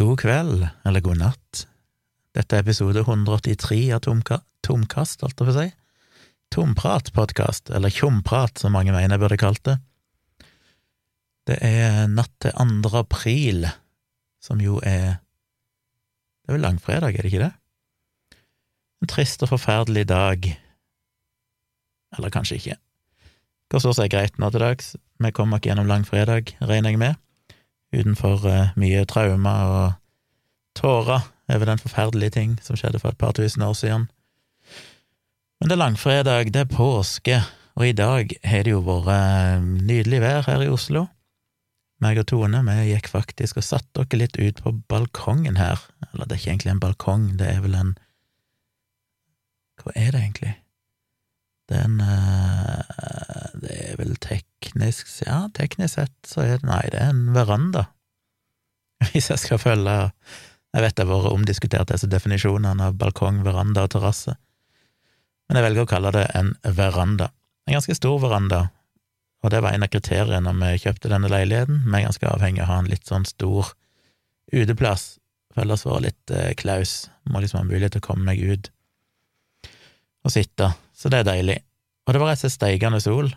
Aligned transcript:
God 0.00 0.16
kveld, 0.22 0.62
eller 0.88 1.02
god 1.04 1.18
natt. 1.20 1.66
Dette 2.32 2.56
er 2.56 2.62
episode 2.64 3.02
183 3.02 3.90
av 3.92 4.00
Tomka 4.06 4.38
Tomkast, 4.64 5.20
holdt 5.20 5.36
jeg 5.36 5.48
på 5.48 5.52
å 5.52 5.56
si. 5.58 5.66
Tomprat-podkast, 6.56 7.68
eller 7.76 7.92
Tjomprat, 7.92 8.56
som 8.56 8.72
mange 8.72 8.94
mener 8.94 9.12
jeg 9.12 9.20
burde 9.20 9.38
kalt 9.42 9.60
det. 9.68 9.76
Det 11.50 11.60
er 11.68 12.08
natt 12.08 12.32
til 12.40 12.56
2. 12.56 12.94
april, 12.96 13.68
som 14.40 14.64
jo 14.64 14.80
er 14.80 15.20
Det 15.20 16.48
er 16.48 16.56
vel 16.56 16.64
langfredag, 16.64 17.12
er 17.12 17.20
det 17.22 17.34
ikke 17.34 17.44
det? 17.44 17.52
En 19.04 19.12
trist 19.12 19.44
og 19.44 19.52
forferdelig 19.52 20.08
dag. 20.08 20.52
Eller 22.16 22.32
kanskje 22.32 22.56
ikke. 22.56 22.80
Går 23.68 23.84
så 23.84 23.92
seg 24.00 24.16
greit 24.16 24.40
nå 24.40 24.48
til 24.48 24.64
dags. 24.64 24.94
Vi 24.96 25.30
kommer 25.30 25.58
nok 25.58 25.68
gjennom 25.68 25.92
langfredag, 25.92 26.56
regner 26.64 26.96
jeg 26.96 27.04
med 27.04 27.20
utenfor 27.94 28.46
uh, 28.46 28.72
mye 28.80 29.04
traumer 29.08 29.74
og 29.74 29.92
tårer 30.78 31.26
over 31.50 31.66
den 31.66 31.82
forferdelige 31.82 32.36
ting 32.36 32.58
som 32.62 32.78
skjedde 32.78 33.00
for 33.02 33.12
et 33.12 33.20
par 33.20 33.34
tusen 33.36 33.62
år 33.66 33.74
siden. 33.74 34.08
Men 35.60 35.68
det 35.68 35.76
er 35.76 35.82
langfredag, 35.82 36.52
det 36.54 36.62
er 36.62 36.70
påske, 36.70 37.40
og 37.76 37.86
i 37.86 37.96
dag 37.96 38.30
har 38.44 38.62
det 38.64 38.74
jo 38.74 38.84
vært 38.86 39.10
uh, 39.10 39.64
nydelig 39.64 40.22
vær 40.22 40.46
her 40.46 40.64
i 40.64 40.70
Oslo. 40.72 41.08
Meg 42.00 42.16
og 42.22 42.30
Tone 42.30 42.62
vi 42.64 42.76
gikk 42.94 43.10
faktisk 43.12 43.58
og 43.60 43.66
satte 43.66 44.06
dere 44.06 44.22
litt 44.22 44.38
ut 44.40 44.62
på 44.64 44.72
balkongen 44.88 45.58
her. 45.60 45.82
Eller 46.10 46.24
det 46.24 46.36
er 46.36 46.40
ikke 46.40 46.54
egentlig 46.54 46.72
en 46.72 46.84
balkong, 46.86 47.26
det 47.40 47.50
er 47.50 47.60
vel 47.64 47.76
en 47.76 47.92
Hva 49.80 49.92
er 49.96 50.12
det 50.12 50.20
egentlig? 50.20 50.54
Det 51.70 51.78
er 51.78 51.86
uh, 51.86 53.50
Det 53.62 53.74
er 53.74 53.98
vel 54.00 54.16
teknisk 54.18 55.10
Ja, 55.26 55.44
teknisk 55.54 56.00
sett 56.00 56.14
så 56.26 56.42
er 56.42 56.58
det 56.58 56.68
Nei, 56.68 56.82
det 56.90 57.00
er 57.00 57.12
en 57.14 57.28
veranda. 57.36 57.86
Hvis 59.12 59.30
jeg 59.30 59.42
skal 59.42 59.62
følge 59.62 59.96
Jeg 60.74 60.84
vet 60.84 60.96
det 60.96 61.06
har 61.06 61.12
vært 61.12 61.34
omdiskutert, 61.34 61.90
disse 61.90 62.10
definisjonene 62.10 62.90
av 62.90 62.98
balkong, 62.98 63.42
veranda 63.46 63.86
og 63.86 63.94
terrasse, 63.94 64.36
men 65.48 65.58
jeg 65.58 65.64
velger 65.66 65.82
å 65.82 65.90
kalle 65.90 66.12
det 66.14 66.28
en 66.38 66.52
veranda. 66.78 67.26
En 67.66 67.74
ganske 67.74 67.96
stor 67.98 68.20
veranda, 68.22 68.60
og 69.42 69.50
det 69.50 69.64
var 69.64 69.74
en 69.74 69.82
av 69.82 69.90
kriteriene 69.90 70.38
når 70.46 70.60
vi 70.60 70.82
kjøpte 70.84 71.10
denne 71.10 71.30
leiligheten. 71.32 71.80
Vi 71.88 71.96
er 71.98 72.04
ganske 72.04 72.28
avhengig 72.30 72.62
av 72.62 72.68
å 72.68 72.70
ha 72.70 72.76
en 72.84 72.90
litt 72.92 73.10
sånn 73.10 73.26
stor 73.26 73.72
uteplass, 74.54 75.16
for 75.50 75.64
ellers 75.64 75.82
var 75.88 75.98
det 75.98 76.12
litt 76.12 76.34
eh, 76.36 76.52
klaus. 76.54 76.94
Må 77.26 77.42
liksom 77.42 77.64
ha 77.64 77.66
mulighet 77.66 77.96
til 77.96 78.04
å 78.04 78.06
komme 78.06 78.30
meg 78.30 78.38
ut 78.38 78.70
og 80.20 80.34
sitte 80.34 80.68
så 81.00 81.08
det 81.08 81.22
er 81.22 81.28
deilig. 81.30 81.58
Og 82.06 82.12
det 82.14 82.20
var 82.20 82.32
rett 82.32 82.40
og 82.40 82.44
slett 82.44 82.58
steikende 82.58 83.00
sol, 83.00 83.30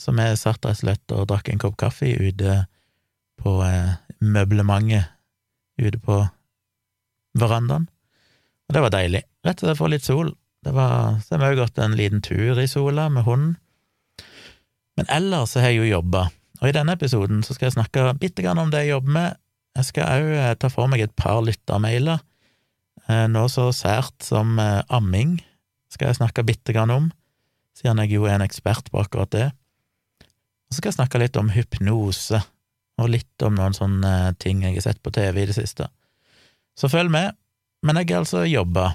så 0.00 0.12
vi 0.12 0.26
satt 0.36 0.64
rett 0.66 0.72
og 0.72 0.80
slett 0.80 1.14
og 1.16 1.28
drakk 1.30 1.48
en 1.48 1.62
kopp 1.62 1.76
kaffe 1.80 2.10
ute 2.12 2.56
på 3.40 3.52
eh, 3.64 3.94
møblementet 4.20 5.12
ute 5.80 6.00
på 6.00 6.22
verandaen, 7.36 7.86
og 8.66 8.74
det 8.74 8.82
var 8.82 8.92
deilig. 8.92 9.22
Rett 9.46 9.62
og 9.62 9.68
slett 9.68 9.78
for 9.78 9.92
litt 9.92 10.06
sol. 10.06 10.32
Det 10.64 10.72
var, 10.74 11.20
så 11.22 11.36
har 11.36 11.42
vi 11.44 11.48
òg 11.52 11.60
gått 11.60 11.78
en 11.78 11.94
liten 11.94 12.22
tur 12.24 12.58
i 12.58 12.66
sola 12.66 13.06
med 13.12 13.26
hunden. 13.28 13.54
Men 14.96 15.10
ellers 15.12 15.52
så 15.52 15.60
har 15.62 15.70
jeg 15.70 15.84
jo 15.84 15.90
jobba, 15.98 16.26
og 16.62 16.68
i 16.68 16.74
denne 16.74 16.96
episoden 16.96 17.44
så 17.44 17.54
skal 17.54 17.68
jeg 17.68 17.76
snakke 17.76 18.08
bitte 18.18 18.42
grann 18.42 18.58
om 18.58 18.72
det 18.72 18.86
jeg 18.86 18.96
jobber 18.96 19.12
med. 19.18 19.36
Jeg 19.76 19.90
skal 19.90 20.08
òg 20.08 20.32
eh, 20.40 20.54
ta 20.56 20.72
for 20.72 20.90
meg 20.90 21.04
et 21.04 21.14
par 21.20 21.42
lyttermailer, 21.44 22.24
eh, 23.06 23.26
noe 23.28 23.52
så 23.52 23.68
sært 23.76 24.24
som 24.24 24.56
eh, 24.58 24.80
amming 24.88 25.36
skal 25.92 26.10
jeg 26.10 26.18
snakke 26.20 26.44
bitte 26.46 26.74
grann 26.74 26.92
om, 26.94 27.08
siden 27.76 28.00
jeg 28.02 28.16
jo 28.16 28.26
er 28.26 28.38
en 28.38 28.46
ekspert 28.46 28.90
på 28.92 29.00
akkurat 29.02 29.32
det. 29.32 29.46
Og 30.66 30.74
så 30.74 30.80
skal 30.80 30.90
jeg 30.90 30.98
snakke 30.98 31.20
litt 31.22 31.38
om 31.38 31.52
hypnose, 31.54 32.40
og 32.96 33.10
litt 33.12 33.44
om 33.44 33.56
noen 33.58 33.76
sånne 33.76 34.12
ting 34.40 34.62
jeg 34.64 34.78
har 34.78 34.86
sett 34.88 35.02
på 35.04 35.12
TV 35.12 35.42
i 35.42 35.48
det 35.50 35.56
siste. 35.58 35.90
Så 36.76 36.88
følg 36.92 37.12
med. 37.12 37.36
Men 37.84 38.00
jeg 38.00 38.08
har 38.14 38.24
altså 38.24 38.46
jobba, 38.48 38.94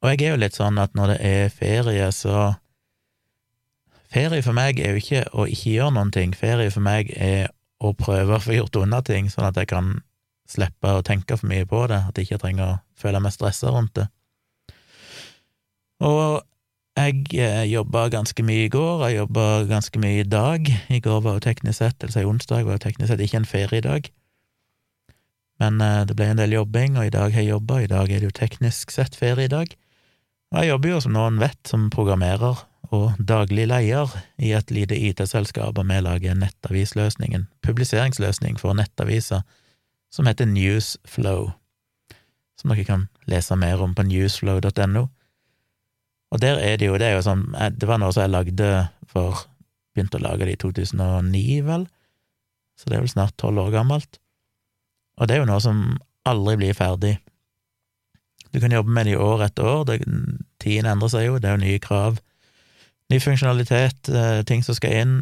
og 0.00 0.12
jeg 0.12 0.22
er 0.22 0.36
jo 0.36 0.40
litt 0.40 0.54
sånn 0.56 0.78
at 0.78 0.94
når 0.96 1.10
det 1.14 1.18
er 1.26 1.52
ferie, 1.52 2.06
så 2.14 2.54
Ferie 4.12 4.42
for 4.44 4.54
meg 4.56 4.78
er 4.80 4.94
jo 4.94 5.00
ikke 5.02 5.22
å 5.34 5.44
ikke 5.50 5.72
gjøre 5.74 5.94
noen 5.96 6.12
ting, 6.14 6.34
ferie 6.36 6.70
for 6.72 6.84
meg 6.84 7.10
er 7.18 7.50
å 7.82 7.90
prøve 7.98 8.36
å 8.36 8.42
få 8.42 8.54
gjort 8.54 8.78
unna 8.80 9.02
ting, 9.04 9.26
sånn 9.28 9.48
at 9.48 9.58
jeg 9.58 9.68
kan 9.72 9.96
slippe 10.48 10.92
å 10.94 11.02
tenke 11.04 11.36
for 11.36 11.50
mye 11.50 11.66
på 11.68 11.82
det, 11.90 11.98
at 12.08 12.16
jeg 12.16 12.28
ikke 12.28 12.40
trenger 12.44 12.68
å 12.68 12.78
føle 12.96 13.20
meg 13.20 13.34
stressa 13.34 13.72
rundt 13.74 13.96
det. 13.98 14.06
Og 16.04 16.42
jeg 16.96 17.26
eh, 17.36 17.64
jobba 17.68 18.06
ganske 18.12 18.44
mye 18.44 18.66
i 18.66 18.72
går, 18.72 19.02
jeg 19.08 19.18
jobba 19.20 19.46
ganske 19.68 20.00
mye 20.00 20.22
i 20.22 20.28
dag. 20.28 20.68
I 20.88 21.00
går 21.04 21.20
var 21.24 21.36
jo 21.36 21.44
teknisk 21.44 21.78
sett, 21.82 21.98
eller 22.00 22.14
si 22.14 22.24
onsdag, 22.24 22.64
var 22.64 22.78
jo 22.78 22.84
teknisk 22.86 23.12
sett 23.12 23.24
ikke 23.24 23.42
en 23.42 23.48
feriedag. 23.48 24.08
Men 25.60 25.80
eh, 25.80 26.04
det 26.08 26.16
ble 26.16 26.30
en 26.32 26.40
del 26.40 26.56
jobbing, 26.56 26.96
og 26.96 27.08
i 27.08 27.12
dag 27.12 27.34
har 27.34 27.44
jeg 27.44 27.52
jobba, 27.52 27.82
i 27.82 27.90
dag 27.92 28.08
er 28.08 28.22
det 28.22 28.30
jo 28.30 28.38
teknisk 28.38 28.94
sett 28.94 29.16
feriedag. 29.16 29.76
Og 30.54 30.62
jeg 30.62 30.72
jobber 30.72 30.94
jo, 30.94 31.02
som 31.04 31.16
noen 31.16 31.40
vet, 31.42 31.60
som 31.68 31.90
programmerer 31.92 32.64
og 32.94 33.18
daglig 33.18 33.66
leder 33.66 34.12
i 34.38 34.52
et 34.54 34.70
lite 34.70 34.96
IT-selskap, 34.96 35.76
og 35.76 35.88
vi 35.88 36.00
lager 36.00 36.38
nettavisløsningen, 36.38 37.48
publiseringsløsning 37.66 38.60
for 38.60 38.76
nettaviser, 38.78 39.42
som 40.12 40.28
heter 40.30 40.46
Newsflow, 40.48 41.50
som 42.56 42.72
dere 42.72 42.86
kan 42.86 43.08
lese 43.28 43.56
mer 43.58 43.82
om 43.82 43.92
på 43.94 44.06
newsflow.no. 44.06 45.08
Og 46.34 46.40
der 46.42 46.58
er 46.58 46.78
det 46.80 46.88
jo 46.88 46.96
Det 46.98 47.06
er 47.06 47.14
jo 47.14 47.22
sånn 47.22 47.44
eh, 47.54 47.70
Det 47.70 47.86
var 47.88 48.00
noe 48.02 48.14
som 48.14 48.24
jeg 48.24 48.34
lagde 48.34 48.70
for 49.10 49.44
Begynte 49.96 50.18
å 50.18 50.24
lage 50.26 50.44
det 50.44 50.56
i 50.56 50.60
2009, 50.60 51.62
vel, 51.64 51.86
så 52.76 52.90
det 52.90 52.98
er 52.98 53.04
vel 53.06 53.08
snart 53.08 53.32
tolv 53.40 53.62
år 53.62 53.70
gammelt. 53.72 54.18
Og 55.16 55.24
det 55.24 55.32
er 55.32 55.40
jo 55.40 55.46
noe 55.48 55.62
som 55.64 55.78
aldri 56.28 56.58
blir 56.60 56.76
ferdig. 56.76 57.14
Du 58.52 58.60
kan 58.60 58.74
jobbe 58.76 58.92
med 58.92 59.08
det 59.08 59.14
i 59.14 59.22
år 59.24 59.46
etter 59.46 59.64
år, 59.64 59.86
det, 59.88 59.96
tiden 60.60 60.90
endrer 60.90 61.14
seg 61.14 61.24
jo, 61.30 61.38
det 61.40 61.48
er 61.48 61.56
jo 61.56 61.62
nye 61.64 61.80
krav, 61.80 62.20
ny 63.08 63.22
funksjonalitet, 63.24 64.10
eh, 64.12 64.42
ting 64.44 64.60
som 64.66 64.76
skal 64.76 65.00
inn, 65.00 65.16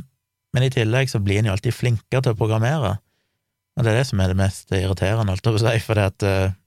men 0.55 0.67
i 0.67 0.73
tillegg 0.75 1.11
så 1.11 1.23
blir 1.23 1.39
en 1.39 1.53
jo 1.53 1.55
alltid 1.55 1.79
flinkere 1.79 2.25
til 2.25 2.35
å 2.35 2.39
programmere, 2.43 2.97
og 3.75 3.87
det 3.87 3.91
er 3.91 4.01
det 4.01 4.09
som 4.11 4.23
er 4.23 4.31
det 4.31 4.39
mest 4.39 4.75
irriterende, 4.75 5.35
holdt 5.35 5.47
jeg 5.47 5.55
på 5.55 5.63
å 5.63 5.65
si, 5.65 5.87
for 5.87 6.03
eh, 6.03 6.59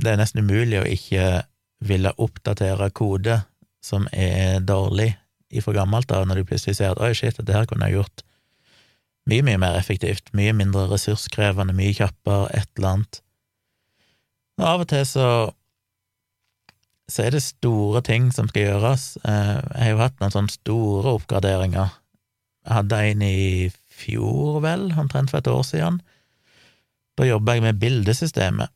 det 0.00 0.12
er 0.12 0.20
nesten 0.20 0.44
umulig 0.44 0.80
å 0.80 0.88
ikke 0.88 1.46
ville 1.80 2.12
oppdatere 2.20 2.90
kode 2.92 3.40
som 3.84 4.06
er 4.12 4.60
dårlig 4.60 5.14
ifra 5.50 5.74
gammelt 5.80 6.10
av, 6.14 6.26
når 6.28 6.40
du 6.40 6.50
plutselig 6.50 6.76
ser 6.78 6.92
at 6.92 7.00
oi, 7.02 7.14
shit, 7.16 7.38
dette 7.38 7.56
her 7.56 7.66
kunne 7.68 7.88
jeg 7.88 7.98
gjort 7.98 8.24
mye, 9.30 9.44
mye 9.46 9.60
mer 9.62 9.78
effektivt, 9.78 10.30
mye 10.36 10.52
mindre 10.56 10.86
ressurskrevende, 10.90 11.74
mye 11.76 11.94
kjappere, 11.96 12.50
et 12.56 12.68
eller 12.78 12.94
annet. 12.94 13.22
Og 14.60 14.68
av 14.68 14.84
og 14.84 14.90
til 14.92 15.06
så 15.08 15.30
så 17.10 17.24
er 17.26 17.34
det 17.34 17.42
store 17.42 18.02
ting 18.06 18.28
som 18.30 18.46
skal 18.46 18.68
gjøres. 18.68 19.16
Eh, 19.26 19.56
jeg 19.58 19.82
har 19.82 19.90
jo 19.90 19.98
hatt 19.98 20.20
noen 20.22 20.34
sånne 20.34 20.54
store 20.54 21.16
oppgraderinger. 21.18 21.96
Jeg 22.66 22.76
hadde 22.76 23.00
en 23.08 23.24
i 23.26 23.70
fjor, 24.00 24.60
vel, 24.62 24.90
omtrent 24.94 25.32
for 25.32 25.40
et 25.40 25.50
år 25.50 25.64
siden. 25.66 25.98
Da 27.18 27.26
jobba 27.26 27.56
jeg 27.56 27.64
med 27.66 27.80
bildesystemet. 27.82 28.70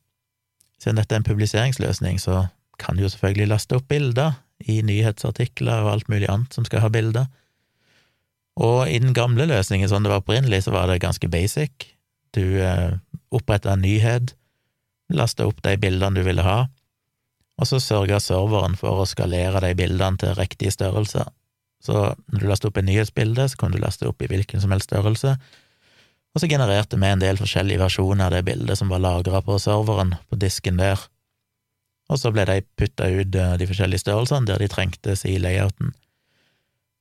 Siden 0.83 0.99
dette 0.99 1.15
er 1.15 1.23
en 1.23 1.29
publiseringsløsning, 1.29 2.19
så 2.21 2.49
kan 2.81 2.99
jo 3.01 3.09
selvfølgelig 3.11 3.51
laste 3.53 3.79
opp 3.79 3.89
bilder 3.91 4.39
i 4.65 4.81
nyhetsartikler 4.87 5.85
og 5.85 5.93
alt 5.93 6.13
mulig 6.13 6.29
annet 6.31 6.55
som 6.55 6.67
skal 6.67 6.85
ha 6.85 6.91
bilder. 6.93 7.27
Og 8.61 8.87
i 8.89 9.01
den 9.03 9.15
gamle 9.17 9.49
løsningen, 9.51 9.91
sånn 9.91 10.07
det 10.07 10.13
var 10.13 10.23
opprinnelig, 10.23 10.65
så 10.67 10.75
var 10.75 10.89
det 10.89 11.03
ganske 11.03 11.29
basic. 11.31 11.89
Du 12.35 12.61
eh, 12.63 12.95
oppretta 13.35 13.75
en 13.75 13.83
nyhet, 13.83 14.35
lasta 15.15 15.47
opp 15.49 15.61
de 15.67 15.75
bildene 15.81 16.21
du 16.21 16.27
ville 16.27 16.45
ha, 16.47 16.65
og 17.55 17.69
så 17.71 17.79
sørga 17.83 18.19
serveren 18.23 18.75
for 18.79 19.03
å 19.03 19.09
skalere 19.09 19.63
de 19.63 19.75
bildene 19.79 20.19
til 20.19 20.35
riktige 20.39 20.75
størrelser. 20.75 21.29
Så 21.85 22.15
når 22.33 22.41
du 22.41 22.47
lastet 22.49 22.71
opp 22.71 22.81
en 22.81 22.89
nyhetsbilde, 22.89 23.47
så 23.51 23.59
kunne 23.61 23.77
du 23.77 23.83
laste 23.83 24.09
opp 24.09 24.23
i 24.23 24.31
hvilken 24.31 24.63
som 24.63 24.73
helst 24.75 24.91
størrelse, 24.91 25.37
og 26.35 26.43
så 26.43 26.49
genererte 26.51 26.99
vi 26.99 27.07
en 27.07 27.21
del 27.23 27.39
forskjellige 27.39 27.79
versjoner 27.79 28.27
av 28.27 28.35
det 28.35 28.47
bildet 28.49 28.79
som 28.81 28.91
var 28.91 29.03
lagra 29.05 29.39
på 29.47 29.55
serveren, 29.63 30.17
på 30.27 30.39
disken 30.43 30.81
der 30.81 30.99
og 32.13 32.21
så 32.21 32.33
ble 32.35 32.45
de 32.49 32.61
putta 32.79 33.09
ut 33.09 33.37
eh, 33.39 33.55
de 33.61 33.69
forskjellige 33.69 34.05
størrelsene 34.05 34.49
der 34.51 34.61
de 34.61 34.69
trengtes 34.71 35.25
i 35.29 35.39
layouten. 35.41 35.95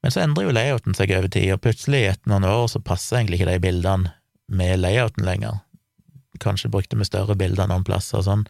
Men 0.03 0.11
så 0.11 0.23
endrer 0.23 0.47
jo 0.47 0.55
layouten 0.55 0.95
seg 0.97 1.13
over 1.15 1.31
tid, 1.31 1.51
og 1.55 1.61
plutselig, 1.63 2.05
etter 2.11 2.31
noen 2.31 2.47
år, 2.47 2.65
så 2.71 2.83
passer 2.83 3.19
egentlig 3.19 3.39
ikke 3.39 3.51
de 3.51 3.63
bildene 3.63 4.13
med 4.51 4.81
layouten 4.81 5.27
lenger. 5.27 5.61
Kanskje 6.43 6.71
brukte 6.71 6.97
vi 6.99 7.07
større 7.07 7.37
bilder 7.39 7.69
noen 7.71 7.85
plasser 7.87 8.19
og 8.19 8.27
sånn. 8.27 8.43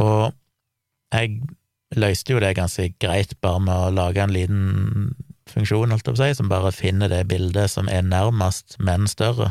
Og 0.00 0.32
jeg 1.12 1.42
løste 2.00 2.32
jo 2.32 2.40
det 2.40 2.54
ganske 2.56 2.88
greit 3.02 3.34
bare 3.44 3.60
med 3.60 3.74
å 3.76 3.92
lage 3.92 4.22
en 4.24 4.32
liten 4.32 4.62
funksjon, 5.52 5.92
holdt 5.92 6.06
jeg 6.06 6.14
på 6.14 6.16
å 6.16 6.22
si, 6.22 6.38
som 6.38 6.48
bare 6.48 6.72
finner 6.72 7.12
det 7.12 7.26
bildet 7.28 7.72
som 7.74 7.90
er 7.92 8.04
nærmest, 8.06 8.78
men 8.80 9.04
større. 9.10 9.50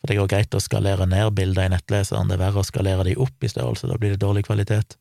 For 0.00 0.10
det 0.10 0.16
går 0.16 0.30
greit 0.32 0.56
å 0.56 0.62
skalere 0.62 1.06
ned 1.08 1.34
bilder 1.36 1.68
i 1.68 1.72
nettleseren, 1.74 2.30
det 2.30 2.38
er 2.38 2.44
verre 2.46 2.62
å 2.62 2.66
skalere 2.66 3.04
de 3.04 3.18
opp 3.20 3.44
i 3.44 3.50
størrelse, 3.52 3.88
da 3.90 3.98
blir 4.00 4.14
det 4.14 4.22
dårlig 4.22 4.46
kvalitet. 4.48 4.96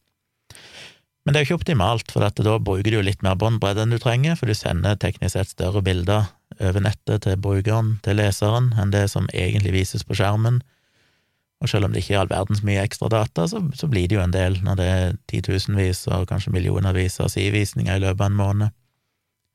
Men 1.24 1.36
det 1.36 1.40
er 1.40 1.46
jo 1.46 1.48
ikke 1.50 1.62
optimalt, 1.62 2.12
for 2.12 2.26
da 2.26 2.58
bruker 2.58 2.90
du 2.90 2.98
jo 2.98 3.06
litt 3.06 3.24
mer 3.24 3.38
båndbredde 3.40 3.84
enn 3.86 3.94
du 3.94 4.00
trenger, 4.02 4.36
for 4.40 4.50
du 4.50 4.56
sender 4.58 4.98
teknisk 5.00 5.36
sett 5.36 5.52
større 5.52 5.84
bilder 5.86 6.28
over 6.60 6.84
nettet 6.84 7.24
til 7.24 7.40
brukeren, 7.40 7.98
til 8.04 8.20
leseren, 8.20 8.74
enn 8.80 8.92
det 8.96 9.06
som 9.12 9.30
egentlig 9.32 9.76
vises 9.76 10.04
på 10.08 10.18
skjermen. 10.18 10.60
Og 11.60 11.70
selv 11.70 11.88
om 11.88 11.94
det 11.94 12.04
ikke 12.04 12.16
er 12.16 12.22
all 12.24 12.32
verdens 12.32 12.64
mye 12.64 12.82
ekstra 12.82 13.12
data, 13.12 13.46
så, 13.52 13.62
så 13.76 13.88
blir 13.92 14.08
det 14.08 14.16
jo 14.16 14.24
en 14.24 14.36
del 14.36 14.58
når 14.64 14.80
det 14.80 14.88
er 14.90 15.18
titusenvis 15.32 16.06
og 16.08 16.28
kanskje 16.32 16.54
millionervis 16.56 17.20
av 17.20 17.32
sidevisninger 17.34 18.00
i 18.00 18.04
løpet 18.04 18.24
av 18.24 18.32
en 18.32 18.40
måned 18.40 18.76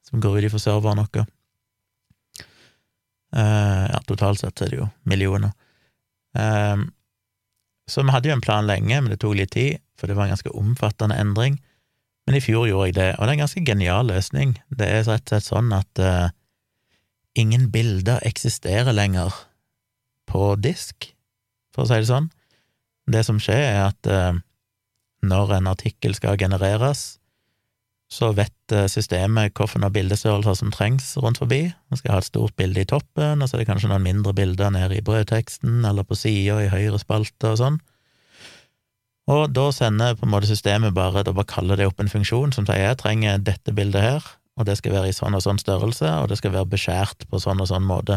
som 0.04 0.20
går 0.20 0.38
ut 0.38 0.48
ifra 0.50 0.60
serveren 0.60 1.00
vår. 1.00 1.24
Uh, 3.34 3.90
ja, 3.90 4.00
totalt 4.06 4.40
sett 4.40 4.62
er 4.62 4.70
det 4.70 4.78
jo 4.82 4.88
millioner. 5.10 5.54
Uh, 6.38 6.86
så 7.90 8.04
vi 8.04 8.14
hadde 8.14 8.30
jo 8.30 8.36
en 8.36 8.44
plan 8.44 8.66
lenge, 8.68 9.00
men 9.00 9.12
det 9.12 9.20
tok 9.22 9.36
litt 9.36 9.52
tid, 9.56 9.82
for 9.98 10.08
det 10.08 10.16
var 10.16 10.28
en 10.28 10.36
ganske 10.36 10.54
omfattende 10.54 11.18
endring. 11.20 11.58
Men 12.24 12.38
i 12.38 12.44
fjor 12.44 12.68
gjorde 12.68 12.88
jeg 12.88 12.96
det, 12.96 13.10
og 13.16 13.24
det 13.24 13.32
er 13.32 13.36
en 13.36 13.44
ganske 13.44 13.64
genial 13.66 14.08
løsning. 14.08 14.54
Det 14.70 14.86
er 14.86 15.02
rett 15.02 15.26
og 15.26 15.34
slett 15.34 15.48
sånn 15.50 15.74
at 15.76 16.00
uh, 16.00 16.30
ingen 17.34 17.68
bilder 17.74 18.22
eksisterer 18.24 18.94
lenger 18.94 19.34
på 20.30 20.54
disk 20.62 21.10
for 21.74 21.84
å 21.84 21.90
si 21.90 22.00
det 22.00 22.08
sånn. 22.08 22.30
Det 23.10 23.24
som 23.26 23.40
skjer, 23.42 23.60
er 23.74 23.80
at 23.90 24.08
eh, 24.08 24.38
når 25.26 25.58
en 25.58 25.68
artikkel 25.68 26.14
skal 26.16 26.38
genereres, 26.40 27.18
så 28.14 28.30
vet 28.36 28.74
eh, 28.74 28.86
systemet 28.90 29.56
hvilke 29.58 29.90
bildestørrelser 29.94 30.54
som 30.58 30.70
trengs 30.74 31.06
rundt 31.18 31.40
forbi. 31.42 31.62
Man 31.90 31.98
skal 31.98 32.12
ha 32.14 32.18
et 32.22 32.28
stort 32.28 32.54
bilde 32.58 32.80
i 32.84 32.88
toppen, 32.88 33.42
og 33.42 33.48
så 33.48 33.56
er 33.56 33.60
det 33.62 33.70
kanskje 33.70 33.90
noen 33.90 34.06
mindre 34.06 34.32
bilder 34.36 34.68
nede 34.74 34.98
i 34.98 35.04
brødteksten 35.04 35.74
eller 35.88 36.04
på 36.06 36.18
sida 36.18 36.54
i 36.62 36.72
høyre 36.72 36.98
spalte 37.02 37.46
og 37.54 37.60
sånn. 37.60 37.78
Og 39.34 39.42
da 39.56 39.64
sender 39.72 40.18
på 40.18 40.26
en 40.26 40.34
måte 40.34 40.50
systemet 40.50 40.92
bare 40.92 41.22
Da 41.24 41.32
bare 41.32 41.48
kaller 41.48 41.76
det 41.80 41.86
opp 41.88 42.00
en 42.02 42.12
funksjon 42.12 42.52
som 42.52 42.66
sier 42.68 42.90
jeg 42.90 43.00
trenger 43.00 43.40
dette 43.40 43.72
bildet 43.72 44.04
her, 44.04 44.26
og 44.60 44.68
det 44.68 44.76
skal 44.78 44.94
være 44.98 45.10
i 45.10 45.16
sånn 45.16 45.34
og 45.34 45.42
sånn 45.42 45.62
størrelse, 45.62 46.08
og 46.20 46.28
det 46.30 46.38
skal 46.38 46.54
være 46.54 46.72
beskjært 46.76 47.20
på 47.30 47.36
sånn 47.42 47.62
og 47.64 47.70
sånn 47.70 47.88
måte. 47.88 48.16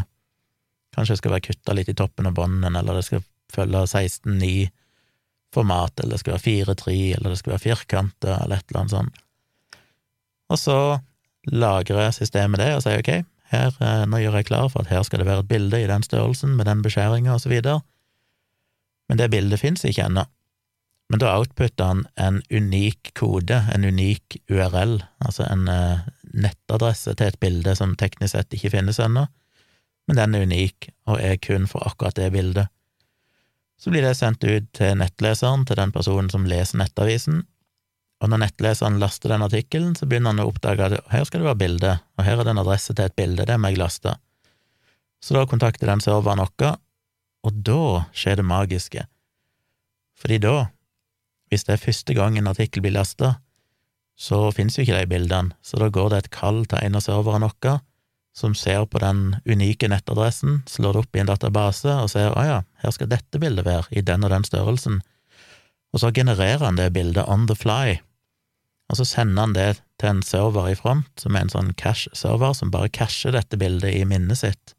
Kanskje 0.94 1.14
det 1.16 1.22
skal 1.22 1.34
være 1.34 1.48
kutta 1.48 1.72
litt 1.78 1.90
i 1.90 1.98
toppen 1.98 2.30
av 2.30 2.34
bånden, 2.38 2.74
eller 2.76 2.94
det 3.00 3.08
skal 3.08 3.22
følge 3.54 3.82
16-9-format, 3.88 5.94
eller 6.04 6.14
det 6.14 6.22
skal 6.22 6.36
være 6.36 6.48
4-3, 6.76 6.98
eller 7.18 7.30
det 7.32 7.40
skal 7.40 7.54
være 7.56 7.66
firkanter, 7.66 8.36
eller 8.36 8.56
et 8.60 8.68
eller 8.68 8.82
annet 8.84 8.98
sånt. 8.98 9.16
Og 10.50 10.60
så 10.60 10.78
lagrer 11.48 12.12
systemet 12.16 12.62
det 12.62 12.72
og 12.76 12.84
sier 12.84 13.02
ok, 13.02 13.12
her, 13.52 13.76
eh, 13.80 14.04
nå 14.10 14.20
gjør 14.20 14.40
jeg 14.40 14.50
klar 14.50 14.68
for 14.72 14.84
at 14.84 14.92
her 14.92 15.04
skal 15.08 15.22
det 15.22 15.28
være 15.30 15.46
et 15.46 15.52
bilde 15.52 15.80
i 15.80 15.88
den 15.88 16.04
størrelsen, 16.04 16.56
med 16.58 16.68
den 16.68 16.82
beskjæringa, 16.84 17.34
og 17.34 17.44
så 17.44 17.52
videre. 17.52 17.82
Men 19.08 19.20
det 19.22 19.32
bildet 19.32 19.62
fins 19.62 19.86
ikke 19.88 20.04
ennå. 20.04 20.26
Men 21.08 21.22
da 21.24 21.32
outputter 21.38 21.88
han 21.88 22.04
en 22.20 22.42
unik 22.52 23.14
kode, 23.16 23.62
en 23.72 23.86
unik 23.88 24.42
URL, 24.52 24.98
altså 25.24 25.46
en 25.48 25.70
uh, 25.72 26.04
nettadresse 26.36 27.14
til 27.16 27.32
et 27.32 27.40
bilde 27.40 27.76
som 27.80 27.96
teknisk 27.96 28.36
sett 28.36 28.58
ikke 28.58 28.74
finnes 28.74 29.00
ennå, 29.00 29.24
men 30.08 30.20
den 30.20 30.36
er 30.36 30.44
unik 30.48 30.90
og 31.08 31.22
er 31.24 31.40
kun 31.40 31.68
for 31.72 31.88
akkurat 31.88 32.20
det 32.20 32.34
bildet. 32.36 32.68
Så 33.80 33.94
blir 33.94 34.04
det 34.04 34.18
sendt 34.20 34.44
ut 34.44 34.68
til 34.76 34.98
nettleseren, 35.00 35.64
til 35.68 35.80
den 35.80 35.94
personen 35.96 36.30
som 36.34 36.48
leser 36.50 36.82
nettavisen, 36.82 37.46
og 38.18 38.32
når 38.32 38.42
nettleseren 38.42 38.98
laster 39.02 39.30
den 39.30 39.46
artikkelen, 39.46 39.94
så 39.98 40.08
begynner 40.10 40.34
han 40.34 40.42
å 40.42 40.48
oppdage 40.50 40.88
at 40.88 41.12
her 41.12 41.26
skal 41.28 41.44
det 41.44 41.50
være 41.52 41.62
bilde, 41.62 41.92
og 42.18 42.26
her 42.26 42.40
er 42.40 42.48
det 42.48 42.54
en 42.56 42.64
adresse 42.64 42.96
til 42.96 43.06
et 43.06 43.18
bilde, 43.18 43.46
det 43.46 43.58
må 43.62 43.70
jeg 43.70 43.82
laste. 43.82 44.16
Så 45.22 45.38
da 45.38 45.46
kontakter 45.50 45.90
den 45.90 46.02
serveren 46.02 46.42
vår, 46.42 46.78
og 47.46 47.60
da 47.66 47.82
skjer 48.18 48.40
det 48.40 48.48
magiske. 48.48 49.04
Fordi 50.18 50.40
da, 50.42 50.56
hvis 51.52 51.68
det 51.68 51.76
er 51.76 51.84
første 51.84 52.16
gang 52.18 52.38
en 52.38 52.50
artikkel 52.50 52.82
blir 52.86 52.96
lasta, 52.98 53.36
så 54.18 54.48
finnes 54.50 54.80
jo 54.80 54.86
ikke 54.86 54.98
de 54.98 55.12
bildene, 55.12 55.54
så 55.62 55.78
da 55.78 55.92
går 55.94 56.10
det 56.10 56.24
et 56.24 56.34
kall 56.34 56.64
til 56.66 56.82
en 56.82 56.98
av 56.98 57.06
serverne 57.06 57.52
våre, 57.52 57.78
som 58.38 58.54
ser 58.58 58.84
på 58.86 59.02
den 59.02 59.38
unike 59.50 59.90
nettadressen, 59.90 60.64
slår 60.70 60.94
det 60.94 61.04
opp 61.06 61.18
i 61.18 61.22
en 61.24 61.30
database 61.30 61.94
og 62.04 62.10
ser 62.14 62.34
å 62.34 62.44
ja, 62.46 62.58
her 62.84 62.94
skal 62.94 63.10
dette 63.10 63.42
bildet 63.42 63.66
være, 63.66 63.90
i 63.90 64.04
den 64.06 64.26
og 64.26 64.34
den 64.34 64.46
størrelsen, 64.46 65.00
og 65.94 66.02
så 66.02 66.12
genererer 66.14 66.66
han 66.66 66.78
det 66.78 66.92
bildet 66.94 67.26
on 67.26 67.48
the 67.50 67.58
fly, 67.58 67.98
og 68.88 69.00
så 69.00 69.06
sender 69.08 69.44
han 69.44 69.56
det 69.56 69.70
til 70.00 70.10
en 70.12 70.24
server 70.24 70.72
i 70.72 70.78
front, 70.80 71.10
som 71.20 71.36
er 71.36 71.46
en 71.46 71.54
sånn 71.54 71.74
cache-server 71.80 72.54
som 72.56 72.72
bare 72.72 72.92
casher 72.94 73.36
dette 73.36 73.60
bildet 73.60 73.96
i 73.98 74.06
minnet 74.08 74.40
sitt, 74.40 74.76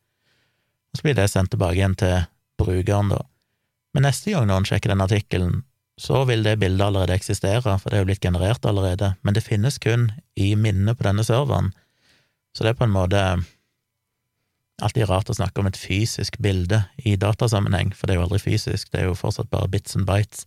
og 0.89 1.01
så 1.01 1.05
blir 1.05 1.19
det 1.19 1.29
sendt 1.33 1.53
tilbake 1.53 1.77
igjen 1.77 1.99
til 2.01 2.23
brukeren, 2.61 3.13
da. 3.13 3.23
Men 3.95 4.07
neste 4.09 4.33
gang 4.33 4.51
han 4.53 4.67
sjekker 4.69 4.93
den 4.93 5.05
artikkelen, 5.05 5.63
så 5.99 6.23
vil 6.29 6.45
det 6.47 6.61
bildet 6.63 6.87
allerede 6.87 7.17
eksistere, 7.19 7.75
for 7.83 7.91
det 7.91 7.99
er 7.99 8.05
jo 8.05 8.09
blitt 8.13 8.25
generert 8.25 8.65
allerede, 8.69 9.17
men 9.27 9.35
det 9.35 9.45
finnes 9.45 9.81
kun 9.83 10.13
i 10.39 10.53
minnet 10.57 10.99
på 10.99 11.09
denne 11.09 11.27
serveren, 11.27 11.73
så 12.57 12.65
det 12.65 12.73
er 12.73 12.79
på 12.79 12.87
en 12.89 12.95
måte 12.95 13.23
alltid 14.83 15.09
rart 15.11 15.31
å 15.31 15.37
snakke 15.37 15.61
om 15.61 15.69
et 15.69 15.79
fysisk 15.79 16.39
bilde 16.43 16.85
i 17.07 17.17
datasammenheng, 17.19 17.91
for 17.95 18.07
det 18.07 18.15
er 18.15 18.21
jo 18.21 18.29
aldri 18.29 18.41
fysisk, 18.43 18.93
det 18.93 19.03
er 19.03 19.11
jo 19.11 19.19
fortsatt 19.19 19.51
bare 19.51 19.71
bits 19.71 19.99
and 19.99 20.07
bites. 20.09 20.47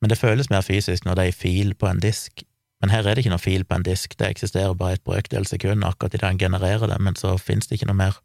Men 0.00 0.12
det 0.12 0.20
føles 0.20 0.50
mer 0.50 0.64
fysisk 0.64 1.04
når 1.04 1.18
det 1.18 1.24
er 1.24 1.32
i 1.32 1.36
fil 1.36 1.74
på 1.76 1.88
en 1.90 2.00
disk. 2.02 2.44
Men 2.82 2.92
her 2.94 3.06
er 3.06 3.16
det 3.16 3.24
ikke 3.24 3.34
noe 3.34 3.42
fil 3.42 3.64
på 3.66 3.74
en 3.74 3.86
disk, 3.86 4.14
det 4.18 4.30
eksisterer 4.30 4.76
bare 4.78 4.98
et 4.98 5.04
brøkdel 5.06 5.46
sekund 5.50 5.86
akkurat 5.86 6.14
idet 6.14 6.28
han 6.28 6.38
genererer 6.38 6.86
det, 6.90 6.98
men 7.02 7.18
så 7.18 7.34
finnes 7.42 7.66
det 7.66 7.78
ikke 7.78 7.90
noe 7.90 7.98
mer. 7.98 8.20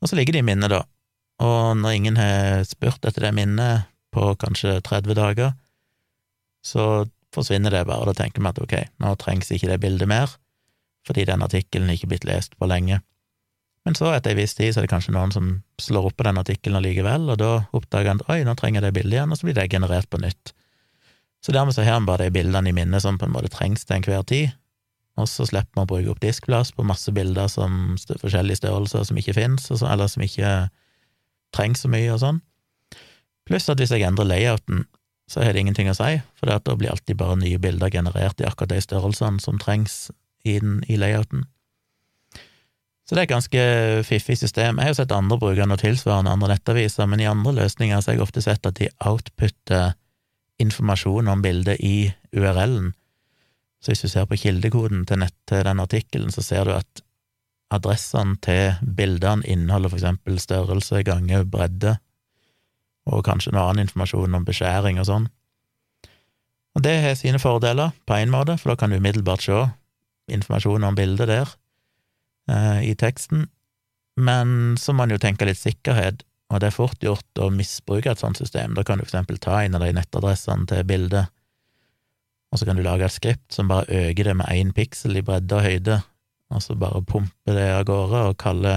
Og 0.00 0.08
så 0.10 0.16
ligger 0.16 0.36
det 0.36 0.44
i 0.44 0.46
minnet, 0.46 0.70
da, 0.72 0.84
og 1.40 1.76
når 1.80 1.96
ingen 1.96 2.20
har 2.20 2.62
spurt 2.68 3.04
etter 3.04 3.26
det 3.26 3.34
minnet 3.36 3.88
på 4.14 4.34
kanskje 4.40 4.78
30 4.84 5.16
dager, 5.18 5.52
så 6.64 7.06
forsvinner 7.34 7.72
det 7.72 7.86
bare, 7.88 8.10
da 8.10 8.16
tenker 8.16 8.42
vi 8.42 8.50
at 8.50 8.60
ok, 8.60 8.74
nå 9.00 9.14
trengs 9.20 9.50
ikke 9.54 9.70
det 9.70 9.80
bildet 9.82 10.10
mer, 10.10 10.32
fordi 11.06 11.24
den 11.28 11.42
artikkelen 11.42 11.92
ikke 11.94 12.10
blitt 12.10 12.26
lest 12.28 12.58
på 12.60 12.68
lenge. 12.68 13.00
Men 13.86 13.96
så, 13.96 14.10
etter 14.12 14.34
ei 14.34 14.42
viss 14.42 14.54
tid, 14.58 14.74
så 14.74 14.82
er 14.82 14.86
det 14.86 14.92
kanskje 14.92 15.14
noen 15.16 15.32
som 15.32 15.52
slår 15.80 16.10
opp 16.10 16.18
på 16.20 16.26
den 16.26 16.40
artikkelen 16.40 16.76
allikevel, 16.80 17.30
og 17.32 17.38
da 17.40 17.52
oppdager 17.76 18.12
han 18.12 18.20
at 18.20 18.32
oi, 18.34 18.42
nå 18.44 18.54
trenger 18.58 18.82
jeg 18.82 18.90
det 18.90 18.96
bildet 18.98 19.16
igjen, 19.16 19.32
og 19.32 19.40
så 19.40 19.48
blir 19.48 19.56
det 19.56 19.70
generert 19.72 20.10
på 20.12 20.20
nytt. 20.20 20.52
Så 21.40 21.54
dermed 21.56 21.74
så 21.74 21.84
har 21.86 22.00
man 22.00 22.08
bare 22.10 22.28
de 22.28 22.34
bildene 22.34 22.68
i 22.68 22.76
minnet 22.76 23.02
som 23.02 23.18
på 23.18 23.26
en 23.28 23.32
måte 23.32 23.52
trengs 23.52 23.86
til 23.86 23.96
enhver 23.96 24.26
tid, 24.28 24.52
og 25.18 25.28
så 25.28 25.46
slipper 25.48 25.76
man 25.76 25.88
å 25.88 25.90
bruke 25.90 26.12
opp 26.12 26.22
diskplass 26.22 26.72
på 26.72 26.86
masse 26.86 27.12
bilder 27.12 27.48
som 27.50 27.96
forskjellige 27.98 28.60
størrelser 28.60 29.04
som 29.08 29.18
ikke 29.20 29.36
fins, 29.36 29.68
eller 29.80 30.08
som 30.08 30.24
ikke 30.24 30.52
trengs 31.56 31.84
så 31.84 31.90
mye 31.92 32.12
og 32.14 32.22
sånn. 32.22 32.40
Pluss 33.48 33.68
at 33.72 33.80
hvis 33.80 33.92
jeg 33.94 34.06
endrer 34.06 34.28
layouten, 34.28 34.84
så 35.30 35.44
har 35.44 35.54
det 35.54 35.62
ingenting 35.62 35.90
å 35.90 35.96
si, 35.96 36.18
for 36.38 36.50
da 36.50 36.74
blir 36.74 36.90
alltid 36.92 37.18
bare 37.18 37.38
nye 37.38 37.58
bilder 37.62 37.92
generert 37.92 38.40
i 38.42 38.46
akkurat 38.48 38.72
de 38.72 38.82
størrelsene 38.82 39.42
som 39.42 39.58
trengs 39.62 40.10
i, 40.44 40.58
den, 40.58 40.80
i 40.90 40.98
layouten. 40.98 41.44
Så 43.06 43.16
det 43.16 43.24
er 43.24 43.26
et 43.26 43.32
ganske 43.32 43.62
fiffig 44.06 44.36
system. 44.38 44.78
Jeg 44.78 44.86
har 44.86 44.92
jo 44.92 44.98
sett 45.00 45.14
andre 45.14 45.38
bruke 45.40 45.64
noe 45.66 45.80
tilsvarende 45.80 46.30
andre 46.30 46.52
nettaviser, 46.52 47.08
men 47.10 47.22
i 47.22 47.26
andre 47.26 47.56
løsninger 47.56 47.98
så 47.98 48.12
har 48.12 48.18
jeg 48.18 48.26
ofte 48.26 48.42
sett 48.44 48.66
at 48.66 48.78
de 48.78 48.90
outputter 49.02 49.96
informasjon 50.60 51.28
om 51.28 51.42
bildet 51.42 51.80
i 51.80 52.10
URL-en. 52.36 52.92
Så 53.80 53.92
hvis 53.92 54.04
du 54.04 54.10
ser 54.12 54.26
på 54.28 54.36
kildekoden 54.36 55.06
til, 55.08 55.22
nett, 55.22 55.36
til 55.48 55.64
den 55.64 55.80
artikkelen, 55.80 56.32
så 56.34 56.44
ser 56.44 56.68
du 56.68 56.74
at 56.76 57.02
adressene 57.72 58.36
til 58.44 58.76
bildene 58.96 59.46
inneholder 59.46 59.92
for 59.92 60.00
eksempel 60.00 60.40
størrelse 60.42 61.02
gange, 61.06 61.44
bredde, 61.48 61.96
og 63.10 63.24
kanskje 63.26 63.54
noe 63.54 63.70
annen 63.70 63.86
informasjon 63.86 64.36
om 64.36 64.44
beskjæring 64.46 65.00
og 65.00 65.08
sånn. 65.08 65.28
Og 66.76 66.84
det 66.84 66.96
har 67.02 67.16
sine 67.18 67.40
fordeler, 67.42 67.94
på 68.06 68.18
én 68.20 68.30
måte, 68.30 68.58
for 68.60 68.72
da 68.72 68.78
kan 68.78 68.92
du 68.92 68.98
umiddelbart 69.00 69.42
se 69.46 69.62
informasjon 70.30 70.84
om 70.86 70.98
bildet 70.98 71.30
der 71.30 71.48
eh, 72.50 72.90
i 72.90 72.94
teksten, 72.98 73.48
men 74.20 74.76
så 74.78 74.92
må 74.92 75.04
man 75.04 75.14
jo 75.14 75.22
tenke 75.22 75.48
litt 75.48 75.58
sikkerhet, 75.58 76.22
og 76.50 76.60
det 76.60 76.70
er 76.70 76.74
fort 76.74 77.04
gjort 77.04 77.40
å 77.42 77.50
misbruke 77.54 78.10
et 78.10 78.20
sånt 78.20 78.40
system. 78.40 78.74
Da 78.74 78.82
kan 78.86 78.98
du 78.98 79.04
for 79.04 79.12
eksempel 79.12 79.38
ta 79.42 79.60
en 79.62 79.76
av 79.78 79.84
de 79.84 79.92
nettadressene 79.94 80.66
til 80.70 80.82
bildet, 80.88 81.30
og 82.50 82.58
så 82.58 82.66
kan 82.66 82.78
du 82.78 82.82
lage 82.82 83.06
et 83.06 83.14
skript 83.14 83.54
som 83.54 83.70
bare 83.70 83.86
øker 83.86 84.26
det 84.26 84.36
med 84.40 84.50
én 84.50 84.72
piksel 84.74 85.20
i 85.20 85.22
bredde 85.22 85.54
og 85.54 85.62
høyde, 85.62 86.00
og 86.50 86.62
så 86.64 86.74
bare 86.74 87.04
pumpe 87.06 87.54
det 87.54 87.68
av 87.70 87.84
gårde 87.86 88.24
og 88.32 88.38
kalle, 88.42 88.74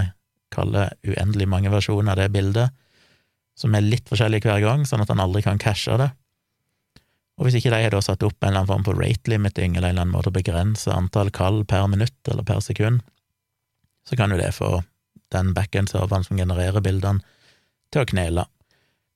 kalle 0.53 0.91
uendelig 1.01 1.49
mange 1.49 1.73
versjoner 1.73 2.13
av 2.13 2.21
det 2.21 2.33
bildet, 2.35 2.75
som 3.57 3.73
er 3.73 3.85
litt 3.85 4.05
forskjellig 4.09 4.43
hver 4.45 4.61
gang, 4.61 4.85
sånn 4.85 5.01
at 5.01 5.09
han 5.09 5.21
aldri 5.23 5.41
kan 5.45 5.61
cashe 5.61 5.97
det. 5.97 6.11
Og 7.41 7.47
hvis 7.47 7.57
ikke 7.57 7.73
de 7.73 7.81
har 7.81 7.93
da 7.93 8.01
satt 8.05 8.21
opp 8.25 8.37
en 8.37 8.51
eller 8.51 8.61
annen 8.61 8.69
form 8.69 8.85
for 8.85 9.01
rate 9.01 9.29
limiting, 9.33 9.73
eller 9.73 9.89
en 9.89 9.95
eller 9.95 10.05
annen 10.05 10.13
måte 10.13 10.29
å 10.29 10.37
begrense 10.37 10.93
antall 10.93 11.33
kall 11.33 11.63
per 11.65 11.87
minutt 11.89 12.29
eller 12.29 12.45
per 12.45 12.61
sekund, 12.61 13.01
så 14.05 14.17
kan 14.19 14.33
jo 14.33 14.37
det 14.37 14.53
få 14.53 14.83
den 15.33 15.53
backend-serveren 15.57 16.25
som 16.27 16.37
genererer 16.37 16.83
bildene, 16.85 17.25
til 17.93 18.03
å 18.03 18.09
knele. 18.09 18.47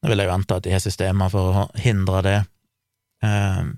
Nå 0.02 0.12
vil 0.12 0.22
jeg 0.22 0.30
jo 0.30 0.36
anta 0.36 0.60
at 0.60 0.68
de 0.68 0.74
har 0.76 0.84
systemer 0.84 1.34
for 1.34 1.60
å 1.64 1.66
hindre 1.82 2.22
det, 2.26 2.38
um, 3.26 3.76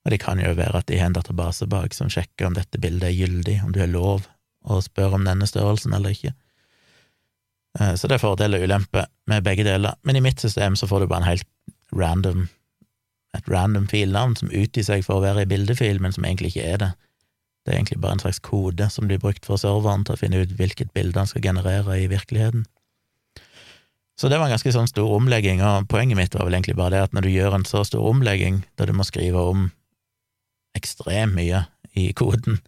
og 0.00 0.14
det 0.14 0.20
kan 0.22 0.40
jo 0.40 0.52
være 0.56 0.80
at 0.80 0.88
de 0.88 0.98
har 0.98 1.10
en 1.10 1.16
database 1.16 1.66
bak 1.70 1.94
som 1.94 2.08
sjekker 2.10 2.48
om 2.48 2.54
dette 2.56 2.80
bildet 2.80 3.10
er 3.10 3.18
gyldig, 3.18 3.58
om 3.64 3.74
du 3.74 3.82
har 3.82 3.90
lov 3.90 4.24
å 4.64 4.80
spørre 4.84 5.20
om 5.20 5.26
denne 5.28 5.48
størrelsen 5.48 5.94
eller 5.96 6.16
ikke. 6.16 6.32
Uh, 7.78 7.94
så 7.94 8.08
det 8.08 8.18
er 8.18 8.24
fordeler 8.24 8.60
og 8.62 8.70
ulemper 8.70 9.10
med 9.30 9.44
begge 9.46 9.66
deler, 9.68 9.98
men 10.02 10.18
i 10.18 10.24
mitt 10.24 10.42
system 10.42 10.78
så 10.78 10.88
får 10.90 11.04
du 11.04 11.10
bare 11.12 11.24
en 11.24 11.32
helt 11.32 11.48
random 11.96 12.48
et 13.36 13.46
random 13.50 13.86
filnavn 13.86 14.34
som 14.38 14.50
utgir 14.50 14.82
seg 14.86 15.04
for 15.06 15.20
å 15.20 15.24
være 15.24 15.44
i 15.44 15.50
bildefil, 15.50 16.00
men 16.02 16.14
som 16.14 16.26
egentlig 16.26 16.50
ikke 16.50 16.66
er 16.66 16.80
det. 16.82 16.90
Det 17.62 17.72
er 17.72 17.78
egentlig 17.78 18.00
bare 18.02 18.16
en 18.16 18.22
slags 18.24 18.40
kode 18.42 18.88
som 18.90 19.06
blir 19.06 19.20
brukt 19.22 19.46
for 19.46 19.60
serveren 19.60 20.02
til 20.06 20.16
å 20.16 20.20
finne 20.20 20.40
ut 20.42 20.54
hvilket 20.58 20.90
bilde 20.96 21.20
han 21.20 21.30
skal 21.30 21.44
generere 21.44 21.98
i 22.00 22.08
virkeligheten. 22.10 22.64
Så 24.20 24.28
det 24.28 24.36
var 24.36 24.50
en 24.50 24.52
ganske 24.52 24.72
sånn 24.74 24.88
stor 24.90 25.14
omlegging, 25.16 25.62
og 25.64 25.86
poenget 25.88 26.18
mitt 26.18 26.34
var 26.36 26.44
vel 26.44 26.58
egentlig 26.58 26.74
bare 26.76 26.92
det 26.92 27.04
at 27.06 27.14
når 27.16 27.24
du 27.24 27.30
gjør 27.32 27.54
en 27.56 27.62
så 27.64 27.80
stor 27.88 28.04
omlegging, 28.04 28.58
da 28.76 28.84
du 28.84 28.92
må 28.92 29.06
skrive 29.08 29.40
om 29.48 29.70
ekstremt 30.76 31.32
mye 31.38 31.62
i 31.96 32.10
koden, 32.12 32.58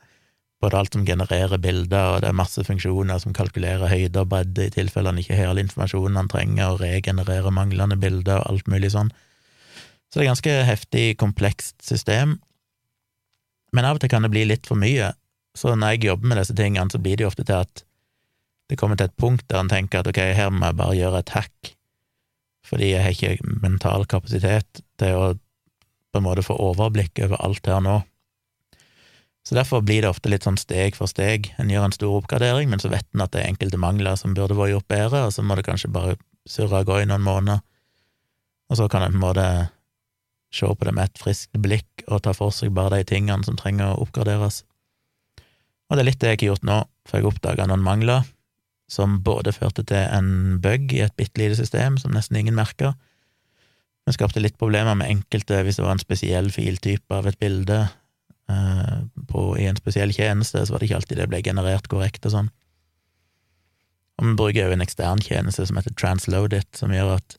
både 0.64 0.78
alt 0.78 0.96
som 0.96 1.04
genererer 1.04 1.60
bilder, 1.60 2.14
og 2.14 2.22
det 2.24 2.30
er 2.30 2.38
masse 2.40 2.64
funksjoner 2.64 3.20
som 3.20 3.36
kalkulerer 3.36 3.92
høyde 3.92 4.22
og 4.22 4.30
bredde 4.32 4.64
i 4.64 4.72
tilfelle 4.72 5.12
han 5.12 5.20
ikke 5.20 5.36
har 5.36 5.52
all 5.52 5.60
informasjonen 5.60 6.16
han 6.22 6.32
trenger, 6.32 6.72
og 6.72 6.80
regenererer 6.86 7.52
manglende 7.52 8.00
bilder 8.00 8.40
og 8.40 8.48
alt 8.54 8.72
mulig 8.72 8.94
sånn. 8.96 9.12
Så 10.08 10.16
det 10.16 10.22
er 10.22 10.30
et 10.30 10.32
ganske 10.32 10.58
heftig, 10.70 11.06
komplekst 11.20 11.84
system. 11.84 12.38
Men 13.76 13.92
av 13.92 14.00
og 14.00 14.06
til 14.06 14.16
kan 14.16 14.24
det 14.24 14.32
bli 14.32 14.48
litt 14.48 14.64
for 14.72 14.80
mye, 14.80 15.12
så 15.52 15.76
når 15.76 15.98
jeg 15.98 16.06
jobber 16.08 16.32
med 16.32 16.40
disse 16.40 16.56
tingene, 16.56 16.88
så 16.88 17.00
blir 17.02 17.20
det 17.20 17.26
jo 17.26 17.32
ofte 17.34 17.44
til 17.44 17.60
at 17.60 17.84
det 18.72 18.78
kommer 18.80 18.96
til 18.96 19.10
et 19.10 19.20
punkt 19.20 19.44
der 19.52 19.60
en 19.60 19.68
tenker 19.68 20.00
at 20.00 20.08
ok, 20.08 20.18
her 20.32 20.48
må 20.48 20.70
jeg 20.70 20.78
bare 20.78 20.96
gjøre 20.96 21.18
et 21.20 21.32
hack, 21.36 21.72
fordi 22.64 22.94
jeg 22.94 23.04
har 23.04 23.12
ikke 23.12 23.58
mental 23.60 24.06
kapasitet 24.08 24.80
til 25.00 25.18
å 25.18 25.26
på 26.12 26.20
en 26.20 26.24
måte 26.24 26.44
få 26.44 26.56
overblikk 26.60 27.20
over 27.24 27.40
alt 27.44 27.68
her 27.68 27.84
nå. 27.84 27.98
Så 29.44 29.56
derfor 29.56 29.82
blir 29.84 30.04
det 30.04 30.10
ofte 30.12 30.30
litt 30.30 30.44
sånn 30.46 30.60
steg 30.60 30.96
for 30.96 31.10
steg. 31.10 31.50
En 31.60 31.72
gjør 31.72 31.88
en 31.88 31.94
stor 31.96 32.16
oppgradering, 32.20 32.68
men 32.70 32.80
så 32.80 32.92
vet 32.92 33.06
en 33.12 33.24
at 33.24 33.32
det 33.34 33.42
er 33.42 33.50
enkelte 33.50 33.80
mangler 33.80 34.16
som 34.20 34.36
burde 34.36 34.56
vært 34.56 34.74
gjort 34.74 34.88
bedre, 34.92 35.22
og 35.26 35.32
så 35.34 35.44
må 35.44 35.56
det 35.58 35.66
kanskje 35.66 35.92
bare 35.92 36.18
surre 36.48 36.82
og 36.82 36.90
gå 36.90 37.00
i 37.02 37.08
noen 37.08 37.24
måneder, 37.24 37.62
og 38.70 38.78
så 38.78 38.88
kan 38.92 39.04
en 39.04 39.12
på 39.12 39.20
en 39.20 39.24
måte 39.24 39.46
se 40.52 40.68
på 40.68 40.86
det 40.88 40.94
med 40.96 41.10
et 41.10 41.20
friskt 41.20 41.60
blikk 41.64 42.04
og 42.08 42.22
ta 42.24 42.32
for 42.36 42.52
seg 42.54 42.72
bare 42.76 43.00
de 43.00 43.08
tingene 43.08 43.44
som 43.44 43.56
trenger 43.58 43.92
å 43.92 44.04
oppgraderes. 44.04 44.62
Og 45.88 45.96
det 45.96 46.04
er 46.04 46.08
litt 46.08 46.20
det 46.22 46.32
jeg 46.34 46.40
har 46.40 46.48
gjort 46.52 46.68
nå, 46.68 46.78
for 47.08 47.18
jeg 47.18 47.28
oppdaga 47.28 47.68
noen 47.68 47.84
mangler 47.84 48.24
som 48.92 49.20
både 49.24 49.54
førte 49.56 49.84
til 49.88 50.04
en 50.04 50.60
bug 50.62 50.92
i 50.92 51.00
et 51.04 51.16
bitte 51.16 51.40
lite 51.40 51.56
system 51.56 51.96
som 52.00 52.12
nesten 52.12 52.36
ingen 52.36 52.56
merka, 52.58 52.92
men 54.04 54.16
skapte 54.16 54.42
litt 54.42 54.58
problemer 54.60 54.96
med 54.98 55.10
enkelte 55.10 55.62
hvis 55.62 55.78
det 55.78 55.86
var 55.86 55.96
en 55.96 56.02
spesiell 56.02 56.50
filtype 56.52 57.14
av 57.14 57.28
et 57.30 57.38
bilde 57.40 57.78
eh, 58.50 58.96
på, 59.30 59.44
i 59.56 59.68
en 59.70 59.78
spesiell 59.78 60.12
tjeneste, 60.14 60.64
så 60.64 60.74
var 60.74 60.82
det 60.82 60.90
ikke 60.90 60.98
alltid 61.00 61.22
det 61.22 61.28
ble 61.30 61.42
generert 61.46 61.88
korrekt 61.92 62.26
og 62.28 62.34
sånn. 62.34 62.50
Og 64.18 64.26
vi 64.26 64.34
bruker 64.38 64.66
jo 64.66 64.74
en 64.74 64.84
ekstern 64.84 65.22
tjeneste 65.24 65.64
som 65.68 65.78
heter 65.78 65.94
Transloadit, 65.98 66.68
som 66.76 66.92
gjør 66.92 67.16
at 67.16 67.38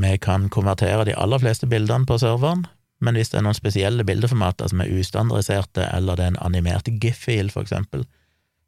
vi 0.00 0.14
kan 0.22 0.48
konvertere 0.52 1.06
de 1.08 1.16
aller 1.18 1.42
fleste 1.42 1.68
bildene 1.70 2.08
på 2.08 2.18
serveren, 2.22 2.64
men 3.00 3.16
hvis 3.16 3.32
det 3.32 3.40
er 3.40 3.46
noen 3.46 3.56
spesielle 3.56 4.04
bildeformater 4.06 4.68
som 4.70 4.82
er 4.82 4.90
ustandardiserte, 4.92 5.86
eller 5.96 6.18
det 6.18 6.26
er 6.26 6.34
en 6.34 6.42
animert 6.44 6.90
GIF-fil, 7.00 7.48
for 7.52 7.64
eksempel, 7.64 8.04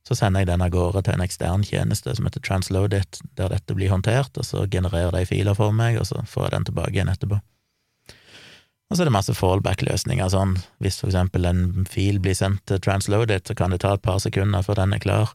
så 0.08 0.16
sender 0.18 0.42
jeg 0.42 0.50
den 0.50 0.64
av 0.64 0.72
gårde 0.74 1.04
til 1.06 1.14
en 1.14 1.24
ekstern 1.24 1.64
tjeneste 1.66 2.14
som 2.16 2.26
heter 2.26 2.42
Transloadit, 2.42 3.20
der 3.38 3.52
dette 3.52 3.76
blir 3.78 3.92
håndtert, 3.92 4.34
og 4.36 4.46
så 4.46 4.66
genererer 4.70 5.14
de 5.14 5.26
filer 5.28 5.54
for 5.58 5.74
meg, 5.74 6.00
og 6.00 6.08
så 6.08 6.24
får 6.26 6.48
jeg 6.48 6.54
den 6.56 6.68
tilbake 6.70 6.96
igjen 6.96 7.12
etterpå. 7.12 7.38
Og 8.90 8.96
så 8.98 9.04
er 9.04 9.08
det 9.08 9.14
masse 9.14 9.34
fallback-løsninger, 9.38 10.28
sånn 10.28 10.58
hvis 10.82 10.98
for 11.00 11.08
eksempel 11.08 11.46
en 11.48 11.86
fil 11.88 12.18
blir 12.20 12.36
sendt 12.36 12.66
til 12.68 12.82
Transloadit, 12.82 13.46
så 13.48 13.56
kan 13.56 13.72
det 13.72 13.80
ta 13.84 13.94
et 13.96 14.04
par 14.04 14.18
sekunder 14.20 14.66
før 14.66 14.82
den 14.82 14.98
er 14.98 15.04
klar, 15.04 15.32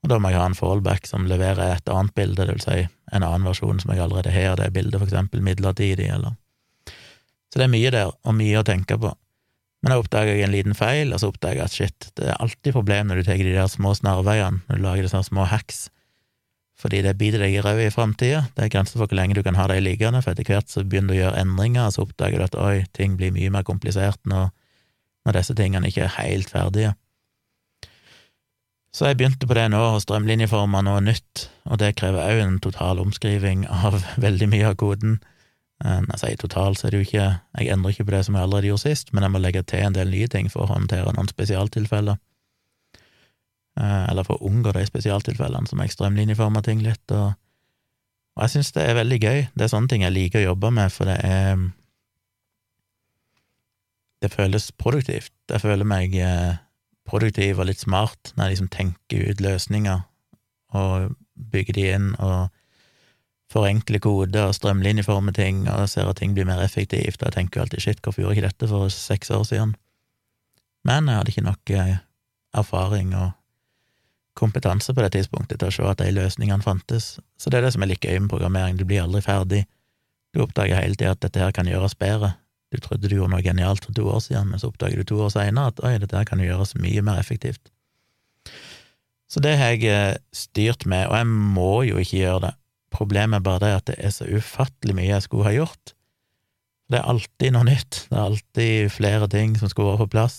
og 0.00 0.08
da 0.08 0.16
må 0.16 0.30
jeg 0.30 0.40
ha 0.40 0.46
en 0.48 0.56
fallback 0.56 1.08
som 1.08 1.26
leverer 1.28 1.74
et 1.74 1.90
annet 1.92 2.14
bilde, 2.16 2.40
det 2.40 2.54
vil 2.54 2.62
si 2.64 2.78
en 3.12 3.24
annen 3.26 3.44
versjon 3.44 3.82
som 3.82 3.92
jeg 3.92 4.00
allerede 4.00 4.32
har 4.32 4.54
av 4.54 4.62
det 4.62 4.70
bildet, 4.76 4.96
for 4.96 5.08
eksempel 5.10 5.44
midlertidig, 5.44 6.08
eller 6.08 6.38
Så 7.50 7.58
det 7.58 7.66
er 7.66 7.72
mye 7.72 7.90
der, 7.90 8.12
og 8.24 8.34
mye 8.38 8.60
å 8.60 8.64
tenke 8.64 8.96
på. 8.96 9.10
Men 9.80 9.94
jeg 9.94 10.02
oppdaga 10.02 10.34
en 10.44 10.52
liten 10.52 10.76
feil, 10.76 11.14
og 11.14 11.22
så 11.22 11.30
oppdaga 11.30 11.62
jeg 11.62 11.70
at 11.70 11.76
shit, 11.76 12.10
det 12.20 12.28
er 12.28 12.36
alltid 12.42 12.76
problem 12.76 13.08
når 13.08 13.20
du 13.20 13.28
tar 13.30 13.40
de 13.40 13.54
der 13.54 13.70
små 13.72 13.94
snarveiene, 13.96 14.60
når 14.68 14.76
du 14.76 14.84
lager 14.84 15.08
sånne 15.08 15.28
små 15.30 15.46
hacks, 15.48 15.86
fordi 16.80 17.02
det 17.04 17.16
biter 17.20 17.42
deg 17.44 17.56
i 17.56 17.62
ræva 17.64 17.84
i 17.84 17.92
framtida. 17.92 18.46
Det 18.56 18.64
er 18.64 18.72
grenser 18.72 18.96
for 18.96 19.08
hvor 19.08 19.18
lenge 19.18 19.36
du 19.36 19.42
kan 19.44 19.56
ha 19.56 19.66
dem 19.68 19.82
liggende, 19.84 20.22
for 20.24 20.32
etter 20.32 20.48
hvert 20.48 20.72
så 20.72 20.84
begynner 20.84 21.12
du 21.12 21.18
å 21.18 21.20
gjøre 21.20 21.42
endringer, 21.44 21.86
og 21.86 21.96
så 21.96 22.04
oppdager 22.06 22.40
du 22.40 22.46
at 22.46 22.56
oi, 22.60 22.76
ting 22.96 23.16
blir 23.20 23.34
mye 23.36 23.52
mer 23.52 23.64
komplisert 23.68 24.20
når, 24.28 24.48
når 25.28 25.40
disse 25.40 25.56
tingene 25.56 25.92
ikke 25.92 26.06
er 26.06 26.16
helt 26.16 26.52
ferdige. 26.52 26.94
Så 28.96 29.06
jeg 29.06 29.20
begynte 29.20 29.46
på 29.46 29.54
det 29.54 29.68
nå, 29.70 29.80
og 29.94 30.00
strømlinjeforma 30.02 30.80
noe 30.82 31.02
nytt, 31.04 31.46
og 31.70 31.78
det 31.82 31.94
krever 32.00 32.24
òg 32.26 32.40
en 32.42 32.56
total 32.64 33.02
omskriving 33.04 33.68
av 33.70 34.00
veldig 34.24 34.48
mye 34.50 34.72
av 34.72 34.80
koden. 34.80 35.20
Jeg 35.80 36.18
sier 36.20 36.36
totalt, 36.36 36.76
så 36.76 36.86
er 36.86 36.92
det 36.92 36.98
jo 36.98 37.06
ikke 37.06 37.26
Jeg 37.56 37.72
endrer 37.72 37.94
ikke 37.94 38.04
på 38.04 38.12
det 38.12 38.24
som 38.26 38.34
jeg 38.36 38.44
allerede 38.44 38.68
gjorde 38.68 38.82
sist, 38.82 39.14
men 39.16 39.24
jeg 39.24 39.32
må 39.32 39.40
legge 39.40 39.62
til 39.64 39.80
en 39.86 39.94
del 39.96 40.10
nye 40.12 40.28
ting 40.28 40.50
for 40.52 40.66
å 40.66 40.74
håndtere 40.74 41.14
noen 41.16 41.30
spesialtilfeller. 41.30 42.18
Eh, 43.80 44.04
eller 44.10 44.26
for 44.26 44.36
å 44.36 44.50
unngå 44.50 44.74
de 44.76 44.84
spesialtilfellene 44.88 45.70
som 45.70 45.80
jeg 45.80 45.94
strømlinjeformer 45.94 46.64
ting 46.66 46.82
litt, 46.84 47.04
og, 47.14 47.32
og 48.36 48.44
jeg 48.44 48.54
syns 48.56 48.72
det 48.76 48.86
er 48.86 48.98
veldig 48.98 49.20
gøy. 49.20 49.38
Det 49.54 49.66
er 49.66 49.72
sånne 49.72 49.92
ting 49.92 50.04
jeg 50.04 50.16
liker 50.16 50.42
å 50.42 50.50
jobbe 50.50 50.72
med, 50.80 50.92
for 50.94 51.10
det 51.10 51.20
er 51.26 51.68
Det 54.20 54.28
føles 54.28 54.66
produktivt. 54.76 55.32
Jeg 55.48 55.62
føler 55.62 55.86
meg 55.88 56.12
eh, 56.12 56.58
produktiv 57.08 57.56
og 57.56 57.70
litt 57.70 57.80
smart 57.80 58.34
når 58.34 58.42
jeg 58.42 58.52
liksom 58.52 58.68
tenker 58.68 59.30
ut 59.30 59.40
løsninger 59.40 60.02
og 60.76 61.14
bygger 61.50 61.78
de 61.78 61.86
inn 61.94 62.10
og 62.18 62.50
forenkle 63.50 63.98
kode 64.02 64.44
og 64.46 64.54
strømlinjeforme 64.54 65.34
ting 65.34 65.64
og 65.70 65.88
ser 65.90 66.08
at 66.10 66.20
ting 66.20 66.36
blir 66.36 66.46
mer 66.46 66.62
effektivt, 66.62 67.18
og 67.20 67.28
jeg 67.28 67.36
tenker 67.36 67.58
jo 67.58 67.64
alltid 67.64 67.82
shit, 67.82 68.02
hvorfor 68.02 68.22
gjorde 68.22 68.36
jeg 68.36 68.42
ikke 68.42 68.52
dette 68.52 68.70
for 68.70 68.92
seks 68.94 69.32
år 69.34 69.44
siden? 69.48 69.74
Men 70.86 71.10
jeg 71.10 71.18
hadde 71.18 71.34
ikke 71.34 71.48
nok 71.48 71.72
eh, 71.76 71.96
erfaring 72.56 73.14
og 73.18 73.32
kompetanse 74.38 74.94
på 74.94 75.02
det 75.04 75.12
tidspunktet 75.16 75.60
til 75.60 75.68
å 75.68 75.74
se 75.74 75.88
at 75.90 76.00
de 76.00 76.12
løsningene 76.14 76.64
fantes, 76.64 77.16
så 77.36 77.50
det 77.50 77.58
er 77.58 77.66
det 77.66 77.74
som 77.74 77.84
er 77.84 77.90
litt 77.90 78.06
gøy 78.06 78.22
med 78.22 78.30
programmering, 78.32 78.78
du 78.78 78.86
blir 78.88 79.02
aldri 79.02 79.20
ferdig, 79.24 79.64
du 80.30 80.44
oppdager 80.44 80.78
hele 80.78 80.94
tida 80.94 81.16
at 81.16 81.24
dette 81.24 81.42
her 81.42 81.52
kan 81.52 81.68
gjøres 81.68 81.98
bedre, 81.98 82.36
du 82.70 82.78
trodde 82.78 83.10
du 83.10 83.16
gjorde 83.16 83.34
noe 83.34 83.42
genialt 83.44 83.84
for 83.84 83.96
to 83.96 84.06
år 84.06 84.22
siden, 84.22 84.52
men 84.52 84.62
så 84.62 84.70
oppdager 84.70 85.02
du 85.02 85.10
to 85.10 85.18
år 85.26 85.34
seinere 85.34 85.74
at 85.74 85.82
oi, 85.82 85.96
dette 85.98 86.16
her 86.16 86.28
kan 86.28 86.40
gjøres 86.42 86.76
mye 86.78 87.02
mer 87.02 87.18
effektivt. 87.18 87.72
Så 89.30 89.42
det 89.42 89.56
har 89.58 89.74
jeg 89.74 89.90
eh, 89.90 90.18
styrt 90.34 90.86
med, 90.90 91.08
og 91.10 91.18
jeg 91.18 91.26
må 91.26 91.72
jo 91.86 91.98
ikke 92.02 92.22
gjøre 92.22 92.44
det, 92.46 92.54
Problemet 92.90 93.40
er 93.40 93.46
bare 93.46 93.62
det 93.64 93.72
at 93.78 93.88
det 93.90 93.96
er 94.02 94.14
så 94.14 94.26
ufattelig 94.26 94.96
mye 94.98 95.12
jeg 95.12 95.26
skulle 95.26 95.46
ha 95.46 95.54
gjort. 95.54 95.94
Det 96.90 96.98
er 96.98 97.10
alltid 97.12 97.54
noe 97.54 97.68
nytt, 97.68 98.04
det 98.10 98.16
er 98.16 98.24
alltid 98.24 98.92
flere 98.92 99.28
ting 99.30 99.54
som 99.58 99.70
skulle 99.70 99.92
være 99.92 100.04
på 100.04 100.14
plass, 100.16 100.38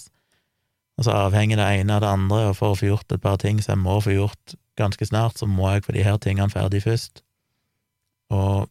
og 1.00 1.08
så 1.08 1.16
avhenger 1.16 1.62
det 1.62 1.68
ene 1.80 1.96
av 1.96 2.04
det 2.04 2.12
andre, 2.12 2.42
og 2.50 2.58
for 2.60 2.74
å 2.74 2.80
få 2.80 2.90
gjort 2.90 3.16
et 3.16 3.24
par 3.24 3.40
ting 3.42 3.62
som 3.64 3.78
jeg 3.78 3.84
må 3.86 3.96
få 4.04 4.18
gjort 4.18 4.56
ganske 4.80 5.08
snart, 5.08 5.40
så 5.40 5.48
må 5.48 5.70
jeg 5.72 5.86
få 5.86 5.96
de 5.96 6.04
her 6.06 6.20
tingene 6.22 6.52
ferdig 6.52 6.84
først. 6.84 7.24
Og 8.36 8.68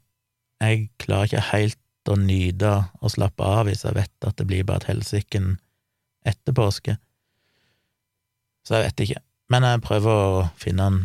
jeg 0.61 0.91
klarer 1.01 1.31
ikke 1.31 1.47
helt 1.55 2.11
å 2.11 2.17
nyte 2.21 2.73
og 3.01 3.13
slappe 3.13 3.45
av 3.45 3.67
hvis 3.69 3.85
jeg 3.87 3.97
vet 3.97 4.29
at 4.29 4.37
det 4.41 4.47
blir 4.49 4.67
bare 4.69 4.85
et 4.85 4.91
helsiken 4.93 5.55
etter 6.29 6.57
påske. 6.57 6.97
Så 8.67 8.77
jeg 8.77 8.91
vet 8.91 9.05
ikke, 9.07 9.23
men 9.51 9.67
jeg 9.67 9.83
prøver 9.85 10.25
å 10.25 10.43
finne 10.61 10.87
en 10.91 11.01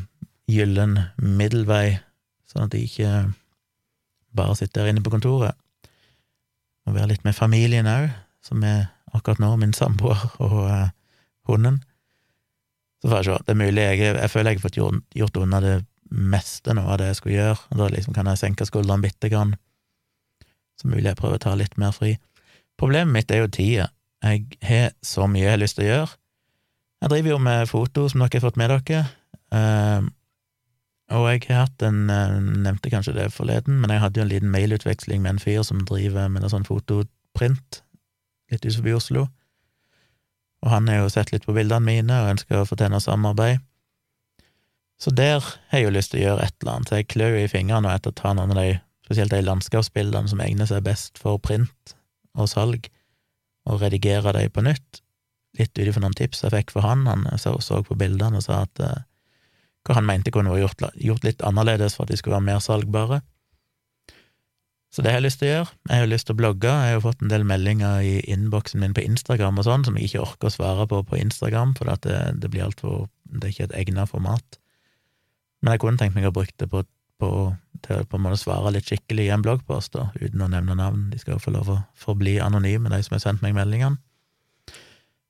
gyllen 0.52 0.98
middelvei 1.18 1.98
sånn 2.56 2.70
at 2.70 2.74
de 2.74 2.84
ikke 2.88 3.12
bare 4.36 4.56
sitter 4.56 4.84
der 4.84 4.94
inne 4.94 5.04
på 5.04 5.12
kontoret. 5.12 5.58
Må 6.86 6.96
være 6.96 7.12
litt 7.12 7.26
med 7.28 7.36
familien 7.36 7.90
òg, 7.90 8.08
som 8.46 8.64
er 8.64 8.88
akkurat 9.16 9.42
nå 9.44 9.52
min 9.60 9.74
samboer 9.76 10.22
og 10.44 10.58
uh, 10.70 10.88
hunden. 11.50 11.82
Så 13.02 13.10
får 13.10 13.20
jeg 13.20 13.28
se. 13.28 13.38
Det 13.46 13.54
er 13.54 13.60
mulig 13.60 13.84
jeg, 13.84 14.02
jeg 14.08 14.32
føler 14.32 14.52
jeg 14.54 14.60
har 14.60 14.66
fått 14.68 14.80
gjort, 14.80 15.04
gjort 15.18 15.40
unna 15.42 15.62
det 15.64 15.76
meste 16.16 16.76
nå 16.78 16.84
av 16.86 17.00
det 17.02 17.10
jeg 17.10 17.20
skulle 17.20 17.38
gjøre, 17.40 17.58
og 17.72 17.80
da 17.82 17.88
liksom 17.92 18.16
kan 18.16 18.30
jeg 18.30 18.42
senke 18.42 18.68
skuldrene 18.68 19.04
bitte 19.04 19.32
grann. 19.34 19.56
Så 20.80 20.90
mulig 20.92 21.10
jeg 21.10 21.20
prøver 21.20 21.40
å 21.40 21.44
ta 21.46 21.56
litt 21.58 21.76
mer 21.82 21.96
fri. 21.96 22.16
Problemet 22.80 23.14
mitt 23.16 23.32
er 23.32 23.44
jo 23.44 23.52
tida. 23.52 23.90
Jeg 24.26 24.60
har 24.66 24.94
så 25.06 25.28
mye 25.32 25.46
jeg 25.46 25.54
har 25.54 25.62
lyst 25.62 25.80
til 25.80 25.88
å 25.88 25.92
gjøre. 25.92 26.14
Jeg 27.04 27.12
driver 27.12 27.34
jo 27.34 27.40
med 27.46 27.70
foto, 27.70 28.06
som 28.10 28.24
dere 28.24 28.40
har 28.40 28.46
fått 28.46 28.60
med 28.60 28.72
dere. 28.74 29.02
Uh, 29.54 30.08
og 31.14 31.28
jeg 31.30 31.44
har 31.52 31.68
hatt 31.68 31.84
en 31.86 32.10
eh, 32.10 32.38
Nevnte 32.66 32.90
kanskje 32.90 33.14
det 33.14 33.28
forleden, 33.36 33.78
men 33.82 33.94
jeg 33.94 34.02
hadde 34.02 34.20
jo 34.20 34.26
en 34.26 34.32
liten 34.32 34.54
mailutveksling 34.54 35.22
med 35.22 35.36
en 35.36 35.44
fyr 35.44 35.62
som 35.68 35.84
driver 35.86 36.32
med 36.32 36.42
noe 36.42 36.50
sånn 36.50 36.66
fotoprint 36.66 37.82
litt 38.52 38.66
utenfor 38.66 38.98
Oslo. 38.98 39.28
Og 40.66 40.72
han 40.74 40.90
har 40.90 41.04
jo 41.04 41.14
sett 41.14 41.32
litt 41.34 41.46
på 41.46 41.54
bildene 41.54 41.86
mine 41.86 42.20
og 42.24 42.32
ønsker 42.34 42.62
å 42.62 42.66
få 42.66 42.78
til 42.80 42.90
noe 42.94 43.04
samarbeid. 43.04 43.62
Så 44.98 45.12
der 45.12 45.44
har 45.44 45.78
jeg 45.78 45.86
jo 45.86 45.94
lyst 45.94 46.14
til 46.14 46.22
å 46.22 46.26
gjøre 46.30 46.48
et 46.48 46.56
eller 46.62 46.74
annet, 46.74 46.90
så 46.90 47.00
jeg 47.00 47.10
klør 47.12 47.38
i 47.38 47.48
fingrene 47.52 47.94
etter 47.94 48.14
å 48.14 48.18
ta 48.18 48.32
noen 48.34 48.56
av 48.56 48.62
de, 48.62 48.78
spesielt 49.06 49.34
de 49.34 49.42
landskapsbildene 49.44 50.32
som 50.32 50.42
egner 50.42 50.70
seg 50.70 50.86
best 50.88 51.20
for 51.22 51.42
print 51.44 51.96
og 52.36 52.48
salg, 52.50 52.88
og 53.70 53.82
redigere 53.84 54.34
dem 54.38 54.54
på 54.54 54.64
nytt. 54.66 55.02
Litt 55.60 55.76
ut 55.78 55.86
ifra 55.86 56.02
noen 56.04 56.16
tips 56.18 56.46
jeg 56.46 56.54
fikk 56.54 56.74
for 56.74 56.86
han, 56.86 57.06
han 57.10 57.28
så, 57.42 57.58
så 57.64 57.82
på 57.86 57.98
bildene 58.00 58.40
og 58.40 58.46
sa 58.48 58.64
at 58.66 58.82
uh, 58.82 59.04
hva 59.86 60.00
han 60.00 60.08
mente 60.08 60.34
kunne 60.34 60.54
vært 60.54 60.66
gjort, 60.66 60.98
gjort, 60.98 61.26
litt 61.28 61.46
annerledes 61.46 61.98
for 61.98 62.06
at 62.06 62.14
de 62.14 62.20
skulle 62.20 62.38
være 62.38 62.48
mer 62.48 62.64
salgbare. 62.64 63.22
Så 64.96 65.04
det 65.04 65.12
har 65.12 65.20
jeg 65.20 65.28
lyst 65.28 65.42
til 65.42 65.50
å 65.50 65.54
gjøre. 65.54 65.72
Jeg 65.92 66.02
har 66.02 66.10
lyst 66.10 66.28
til 66.30 66.36
å 66.36 66.40
blogge. 66.40 66.74
Jeg 66.88 66.96
har 66.96 67.04
fått 67.04 67.24
en 67.24 67.32
del 67.32 67.44
meldinger 67.48 68.04
i 68.08 68.14
innboksen 68.32 68.80
min 68.80 68.96
på 68.96 69.04
Instagram 69.04 69.60
og 69.60 69.68
sånn, 69.68 69.84
som 69.88 69.98
jeg 70.00 70.08
ikke 70.08 70.24
orker 70.24 70.50
å 70.50 70.56
svare 70.56 70.86
på 70.88 71.02
på 71.10 71.20
Instagram, 71.20 71.76
for 71.76 71.92
det, 71.92 72.16
det, 72.40 72.52
blir 72.54 72.64
alt 72.66 72.80
for 72.84 73.10
Det 73.26 73.50
er 73.50 73.54
ikke 73.54 73.68
et 73.70 73.80
egnet 73.84 74.12
format. 74.12 74.60
Men 75.62 75.76
jeg 75.76 75.84
kunne 75.84 76.00
tenkt 76.00 76.16
meg 76.16 76.30
å 76.30 76.36
bruke 76.36 76.56
det 76.62 76.70
på 76.72 76.86
på, 77.20 77.30
til 77.86 78.04
på 78.10 78.18
en 78.18 78.26
måte 78.26 78.40
å 78.40 78.44
svare 78.44 78.74
litt 78.76 78.90
skikkelig 78.90 79.28
i 79.28 79.34
en 79.34 79.44
bloggpost, 79.46 79.96
da, 79.96 80.10
uten 80.20 80.44
å 80.44 80.50
nevne 80.52 80.78
navn. 80.78 81.10
De 81.12 81.20
skal 81.22 81.36
jo 81.36 81.44
få 81.44 81.54
lov 81.56 81.72
å 81.72 81.80
forbli 82.00 82.38
anonyme, 82.44 82.92
de 82.92 83.02
som 83.06 83.18
har 83.18 83.24
sendt 83.24 83.46
meg 83.46 83.56
meldingene. 83.58 84.00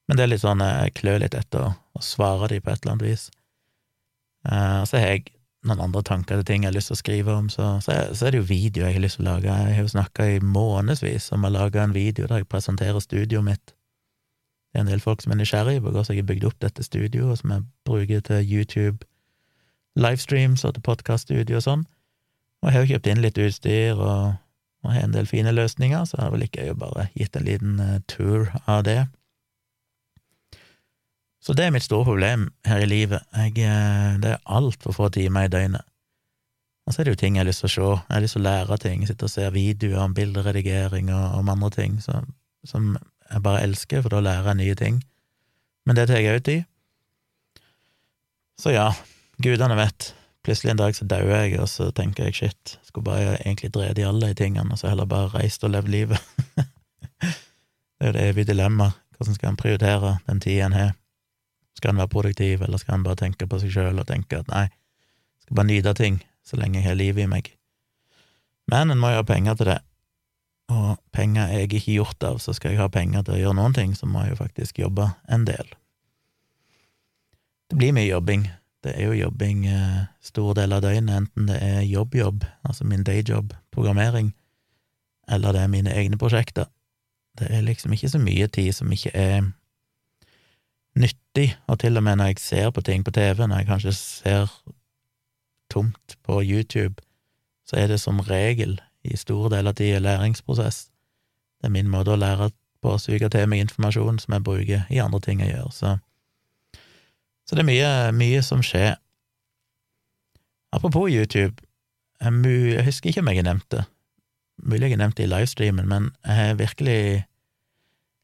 Men 0.05 0.17
det 0.17 0.25
er 0.25 0.31
litt 0.33 0.43
sånn 0.43 0.61
jeg 0.61 0.93
klør 0.99 1.23
litt 1.23 1.37
etter 1.37 1.71
å 1.71 2.03
svare 2.03 2.51
de 2.51 2.61
på 2.61 2.71
et 2.71 2.83
eller 2.83 2.95
annet 2.95 3.07
vis. 3.07 3.29
Uh, 4.45 4.83
så 4.85 4.99
har 5.01 5.15
jeg 5.15 5.25
noen 5.65 5.81
andre 5.87 6.03
tanker 6.05 6.37
til 6.39 6.45
ting 6.45 6.65
jeg 6.65 6.69
har 6.69 6.75
lyst 6.75 6.91
til 6.91 6.97
å 6.97 7.01
skrive 7.01 7.33
om, 7.33 7.47
så, 7.49 7.75
så, 7.81 7.95
så 8.13 8.27
er 8.27 8.35
det 8.35 8.43
jo 8.43 8.49
video 8.49 8.85
jeg 8.85 8.97
har 8.97 9.03
lyst 9.03 9.19
til 9.19 9.25
å 9.25 9.31
lage. 9.31 9.49
Jeg 9.49 9.77
har 9.77 9.87
jo 9.87 9.93
snakka 9.95 10.27
i 10.35 10.37
månedsvis 10.43 11.31
om 11.35 11.47
å 11.47 11.53
lage 11.53 11.81
en 11.81 11.95
video 11.95 12.29
der 12.29 12.43
jeg 12.43 12.51
presenterer 12.51 13.01
studioet 13.01 13.47
mitt. 13.47 13.73
Det 14.75 14.81
er 14.81 14.85
en 14.85 14.91
del 14.91 15.01
folk 15.01 15.23
som 15.23 15.33
er 15.33 15.39
nysgjerrig 15.39 15.79
på 15.79 15.89
hvordan 15.89 16.09
jeg 16.11 16.21
har 16.21 16.29
bygd 16.29 16.47
opp 16.49 16.57
dette 16.61 16.83
studioet, 16.85 17.41
som 17.41 17.53
jeg 17.55 17.65
bruker 17.87 18.23
til 18.27 18.53
YouTube, 18.53 19.07
livestreams 19.95 20.65
og 20.67 20.75
til 20.75 20.85
podkaststudio 20.85 21.61
og 21.61 21.65
sånn. 21.65 21.85
Og 22.61 22.69
jeg 22.69 22.75
har 22.75 22.83
jo 22.83 22.91
kjøpt 22.93 23.09
inn 23.11 23.23
litt 23.23 23.39
utstyr 23.39 23.95
og, 23.95 24.35
og 24.83 24.91
har 24.91 25.07
en 25.07 25.15
del 25.15 25.29
fine 25.29 25.53
løsninger, 25.55 26.05
så 26.05 26.19
det 26.19 26.25
er 26.25 26.33
vel 26.35 26.45
ikke 26.49 26.67
jeg 26.67 26.79
bare 26.81 27.07
gitt 27.15 27.39
en 27.39 27.47
liten 27.47 27.79
uh, 27.79 28.01
tour 28.11 28.51
av 28.67 28.83
det. 28.85 29.05
Så 31.45 31.53
det 31.53 31.67
er 31.67 31.73
mitt 31.75 31.85
store 31.85 32.07
problem 32.07 32.47
her 32.65 32.81
i 32.81 32.87
livet. 32.89 33.21
Jeg, 33.37 33.53
eh, 33.61 34.15
det 34.21 34.31
er 34.33 34.45
altfor 34.49 34.95
få 34.95 35.09
timer 35.13 35.45
i 35.45 35.51
døgnet. 35.53 35.85
Og 36.85 36.93
så 36.93 37.01
er 37.01 37.05
det 37.05 37.15
jo 37.15 37.19
ting 37.21 37.35
jeg 37.37 37.43
har 37.43 37.49
lyst 37.49 37.61
til 37.61 37.69
å 37.69 37.73
se. 37.73 37.89
Jeg 38.01 38.13
har 38.15 38.23
lyst 38.23 38.37
til 38.37 38.41
å 38.41 38.45
lære 38.45 38.77
ting. 38.81 39.05
Sitte 39.05 39.27
og 39.27 39.33
se 39.33 39.45
videoer 39.53 40.01
om 40.01 40.13
bilderedigering 40.17 41.11
og 41.13 41.37
om 41.39 41.51
andre 41.53 41.69
ting 41.73 41.99
som, 42.01 42.33
som 42.65 42.95
jeg 43.29 43.43
bare 43.45 43.61
elsker, 43.65 44.01
for 44.01 44.13
da 44.13 44.23
lærer 44.25 44.51
jeg 44.51 44.61
nye 44.61 44.79
ting. 44.79 44.99
Men 45.85 45.97
det 45.97 46.07
tar 46.09 46.21
jeg 46.21 46.33
òg 46.33 46.43
tid. 46.45 46.65
Så 48.61 48.73
ja, 48.73 48.89
gudene 49.41 49.77
vet. 49.77 50.13
Plutselig 50.45 50.73
en 50.73 50.81
dag 50.81 50.97
så 50.97 51.05
dauer 51.09 51.45
jeg, 51.45 51.59
og 51.61 51.69
så 51.69 51.89
tenker 51.93 52.25
jeg 52.29 52.37
shit, 52.37 52.75
skulle 52.85 53.05
bare 53.05 53.37
egentlig 53.39 53.73
dreid 53.73 53.97
i 54.01 54.05
alle 54.05 54.29
de 54.29 54.37
tingene, 54.37 54.69
og 54.71 54.81
så 54.81 54.91
heller 54.91 55.09
bare 55.09 55.33
reist 55.33 55.65
og 55.65 55.73
levd 55.73 55.89
livet. 55.89 56.21
det 57.21 58.01
er 58.01 58.11
jo 58.11 58.17
det 58.17 58.29
evige 58.29 58.53
dilemmaet. 58.53 59.01
Hvordan 59.17 59.37
skal 59.37 59.49
en 59.53 59.57
prioritere 59.57 60.17
den 60.27 60.41
tida 60.43 60.65
en 60.67 60.77
har? 60.77 60.93
Skal 61.75 61.91
en 61.91 62.01
være 62.03 62.11
produktiv, 62.11 62.63
eller 62.63 62.79
skal 62.81 62.99
en 62.99 63.05
bare 63.05 63.19
tenke 63.19 63.47
på 63.47 63.59
seg 63.61 63.73
sjøl 63.73 63.99
og 63.99 64.07
tenke 64.07 64.39
at 64.39 64.51
nei, 64.51 64.67
skal 65.43 65.59
bare 65.59 65.69
nyte 65.71 65.93
ting 65.97 66.21
så 66.45 66.59
lenge 66.59 66.79
jeg 66.79 66.87
har 66.87 66.99
livet 66.99 67.25
i 67.25 67.29
meg? 67.29 67.51
Men 68.71 68.93
en 68.93 69.01
må 69.01 69.11
jo 69.11 69.21
ha 69.21 69.27
penger 69.27 69.57
til 69.59 69.69
det, 69.73 69.79
og 70.73 70.97
penger 71.13 71.45
er 71.45 71.63
jeg 71.63 71.73
ikke 71.73 71.97
gjort 71.99 72.23
av, 72.25 72.39
så 72.41 72.55
skal 72.57 72.73
jeg 72.73 72.81
ha 72.81 72.87
penger 72.89 73.25
til 73.25 73.35
å 73.35 73.41
gjøre 73.41 73.57
noen 73.59 73.75
ting, 73.77 73.93
så 73.97 74.09
må 74.09 74.23
jeg 74.23 74.33
jo 74.33 74.41
faktisk 74.41 74.79
jobbe 74.81 75.11
en 75.29 75.45
del. 75.45 75.67
Det 77.69 77.77
blir 77.77 77.93
mye 77.93 78.07
jobbing. 78.07 78.47
Det 78.85 78.93
er 78.93 79.09
jo 79.09 79.17
jobbing 79.17 79.65
eh, 79.69 80.01
stor 80.21 80.53
del 80.57 80.73
av 80.73 80.83
døgnet, 80.85 81.13
enten 81.17 81.47
det 81.49 81.57
er 81.61 81.85
jobb-jobb, 81.89 82.45
altså 82.65 82.85
min 82.85 83.05
dayjob, 83.05 83.53
programmering, 83.73 84.31
eller 85.27 85.53
det 85.53 85.61
er 85.63 85.71
mine 85.73 85.93
egne 85.93 86.19
prosjekter. 86.21 86.69
Det 87.37 87.49
er 87.49 87.65
liksom 87.65 87.93
ikke 87.93 88.11
så 88.13 88.21
mye 88.21 88.47
tid 88.47 88.71
som 88.77 88.91
ikke 88.93 89.11
er 89.17 89.47
nyttig, 91.35 91.57
og 91.67 91.79
til 91.79 91.97
og 91.97 92.03
med 92.03 92.15
når 92.15 92.25
jeg 92.25 92.39
ser 92.39 92.69
på 92.71 92.81
ting 92.81 93.03
på 93.03 93.11
TV, 93.11 93.47
når 93.47 93.57
jeg 93.57 93.67
kanskje 93.67 93.91
ser 93.91 94.47
tomt 95.69 96.17
på 96.23 96.41
YouTube, 96.41 96.95
så 97.67 97.75
er 97.75 97.87
det 97.87 97.99
som 97.99 98.19
regel 98.19 98.81
i 99.03 99.17
store 99.17 99.49
deler 99.49 99.69
av 99.69 99.75
tida 99.75 99.99
læringsprosess. 99.99 100.89
Det 101.59 101.67
er 101.67 101.73
min 101.73 101.89
måte 101.89 102.13
å 102.13 102.15
lære 102.15 102.51
på 102.81 102.93
å 102.93 102.99
suge 102.99 103.29
til 103.29 103.49
meg 103.49 103.65
informasjon 103.65 104.19
som 104.19 104.33
jeg 104.33 104.43
bruker 104.43 104.85
i 104.89 104.99
andre 104.99 105.19
ting 105.19 105.41
jeg 105.41 105.55
gjør, 105.55 105.71
så, 105.71 105.97
så 107.45 107.55
det 107.55 107.65
er 107.65 107.71
mye, 107.71 107.91
mye 108.13 108.41
som 108.41 108.63
skjer. 108.63 108.95
Apropos 110.71 111.09
YouTube, 111.09 111.55
jeg, 112.21 112.33
jeg 112.45 112.85
husker 112.85 113.09
ikke 113.09 113.21
om 113.21 113.29
jeg 113.31 113.41
har 113.41 113.49
nevnt 113.49 113.69
det, 113.71 113.83
mulig 114.63 114.87
jeg 114.87 114.95
har 114.97 115.03
nevnt 115.03 115.17
det 115.17 115.27
i 115.27 115.33
livestreamen, 115.33 115.87
men 115.87 116.11
jeg 116.23 116.35
har 116.35 116.59
virkelig 116.61 117.25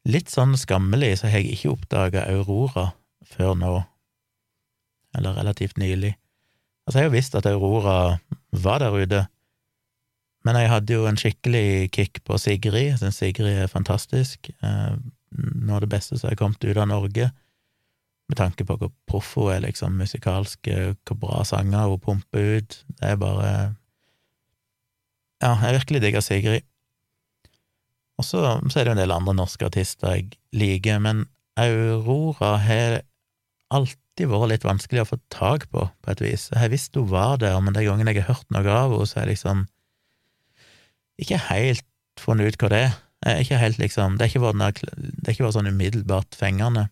Litt 0.02 0.32
sånn 0.32 0.56
skammelig 0.58 1.20
så 1.20 1.28
har 1.30 1.38
jeg 1.38 1.52
ikke 1.54 1.76
oppdaga 1.76 2.24
Aurora 2.26 2.88
før 3.28 3.54
nå, 3.58 3.76
eller 5.16 5.38
relativt 5.38 5.78
nylig. 5.80 6.14
Altså, 6.86 6.98
jeg 6.98 7.04
har 7.04 7.10
jo 7.10 7.16
visst 7.16 7.36
at 7.38 7.46
Aurora 7.46 8.18
var 8.64 8.82
der 8.82 8.96
ute, 8.96 9.26
men 10.42 10.58
jeg 10.58 10.70
hadde 10.72 10.96
jo 10.96 11.06
en 11.06 11.18
skikkelig 11.18 11.92
kick 11.94 12.22
på 12.26 12.38
Sigrid. 12.40 12.88
Jeg 12.88 12.98
syns 12.98 13.20
Sigrid 13.22 13.60
er 13.62 13.70
fantastisk. 13.70 14.50
Eh, 14.50 14.96
noe 15.38 15.76
av 15.76 15.84
det 15.84 15.92
beste 15.92 16.18
som 16.18 16.32
er 16.32 16.38
kommet 16.40 16.64
ut 16.64 16.76
av 16.76 16.88
Norge, 16.90 17.30
med 18.30 18.38
tanke 18.38 18.64
på 18.66 18.76
hvor 18.80 18.90
proff 19.10 19.34
hun 19.36 19.52
er, 19.54 19.62
liksom, 19.66 19.94
musikalsk, 20.00 20.66
eh, 20.72 20.96
hvor 21.06 21.20
bra 21.22 21.44
sanger 21.46 21.92
hun 21.92 22.02
pumper 22.02 22.58
ut. 22.58 22.82
Det 22.88 23.14
er 23.14 23.20
bare 23.20 23.52
Ja, 25.42 25.56
jeg 25.58 25.74
virkelig 25.80 26.02
digger 26.02 26.22
Sigrid. 26.22 26.62
Og 28.18 28.24
så, 28.24 28.38
er 28.38 28.84
det 28.84 28.86
jo 28.86 28.92
en 28.92 29.00
del 29.00 29.14
andre 29.14 29.34
norske 29.34 29.66
artister 29.66 30.14
jeg 30.14 30.36
liker, 30.54 31.00
men 31.02 31.24
Aurora 31.58 32.56
har 32.62 33.00
alltid 33.78 34.30
vært 34.30 34.50
litt 34.52 34.66
vanskelig 34.66 35.04
å 35.04 35.08
få 35.12 35.18
tak 35.32 35.68
på, 35.72 35.86
på 35.88 36.12
et 36.12 36.22
vis. 36.24 36.48
Jeg 36.52 36.60
har 36.60 36.72
visst 36.72 36.96
hun 36.98 37.08
var 37.10 37.38
der, 37.42 37.58
men 37.64 37.76
de 37.76 37.84
gangene 37.86 38.14
jeg 38.14 38.24
har 38.24 38.36
hørt 38.36 38.50
noe 38.54 38.66
av 38.68 38.92
henne, 38.92 39.08
så 39.08 39.18
er 39.18 39.26
jeg 39.26 39.36
liksom 39.36 39.64
ikke 41.22 41.40
helt 41.48 41.86
funnet 42.20 42.52
ut 42.52 42.62
hva 42.62 42.72
det 42.72 42.82
er. 42.86 42.98
Er 43.22 43.44
ikke 43.44 43.60
helt 43.60 43.78
liksom, 43.78 44.16
det 44.18 44.26
har 44.26 44.32
ikke 44.32 44.48
vært, 44.48 44.82
er 44.82 45.32
ikke 45.32 45.46
vært 45.46 45.56
sånn 45.56 45.70
umiddelbart 45.70 46.34
fengende. 46.38 46.88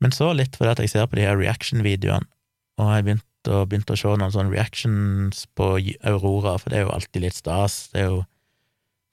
Men 0.00 0.12
så 0.12 0.30
litt 0.36 0.56
fordi 0.56 0.72
at 0.72 0.82
jeg 0.84 0.92
ser 0.92 1.08
på 1.08 1.18
de 1.18 1.26
her 1.26 1.36
reaction-videoene, 1.40 2.28
og 2.80 2.92
jeg 2.92 3.04
begynte 3.06 3.52
å, 3.52 3.64
begynt 3.68 3.92
å 3.92 3.96
se 3.96 4.14
noen 4.20 4.32
sånne 4.32 4.52
reactions 4.52 5.44
på 5.56 5.68
Aurora, 6.08 6.56
for 6.60 6.72
det 6.72 6.80
er 6.80 6.86
jo 6.86 6.96
alltid 6.96 7.24
litt 7.24 7.38
stas. 7.38 7.86
Det 7.92 8.02
er 8.02 8.10
jo 8.10 8.24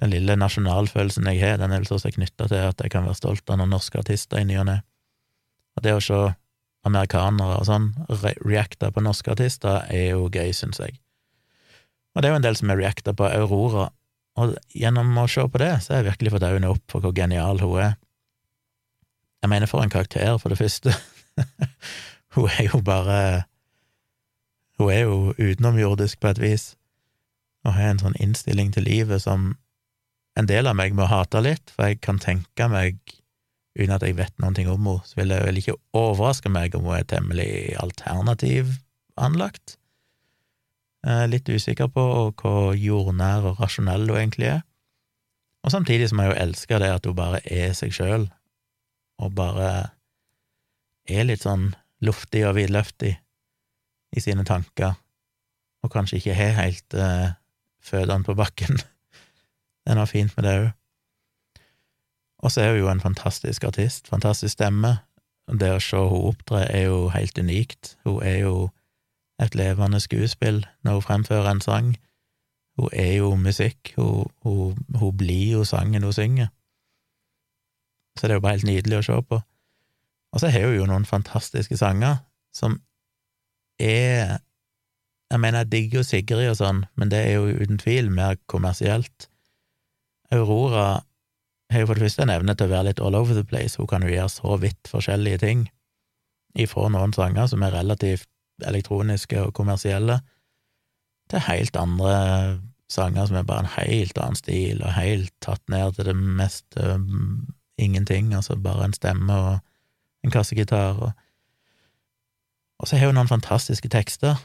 den 0.03 0.11
lille 0.11 0.35
nasjonalfølelsen 0.39 1.29
jeg 1.31 1.43
har, 1.43 1.59
den 1.61 1.71
er 1.71 1.83
vel 1.83 1.87
så 1.87 2.11
knytta 2.11 2.49
til 2.51 2.65
at 2.71 2.81
jeg 2.83 2.91
kan 2.91 3.07
være 3.07 3.19
stolt 3.19 3.47
av 3.53 3.61
noen 3.61 3.71
norske 3.71 3.99
artister 3.99 4.41
i 4.41 4.47
ny 4.47 4.57
og 4.59 4.67
ne. 4.71 4.81
Og 5.77 5.85
det 5.85 5.95
å 5.95 6.03
se 6.03 6.19
amerikanere 6.87 7.59
og 7.61 7.67
sånn 7.67 7.91
re 8.09 8.33
reacte 8.43 8.89
på 8.91 9.03
norske 9.03 9.31
artister 9.31 9.85
er 9.87 10.13
jo 10.13 10.27
gøy, 10.27 10.51
syns 10.55 10.81
jeg. 10.83 10.99
Og 12.13 12.21
det 12.21 12.29
er 12.29 12.35
jo 12.35 12.39
en 12.41 12.45
del 12.45 12.57
som 12.59 12.69
har 12.69 12.81
reacta 12.81 13.13
på 13.17 13.27
Aurora, 13.29 13.87
og 14.37 14.55
gjennom 14.73 15.13
å 15.21 15.27
se 15.29 15.45
på 15.45 15.61
det, 15.61 15.71
så 15.81 15.93
har 15.93 16.01
jeg 16.01 16.09
virkelig 16.11 16.33
fått 16.33 16.45
øynene 16.47 16.73
opp 16.73 16.83
for 16.91 17.05
hvor 17.05 17.13
genial 17.15 17.61
hun 17.61 17.77
er. 17.81 17.95
Jeg 19.43 19.51
mener, 19.51 19.69
for 19.69 19.83
en 19.83 19.93
karakter, 19.93 20.37
for 20.41 20.53
det 20.53 20.57
første. 20.57 20.93
hun 22.35 22.49
er 22.49 22.69
jo 22.69 22.81
bare 22.85 23.45
Hun 24.79 24.89
er 24.89 25.03
jo 25.03 25.33
utenomjordisk 25.37 26.19
på 26.19 26.31
et 26.31 26.39
vis, 26.41 26.63
og 27.63 27.75
har 27.75 27.91
en 27.91 27.99
sånn 28.01 28.15
innstilling 28.19 28.71
til 28.73 28.87
livet 28.87 29.21
som 29.21 29.51
en 30.33 30.47
del 30.49 30.65
av 30.65 30.73
meg 30.75 30.95
må 30.97 31.05
hate 31.05 31.43
litt, 31.45 31.69
for 31.69 31.91
jeg 31.91 31.99
kan 32.01 32.17
tenke 32.19 32.67
meg, 32.71 32.97
uten 33.77 33.93
at 33.95 34.03
jeg 34.05 34.17
vet 34.17 34.35
noen 34.41 34.55
ting 34.57 34.69
om 34.69 34.81
henne, 34.81 35.05
så 35.07 35.17
vil 35.19 35.33
det 35.33 35.39
vel 35.45 35.59
ikke 35.61 35.77
overraske 35.97 36.51
meg 36.53 36.75
om 36.77 36.85
hun 36.87 36.97
er 36.99 37.07
temmelig 37.09 37.73
alternativ 37.81 38.75
anlagt. 39.17 39.77
Er 41.03 41.27
litt 41.27 41.49
usikker 41.49 41.89
på 41.91 42.05
hvor 42.39 42.77
jordnær 42.77 43.49
og 43.49 43.59
rasjonell 43.59 44.07
hun 44.07 44.19
egentlig 44.19 44.51
er. 44.53 44.61
Og 45.63 45.71
samtidig 45.71 46.09
som 46.11 46.19
jeg 46.19 46.31
jo 46.31 46.39
elsker 46.43 46.83
det 46.83 46.91
at 46.91 47.05
hun 47.07 47.17
bare 47.17 47.39
er 47.47 47.73
seg 47.77 47.95
sjøl, 47.95 48.27
og 49.23 49.35
bare 49.35 49.69
er 51.07 51.27
litt 51.27 51.43
sånn 51.43 51.71
luftig 52.03 52.43
og 52.47 52.57
vidløftig 52.57 53.13
i 54.13 54.23
sine 54.23 54.45
tanker, 54.47 54.97
og 55.83 55.91
kanskje 55.91 56.19
ikke 56.19 56.35
har 56.37 56.57
helt 56.59 56.95
uh, 56.95 57.33
føttene 57.83 58.27
på 58.27 58.35
bakken. 58.37 58.79
Det 59.83 59.91
er 59.91 59.99
noe 59.99 60.07
fint 60.07 60.31
med 60.37 60.45
det 60.47 60.51
òg. 60.61 60.67
Og 62.43 62.51
så 62.51 62.61
er 62.61 62.73
hun 62.73 62.79
jo 62.79 62.89
en 62.91 63.01
fantastisk 63.01 63.63
artist, 63.63 64.07
fantastisk 64.11 64.53
stemme. 64.57 64.97
Det 65.47 65.69
å 65.71 65.79
se 65.83 65.99
henne 65.99 66.23
opptre 66.27 66.65
er 66.67 66.89
jo 66.89 67.07
helt 67.13 67.39
unikt. 67.39 67.95
Hun 68.03 68.19
er 68.23 68.41
jo 68.43 68.55
et 69.41 69.55
levende 69.55 69.99
skuespill 70.03 70.65
når 70.83 70.99
hun 70.99 71.05
fremfører 71.07 71.51
en 71.51 71.63
sang. 71.63 71.93
Hun 72.79 72.89
er 72.91 73.13
jo 73.21 73.35
musikk, 73.39 73.93
hun, 73.95 74.27
hun, 74.43 74.77
hun 74.99 75.17
blir 75.17 75.59
jo 75.59 75.63
sangen 75.63 76.03
hun 76.03 76.13
synger. 76.13 76.51
Så 78.19 78.27
det 78.27 78.35
er 78.35 78.41
jo 78.41 78.45
bare 78.45 78.57
helt 78.57 78.69
nydelig 78.69 78.99
å 78.99 79.05
se 79.07 79.19
på. 79.29 79.39
Og 80.33 80.41
så 80.41 80.49
har 80.51 80.67
hun 80.67 80.77
jo 80.81 80.89
noen 80.89 81.07
fantastiske 81.07 81.77
sanger 81.77 82.23
som 82.55 82.81
er 83.79 84.39
Jeg 85.31 85.39
mener, 85.39 85.63
jeg 85.63 85.71
digger 85.71 85.97
jo 85.97 86.03
Sigrid 86.05 86.49
og 86.51 86.57
sånn, 86.59 86.83
men 86.93 87.09
det 87.09 87.19
er 87.25 87.39
jo 87.39 87.55
uten 87.57 87.79
tvil 87.81 88.11
mer 88.13 88.35
kommersielt. 88.45 89.25
Aurora 90.29 90.99
har 91.73 91.83
jo 91.83 91.89
for 91.89 91.99
det 91.99 92.07
første 92.07 92.25
en 92.25 92.33
evne 92.33 92.55
til 92.57 92.69
å 92.69 92.73
være 92.73 92.89
litt 92.89 93.01
all 93.03 93.17
over 93.17 93.37
the 93.37 93.45
place, 93.47 93.77
hun 93.79 93.89
kan 93.89 94.05
jo 94.05 94.11
gjøre 94.13 94.31
så 94.31 94.57
vidt 94.61 94.91
forskjellige 94.91 95.41
ting, 95.43 95.65
ifra 96.59 96.85
noen 96.93 97.13
sanger 97.15 97.49
som 97.49 97.65
er 97.65 97.73
relativt 97.73 98.29
elektroniske 98.63 99.39
og 99.41 99.53
kommersielle, 99.57 100.19
til 101.31 101.43
helt 101.47 101.77
andre 101.79 102.13
sanger 102.91 103.25
som 103.25 103.39
er 103.39 103.47
bare 103.47 103.65
en 103.65 103.73
helt 103.77 104.17
annen 104.21 104.37
stil, 104.37 104.83
og 104.83 104.95
helt 104.97 105.33
tatt 105.41 105.63
ned 105.71 105.97
til 105.97 106.09
det 106.09 106.15
mest 106.15 106.77
um, 106.77 107.47
ingenting, 107.81 108.33
altså 108.37 108.57
bare 108.59 108.85
en 108.85 108.95
stemme 108.95 109.33
og 109.33 109.59
en 110.23 110.33
kassegitar, 110.33 110.99
og, 110.99 111.11
og 112.79 112.87
så 112.87 112.99
har 112.99 113.09
hun 113.09 113.17
noen 113.17 113.31
fantastiske 113.31 113.89
tekster. 113.91 114.37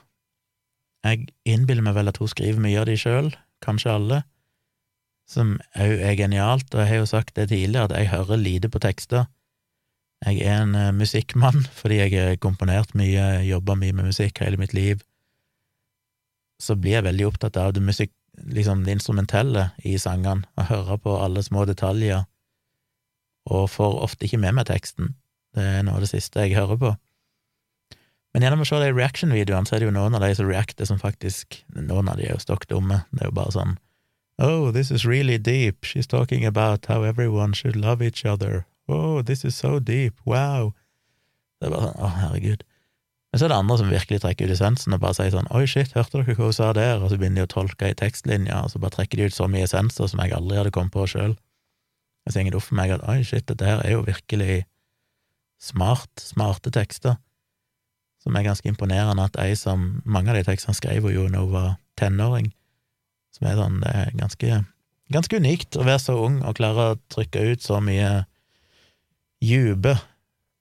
Jeg 1.05 1.29
innbiller 1.47 1.85
meg 1.85 1.99
vel 1.99 2.11
at 2.11 2.19
hun 2.19 2.31
skriver 2.31 2.63
mye 2.63 2.81
av 2.81 2.89
de 2.89 2.97
sjøl, 2.99 3.31
kanskje 3.65 3.95
alle, 3.95 4.23
som 5.29 5.57
òg 5.77 6.01
er 6.01 6.17
genialt, 6.17 6.71
og 6.73 6.81
jeg 6.81 6.89
har 6.89 7.03
jo 7.03 7.11
sagt 7.11 7.37
det 7.37 7.51
tidligere, 7.51 7.89
at 7.91 7.97
jeg 7.99 8.13
hører 8.15 8.41
lite 8.41 8.71
på 8.73 8.81
tekster. 8.83 9.27
Jeg 10.27 10.41
er 10.43 10.63
en 10.65 10.75
uh, 10.75 10.95
musikkmann 10.97 11.67
fordi 11.81 12.01
jeg 12.01 12.15
har 12.17 12.41
komponert 12.43 12.95
mye, 12.99 13.45
jobba 13.47 13.77
mye 13.79 13.95
med 13.95 14.11
musikk 14.11 14.41
hele 14.43 14.61
mitt 14.61 14.75
liv. 14.75 15.05
Så 16.59 16.75
blir 16.75 16.99
jeg 16.99 17.07
veldig 17.07 17.29
opptatt 17.29 17.59
av 17.61 17.75
det 17.77 17.85
musikk, 17.85 18.15
liksom 18.39 18.83
det 18.87 18.97
instrumentelle 18.97 19.69
i 19.87 19.99
sangene, 20.01 20.49
og 20.57 20.71
høre 20.73 20.99
på 21.05 21.19
alle 21.21 21.45
små 21.45 21.67
detaljer, 21.69 22.25
og 23.49 23.69
får 23.71 24.01
ofte 24.05 24.27
ikke 24.27 24.41
med 24.43 24.57
meg 24.59 24.67
teksten. 24.69 25.15
Det 25.55 25.63
er 25.65 25.85
noe 25.87 25.99
av 25.99 26.05
det 26.05 26.11
siste 26.11 26.43
jeg 26.45 26.59
hører 26.59 26.81
på. 26.81 26.91
Men 28.35 28.45
gjennom 28.45 28.65
å 28.65 28.67
se 28.69 28.81
de 28.83 28.91
reaction-videoene, 28.93 29.69
så 29.69 29.77
er 29.77 29.83
det 29.83 29.89
jo 29.89 29.95
noen 29.95 30.17
av 30.19 30.25
de 30.25 30.33
som 30.37 30.49
reacter 30.49 30.89
som 30.89 30.99
faktisk 31.01 31.63
Noen 31.75 32.11
av 32.11 32.19
de 32.19 32.27
er 32.27 32.35
jo 32.35 32.43
stokk 32.43 32.67
dumme. 32.69 33.01
Det 33.11 33.23
er 33.23 33.31
jo 33.31 33.39
bare 33.39 33.55
sånn 33.55 33.79
Oh, 34.39 34.71
this 34.71 34.91
is 34.91 35.05
really 35.05 35.37
deep. 35.39 35.85
She's 35.85 36.07
talking 36.07 36.45
about 36.45 36.87
how 36.87 37.03
everyone 37.03 37.53
should 37.53 37.75
love 37.75 38.01
each 38.01 38.25
other. 38.25 38.67
Oh, 38.89 39.21
this 39.21 39.45
is 39.45 39.57
so 39.57 39.81
deep. 39.81 40.15
Wow. 40.25 40.75
Det 41.59 41.67
er 41.67 41.75
bare 41.75 41.89
sånn, 41.89 41.99
å, 41.99 42.11
herregud. 42.15 42.63
Men 43.29 43.41
så 43.41 43.45
er 43.45 43.53
det 43.53 43.59
andre 43.59 43.77
som 43.81 43.91
virkelig 43.91 44.21
trekker 44.23 44.49
ut 44.49 44.55
essensen 44.55 44.95
og 44.95 45.03
bare 45.03 45.17
sier 45.19 45.35
sånn 45.35 45.51
oi, 45.53 45.65
shit, 45.69 45.91
hørte 45.97 46.23
dere 46.23 46.37
hva 46.39 46.49
hun 46.49 46.55
sa 46.57 46.71
der? 46.77 47.03
Og 47.03 47.11
så 47.11 47.19
begynner 47.19 47.43
de 47.43 47.49
å 47.49 47.53
tolke 47.53 47.91
i 47.91 47.97
tekstlinja, 47.99 48.63
og 48.63 48.73
så 48.73 48.81
bare 48.81 48.95
trekker 48.95 49.21
de 49.21 49.27
ut 49.29 49.37
så 49.37 49.49
mye 49.51 49.67
essenser 49.67 50.09
som 50.09 50.23
jeg 50.23 50.33
aldri 50.39 50.61
hadde 50.61 50.73
kommet 50.77 50.95
på 50.95 51.05
sjøl. 51.11 51.35
Og 52.25 52.33
så 52.33 52.45
går 52.45 52.55
det 52.55 52.61
opp 52.61 52.69
for 52.69 52.79
meg 52.79 52.95
at 52.95 53.05
oi, 53.11 53.19
shit, 53.27 53.45
dette 53.51 53.67
her 53.67 53.83
er 53.83 53.97
jo 53.97 54.07
virkelig 54.07 54.63
smart, 55.59 56.13
smarte 56.23 56.73
tekster, 56.73 57.19
som 58.23 58.39
er 58.39 58.47
ganske 58.47 58.71
imponerende 58.71 59.27
at 59.27 59.37
ei 59.43 59.53
som 59.59 60.01
Mange 60.07 60.33
av 60.33 60.39
de 60.39 60.47
tekstene 60.47 60.77
skrev 60.77 61.07
jo 61.11 61.27
da 61.27 61.43
hun 61.43 61.53
var 61.53 61.69
tenåring, 61.99 62.53
som 63.39 63.49
er 63.49 63.59
sånn 63.59 63.81
Det 63.85 63.95
er 63.95 64.13
ganske, 64.19 64.61
ganske 65.15 65.41
unikt 65.41 65.79
å 65.79 65.87
være 65.87 66.03
så 66.03 66.19
ung 66.27 66.43
og 66.43 66.59
klare 66.59 66.93
å 66.93 67.01
trykke 67.13 67.47
ut 67.53 67.65
så 67.65 67.81
mye 67.85 68.27
dype, 69.45 69.95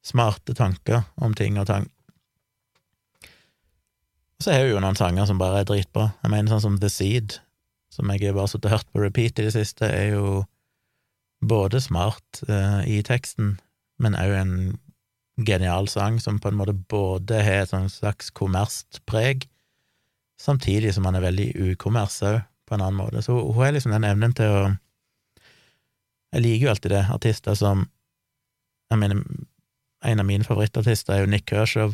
smarte 0.06 0.54
tanker 0.56 1.04
om 1.18 1.34
ting 1.36 1.58
og 1.60 1.68
tang. 1.68 1.88
Og 4.38 4.46
så 4.46 4.54
har 4.54 4.68
hun 4.68 4.76
jo 4.76 4.82
noen 4.84 4.98
sanger 5.00 5.26
som 5.26 5.40
bare 5.42 5.64
er 5.64 5.70
dritbra. 5.70 6.12
Jeg 6.22 6.32
mener 6.32 6.54
sånn 6.54 6.66
som 6.68 6.76
The 6.82 6.92
Seed, 6.94 7.40
som 7.94 8.12
jeg 8.14 8.30
bare 8.30 8.46
har 8.46 8.52
sittet 8.52 8.70
og 8.70 8.76
hørt 8.76 8.92
på 8.94 9.02
repeat 9.02 9.42
i 9.42 9.48
det 9.48 9.56
siste, 9.56 9.90
er 9.90 10.14
jo 10.14 10.44
både 11.42 11.82
smart 11.82 12.44
uh, 12.50 12.86
i 12.86 13.02
teksten, 13.06 13.56
men 14.02 14.18
òg 14.18 14.36
en 14.38 14.54
genial 15.46 15.90
sang 15.90 16.18
som 16.22 16.40
på 16.42 16.50
en 16.50 16.58
måte 16.58 16.74
både 16.90 17.42
har 17.46 17.66
et 17.66 17.94
slags 17.94 18.30
kommerst 18.34 19.02
preg, 19.10 19.48
samtidig 20.42 20.94
som 20.94 21.06
han 21.10 21.18
er 21.18 21.26
veldig 21.26 21.50
ukommers 21.74 22.22
òg, 22.26 22.42
på 22.68 22.76
en 22.76 22.84
annen 22.84 23.00
måte. 23.00 23.24
Så 23.24 23.36
hun 23.36 23.56
har 23.62 23.74
liksom 23.74 23.96
den 23.96 24.08
evnen 24.08 24.36
til 24.38 24.52
å 24.52 24.66
Jeg 26.36 26.44
liker 26.44 26.66
jo 26.66 26.72
alltid 26.74 26.92
det, 26.92 27.06
artister 27.16 27.56
som 27.56 27.86
jeg 28.92 29.00
mener, 29.00 29.22
en 30.04 30.20
av 30.20 30.28
mine 30.28 30.44
favorittartister 30.44 31.14
er 31.14 31.24
jo 31.24 31.30
Nick 31.32 31.48
Kershaw, 31.50 31.94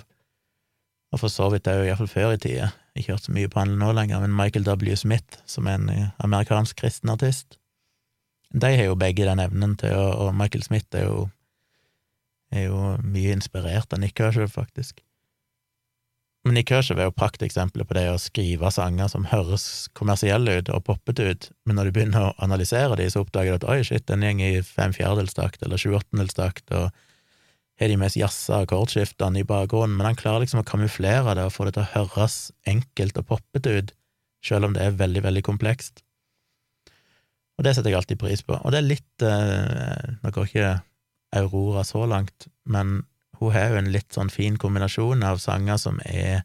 og 1.13 1.21
for 1.21 1.29
så 1.29 1.49
vidt 1.53 1.69
òg, 1.69 1.85
iallfall 1.85 2.09
før 2.09 2.33
i 2.33 2.39
tida, 2.41 2.71
ikke 2.97 3.13
hørt 3.13 3.27
så 3.27 3.33
mye 3.35 3.49
på 3.49 3.61
han 3.61 3.75
nå 3.77 3.91
lenger, 3.93 4.21
men 4.23 4.33
Michael 4.33 4.65
W. 4.65 4.95
Smith, 4.97 5.39
som 5.49 5.69
er 5.69 5.77
en 5.77 5.89
eh, 5.93 6.09
amerikansk 6.25 6.77
kristen 6.81 7.13
artist. 7.13 7.59
De 8.53 8.69
har 8.73 8.89
jo 8.89 8.97
begge 8.99 9.25
den 9.25 9.41
evnen 9.41 9.73
til 9.81 9.95
å 9.97 10.27
Og 10.27 10.35
Michael 10.37 10.65
Smith 10.65 10.93
er 10.93 11.07
jo, 11.07 11.27
er 12.53 12.67
jo 12.67 12.81
mye 13.01 13.33
inspirert 13.33 13.93
av 13.93 14.01
Nick 14.01 14.17
Kershaw, 14.17 14.49
faktisk. 14.49 15.01
Men 16.43 16.57
Nick 16.57 16.67
Kershaw 16.67 16.99
er 16.99 17.07
jo 17.07 17.15
prakteksempelet 17.15 17.87
på 17.87 17.95
det 17.95 18.03
å 18.11 18.19
skrive 18.19 18.67
sanger 18.75 19.07
som 19.11 19.29
høres 19.31 19.87
kommersielle 19.95 20.57
ut 20.59 20.71
og 20.75 20.83
poppete 20.89 21.29
ut, 21.29 21.47
men 21.63 21.79
når 21.79 21.87
du 21.87 21.95
begynner 21.95 22.25
å 22.27 22.33
analysere 22.43 22.97
de, 22.99 23.07
så 23.11 23.23
oppdager 23.23 23.55
du 23.55 23.61
at 23.61 23.69
oi, 23.71 23.79
shit, 23.87 24.03
den 24.09 24.25
går 24.41 24.59
i 24.59 24.65
fem 24.67 24.91
fjerdedelstakt 24.95 25.63
eller 25.63 25.79
sju 25.79 25.93
åttendelstakt, 25.95 26.67
og 26.75 26.91
har 27.79 27.89
de 27.89 27.99
mest 27.99 28.19
jazza 28.19 28.59
akkordskiftene 28.65 29.39
i 29.39 29.47
bakgrunnen, 29.47 29.95
men 29.95 30.09
han 30.11 30.19
klarer 30.19 30.43
liksom 30.43 30.61
å 30.61 30.67
kamuflere 30.67 31.37
det 31.39 31.47
og 31.47 31.55
få 31.55 31.69
det 31.69 31.77
til 31.77 31.85
å 31.85 31.91
høres 31.93 32.37
enkelt 32.69 33.23
og 33.23 33.29
poppete 33.31 33.77
ut, 33.79 33.95
selv 34.43 34.67
om 34.67 34.75
det 34.75 34.83
er 34.83 34.99
veldig, 34.99 35.23
veldig 35.23 35.45
komplekst. 35.47 36.03
Og 37.57 37.63
det 37.63 37.75
setter 37.77 37.93
jeg 37.93 38.01
alltid 38.01 38.19
pris 38.19 38.43
på. 38.43 38.57
Og 38.57 38.73
det 38.73 38.81
er 38.81 38.87
litt 38.89 39.23
eh, 39.23 40.13
Nå 40.23 40.31
går 40.33 40.47
ikke 40.49 40.69
Aurora 41.37 41.83
så 41.87 42.03
langt, 42.09 42.47
men 42.69 43.03
hun 43.43 43.55
har 43.55 43.73
jo 43.73 43.79
en 43.81 43.91
litt 43.93 44.15
sånn 44.15 44.31
fin 44.33 44.57
kombinasjon 44.59 45.23
av 45.27 45.41
sanger 45.43 45.79
som 45.81 45.99
er, 46.07 46.43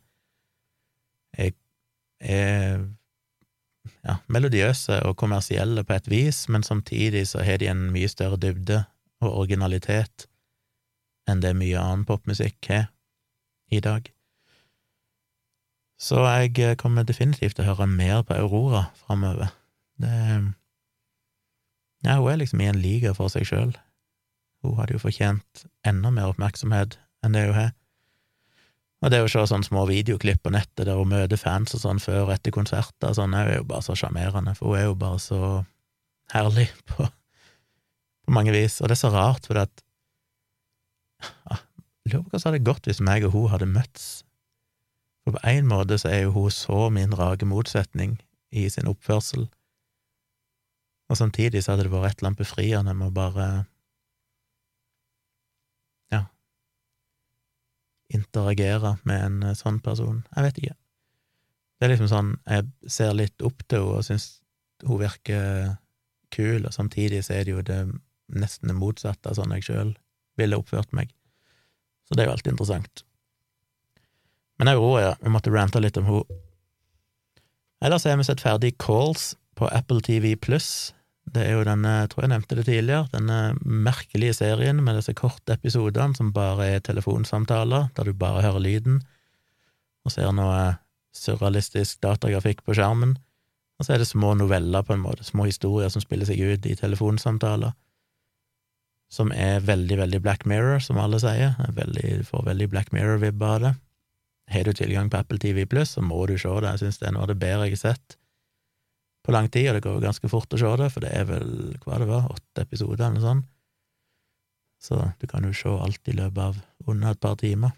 er, 1.38 1.54
er 2.18 2.84
ja, 4.04 4.18
melodiøse 4.26 5.00
og 5.08 5.16
kommersielle 5.20 5.84
på 5.86 5.96
et 5.96 6.10
vis, 6.10 6.44
men 6.52 6.66
samtidig 6.66 7.26
så 7.30 7.44
har 7.46 7.60
de 7.62 7.70
en 7.70 7.88
mye 7.94 8.10
større 8.10 8.40
dybde 8.40 8.82
og 9.24 9.42
originalitet 9.44 10.28
enn 11.28 11.42
det 11.44 11.56
mye 11.58 11.80
annen 11.80 12.06
popmusikk 12.08 12.70
har 12.70 12.88
i 13.70 13.82
dag. 13.84 14.06
Så 15.98 16.22
jeg 16.22 16.78
kommer 16.78 17.04
definitivt 17.04 17.58
til 17.58 17.66
å 17.66 17.72
høre 17.72 17.88
mer 17.90 18.22
på 18.24 18.36
Aurora 18.38 18.88
framover. 19.02 19.52
Det 19.98 20.14
Ja, 22.06 22.20
hun 22.20 22.30
er 22.30 22.36
liksom 22.38 22.60
i 22.62 22.68
en 22.70 22.78
liga 22.78 23.10
for 23.10 23.26
seg 23.26 23.42
sjøl. 23.48 23.72
Hun 24.64 24.78
hadde 24.78 24.96
jo 24.96 25.02
fortjent 25.02 25.66
enda 25.86 26.10
mer 26.14 26.32
oppmerksomhet 26.32 26.98
enn 27.24 27.36
det 27.36 27.44
hun 27.48 27.56
har. 27.56 27.74
Og 28.98 29.12
det 29.14 29.20
å 29.22 29.28
se 29.30 29.44
sånne 29.46 29.66
små 29.66 29.84
videoklipp 29.86 30.42
på 30.42 30.50
nettet 30.50 30.88
der 30.88 30.98
hun 30.98 31.12
møter 31.12 31.38
fans 31.38 31.76
og 31.76 31.84
sånn 31.84 32.00
før 32.02 32.24
og 32.24 32.32
etter 32.34 32.54
konserter, 32.54 33.14
sånn, 33.14 33.36
er 33.38 33.60
jo 33.60 33.68
bare 33.68 33.86
så 33.86 33.94
sjarmerende, 33.98 34.56
for 34.58 34.72
hun 34.72 34.80
er 34.80 34.88
jo 34.88 34.96
bare 34.98 35.20
så 35.22 35.40
herlig 36.34 36.66
på, 36.90 37.06
på 37.06 38.34
mange 38.34 38.54
vis. 38.56 38.80
Og 38.82 38.90
det 38.90 38.98
er 38.98 39.02
så 39.04 39.12
rart, 39.14 39.46
for 39.46 39.62
at 39.62 39.84
ja, 41.22 41.60
Lurer 42.08 42.24
på 42.24 42.32
hva 42.32 42.40
som 42.40 42.52
hadde 42.52 42.64
gått 42.64 42.86
hvis 42.88 43.02
meg 43.04 43.26
og 43.26 43.34
hun 43.34 43.50
hadde 43.52 43.68
møtts. 43.68 44.06
For 45.26 45.36
på 45.36 45.42
en 45.50 45.66
måte 45.68 45.98
så 46.00 46.08
er 46.08 46.22
jo 46.24 46.34
hun 46.38 46.52
så 46.54 46.86
min 46.94 47.12
rake 47.12 47.44
motsetning 47.44 48.16
i 48.48 48.64
sin 48.72 48.88
oppførsel, 48.88 49.44
og 51.08 51.16
samtidig 51.16 51.62
så 51.64 51.72
hadde 51.72 51.86
det 51.86 51.92
vært 51.92 52.10
et 52.10 52.20
eller 52.20 52.30
annet 52.30 52.40
befriende 52.40 52.94
med 52.96 53.10
å 53.10 53.16
bare 53.16 53.46
interagere 58.14 58.96
med 59.08 59.24
en 59.24 59.42
eh, 59.50 59.56
sånn 59.58 59.80
person. 59.84 60.22
Jeg 60.36 60.46
vet 60.46 60.60
ikke. 60.62 60.76
Det 61.78 61.86
er 61.86 61.92
liksom 61.94 62.10
sånn, 62.10 62.30
jeg 62.48 62.90
ser 62.90 63.14
litt 63.14 63.44
opp 63.46 63.62
til 63.68 63.84
henne 63.84 64.00
og 64.00 64.06
syns 64.06 64.28
hun 64.86 65.00
virker 65.00 65.76
kul, 66.34 66.66
og 66.66 66.74
samtidig 66.74 67.22
så 67.26 67.38
er 67.38 67.46
det 67.46 67.54
jo 67.54 67.64
det 67.66 67.78
nesten 68.28 68.70
det 68.70 68.76
motsatte 68.76 69.30
av 69.30 69.38
sånn 69.38 69.54
jeg 69.56 69.68
sjøl 69.70 69.92
ville 70.38 70.58
oppført 70.58 70.92
meg. 70.96 71.12
Så 72.08 72.16
det 72.16 72.24
er 72.24 72.28
jo 72.28 72.34
alltid 72.36 72.54
interessant. 72.54 73.04
Men 74.58 74.72
Aurora, 74.72 75.02
ja, 75.02 75.14
vi 75.22 75.32
måtte 75.32 75.52
rante 75.54 75.80
litt 75.82 75.98
om 76.00 76.06
henne. 76.08 76.38
Ellers 77.84 78.04
har 78.08 78.16
vi 78.18 78.26
sett 78.26 78.42
ferdig 78.42 78.72
Calls 78.82 79.36
på 79.58 79.68
Apple 79.70 80.02
TV 80.02 80.34
pluss. 80.34 80.92
Det 81.34 81.44
er 81.44 81.56
jo 81.56 81.64
denne, 81.66 81.94
jeg 82.02 82.10
tror 82.12 82.24
jeg 82.24 82.32
nevnte 82.32 82.56
det 82.56 82.64
tidligere, 82.68 83.08
denne 83.12 83.38
merkelige 83.62 84.36
serien 84.38 84.80
med 84.84 84.96
disse 84.96 85.14
korte 85.18 85.58
episodene 85.58 86.16
som 86.16 86.32
bare 86.32 86.68
er 86.76 86.84
telefonsamtaler, 86.84 87.90
der 87.96 88.08
du 88.08 88.16
bare 88.16 88.44
hører 88.46 88.64
lyden 88.64 89.00
og 90.06 90.14
ser 90.14 90.30
noe 90.32 90.78
surrealistisk 91.16 92.00
datagrafikk 92.04 92.62
på 92.64 92.76
skjermen. 92.78 93.16
Og 93.78 93.86
så 93.86 93.94
er 93.94 94.02
det 94.02 94.08
små 94.10 94.32
noveller, 94.38 94.82
på 94.86 94.94
en 94.94 95.02
måte, 95.02 95.26
små 95.26 95.46
historier 95.48 95.90
som 95.92 96.02
spiller 96.02 96.28
seg 96.28 96.40
ut 96.40 96.66
i 96.66 96.76
telefonsamtaler, 96.78 97.74
som 99.12 99.30
er 99.32 99.60
veldig, 99.64 99.98
veldig 100.02 100.22
Black 100.24 100.46
Mirror, 100.48 100.80
som 100.84 100.98
alle 101.00 101.20
sier. 101.22 101.54
Veldig, 101.76 102.24
får 102.28 102.48
veldig 102.50 102.68
Black 102.72 102.90
Mirror-vibber 102.92 103.52
av 103.54 103.62
det. 103.64 103.74
Har 104.48 104.64
du 104.64 104.72
tilgang 104.72 105.10
på 105.12 105.20
Apple 105.20 105.38
TV 105.38 105.64
så 105.84 106.02
må 106.04 106.24
du 106.26 106.38
se 106.38 106.48
det. 106.48 106.72
Jeg 106.72 106.82
synes 106.82 106.98
det 106.98 107.08
er 107.08 107.14
noe 107.16 107.26
av 107.26 107.32
det 107.32 107.40
bedre 107.40 107.68
jeg 107.68 107.76
har 107.76 107.84
sett 107.92 108.17
på 109.28 109.34
lang 109.36 109.50
tid, 109.52 109.68
og 109.68 109.76
det 109.76 109.84
går 109.84 109.98
jo 109.98 110.06
ganske 110.06 110.30
fort 110.32 110.54
å 110.56 110.60
se 110.60 110.70
det, 110.80 110.88
for 110.94 111.04
det 111.04 111.12
er 111.12 111.26
vel, 111.28 111.50
hva 111.84 112.00
det 112.00 112.08
var, 112.08 112.30
åtte 112.32 112.64
episoder 112.64 113.02
eller 113.04 113.18
noe 113.18 113.26
sånt. 113.26 113.48
Så 114.80 114.96
du 115.20 115.26
kan 115.28 115.44
jo 115.44 115.52
se 115.52 115.68
alt 115.74 116.08
i 116.08 116.14
løpet 116.16 116.40
av 116.40 116.88
under 116.88 117.12
et 117.12 117.20
par 117.20 117.36
timer. 117.36 117.74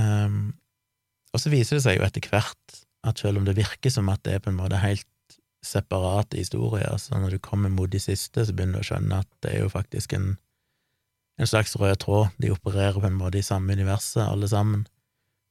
Um, 0.00 0.54
og 1.34 1.42
så 1.42 1.52
viser 1.52 1.76
det 1.76 1.84
seg 1.84 1.98
jo 1.98 2.06
etter 2.06 2.24
hvert 2.30 2.80
at 3.06 3.20
selv 3.20 3.40
om 3.40 3.44
det 3.44 3.58
virker 3.58 3.92
som 3.92 4.08
at 4.12 4.22
det 4.24 4.38
er 4.38 4.44
på 4.44 4.52
en 4.52 4.60
måte 4.62 4.80
helt 4.80 5.06
separate 5.66 6.38
historier, 6.40 6.96
så 6.96 7.18
når 7.20 7.36
du 7.36 7.42
kommer 7.44 7.72
mot 7.72 7.90
de 7.90 8.00
siste, 8.00 8.46
så 8.46 8.54
begynner 8.56 8.80
du 8.80 8.86
å 8.86 8.88
skjønne 8.92 9.20
at 9.20 9.28
det 9.44 9.52
er 9.52 9.64
jo 9.66 9.72
faktisk 9.72 10.14
en, 10.16 10.30
en 11.36 11.50
slags 11.50 11.76
rød 11.76 11.98
tråd. 12.00 12.32
De 12.40 12.52
opererer 12.54 12.96
på 12.96 13.10
en 13.10 13.18
måte 13.20 13.42
i 13.42 13.44
samme 13.44 13.76
universet, 13.76 14.24
alle 14.24 14.48
sammen, 14.48 14.86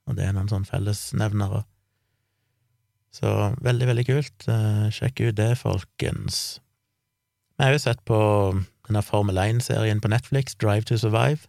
og 0.09 0.17
det 0.17 0.25
er 0.25 0.33
noen 0.33 0.49
sånne 0.49 0.69
fellesnevnere. 0.69 1.61
Så 3.15 3.29
veldig, 3.65 3.87
veldig 3.89 4.05
kult. 4.07 4.47
Eh, 4.47 4.89
sjekk 4.93 5.23
ut 5.25 5.37
det, 5.39 5.53
folkens. 5.59 6.59
Vi 7.57 7.65
har 7.65 7.73
jo 7.73 7.81
sett 7.81 8.03
på 8.07 8.19
denne 8.87 9.01
Formel 9.05 9.37
1-serien 9.41 10.01
på 10.01 10.11
Netflix, 10.11 10.55
Drive 10.55 10.87
to 10.89 10.97
Survive, 10.97 11.47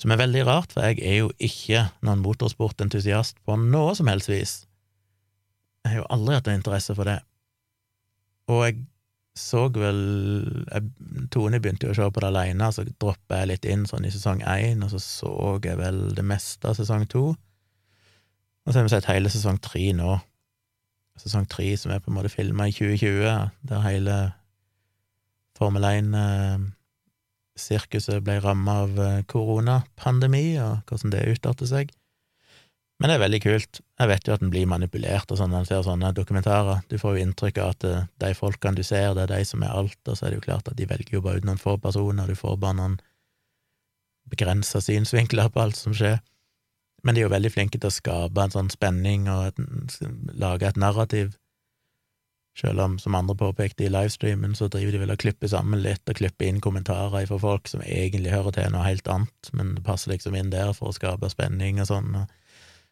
Som 0.00 0.14
er 0.14 0.16
veldig 0.16 0.46
rart, 0.46 0.70
for 0.72 0.80
jeg 0.80 1.02
er 1.04 1.16
jo 1.18 1.26
ikke 1.44 1.82
noen 2.06 2.22
motorsportentusiast 2.24 3.36
på 3.44 3.56
noe 3.60 3.92
som 3.98 4.08
helst 4.08 4.30
vis. 4.30 4.52
Jeg 5.84 5.92
har 5.92 5.98
jo 5.98 6.06
aldri 6.14 6.38
hatt 6.38 6.48
en 6.48 6.56
interesse 6.56 6.94
for 6.96 7.04
det. 7.04 7.18
Og 8.48 8.62
jeg 8.64 8.78
så 9.36 9.66
vel 9.74 10.00
jeg, 10.70 10.86
Tone 11.34 11.60
begynte 11.60 11.90
jo 11.90 11.92
å 11.92 11.98
se 11.98 12.08
på 12.08 12.22
det 12.22 12.30
alene, 12.30 12.70
så 12.72 12.86
droppa 12.88 13.42
jeg 13.42 13.50
litt 13.50 13.68
inn 13.68 13.84
sånn 13.88 14.06
i 14.08 14.14
sesong 14.14 14.40
én, 14.48 14.80
og 14.86 14.94
så 14.94 15.02
så 15.04 15.34
jeg 15.64 15.78
vel 15.82 16.00
det 16.16 16.24
meste 16.26 16.70
av 16.70 16.78
sesong 16.80 17.04
to. 17.10 17.26
Og 18.64 18.72
så 18.72 18.78
har 18.78 18.88
vi 18.88 18.94
sett 18.94 19.10
hele 19.10 19.32
sesong 19.32 19.60
tre 19.62 19.84
nå. 19.96 20.16
Sesong 21.20 21.46
tre 21.50 21.68
som 21.76 21.92
er 21.92 22.00
på 22.00 22.10
en 22.10 22.16
måte 22.16 22.32
filma 22.32 22.68
i 22.68 22.74
2020, 22.74 23.50
der 23.68 23.86
hele 23.86 24.18
Formel 25.58 25.84
1 25.84 26.14
sirkuset 27.60 28.22
ble 28.24 28.38
ramma 28.42 28.80
av 28.84 29.00
eh, 29.00 29.22
koronapandemi, 29.30 30.44
og 30.62 30.88
hvordan 30.88 31.14
det 31.14 31.26
utarter 31.34 31.68
seg. 31.68 31.92
Men 33.00 33.08
det 33.08 33.16
er 33.16 33.22
veldig 33.22 33.40
kult. 33.40 33.80
Jeg 34.00 34.10
vet 34.10 34.26
jo 34.28 34.34
at 34.34 34.42
en 34.44 34.52
blir 34.52 34.68
manipulert 34.68 35.30
og 35.32 35.38
sånn 35.40 35.52
når 35.54 35.62
en 35.62 35.68
ser 35.70 35.84
sånne 35.86 36.10
dokumentarer. 36.16 36.82
Du 36.92 36.98
får 37.00 37.16
jo 37.16 37.24
inntrykk 37.24 37.60
av 37.62 37.74
at 37.74 37.86
eh, 37.88 38.08
de 38.24 38.32
folkene 38.36 38.80
du 38.80 38.84
ser, 38.86 39.14
det 39.16 39.26
er 39.26 39.36
de 39.36 39.46
som 39.48 39.64
er 39.64 39.76
alt, 39.76 40.00
og 40.06 40.16
så 40.16 40.26
er 40.26 40.34
det 40.34 40.40
jo 40.40 40.48
klart 40.48 40.68
at 40.68 40.78
de 40.80 40.88
velger 40.88 41.18
jo 41.18 41.24
bare 41.24 41.40
ut 41.40 41.48
noen 41.48 41.60
få 41.60 41.76
personer, 41.80 42.28
du 42.28 42.38
får 42.38 42.58
bare 42.60 42.78
noen 42.80 42.98
begrensa 44.30 44.82
synsvinkler 44.84 45.48
på 45.50 45.64
alt 45.64 45.78
som 45.78 45.96
skjer. 45.96 46.20
Men 47.02 47.16
de 47.16 47.22
er 47.22 47.28
jo 47.28 47.32
veldig 47.32 47.52
flinke 47.54 47.78
til 47.80 47.88
å 47.88 47.94
skape 47.94 48.42
en 48.42 48.52
sånn 48.52 48.72
spenning 48.72 49.28
og 49.32 49.50
et, 49.50 50.00
lage 50.36 50.68
et 50.68 50.80
narrativ 50.80 51.36
selv 52.58 52.80
om, 52.80 52.98
som 52.98 53.14
andre 53.14 53.36
påpekte 53.38 53.86
i 53.86 53.90
livestreamen, 53.92 54.54
så 54.58 54.68
driver 54.68 54.92
de 54.92 55.00
vel 55.04 55.12
og 55.14 55.20
klipper 55.22 55.48
sammen 55.48 55.80
litt 55.84 56.08
og 56.10 56.18
klipper 56.18 56.48
inn 56.48 56.60
kommentarer 56.60 57.26
fra 57.28 57.38
folk 57.40 57.70
som 57.70 57.82
egentlig 57.86 58.34
hører 58.34 58.56
til 58.56 58.72
noe 58.74 58.84
helt 58.84 59.08
annet, 59.08 59.50
men 59.56 59.74
det 59.76 59.84
passer 59.86 60.12
liksom 60.12 60.36
inn 60.36 60.52
der 60.52 60.74
for 60.76 60.90
å 60.90 60.96
skape 60.96 61.30
spenning 61.32 61.80
og 61.80 61.88
sånn. 61.88 62.18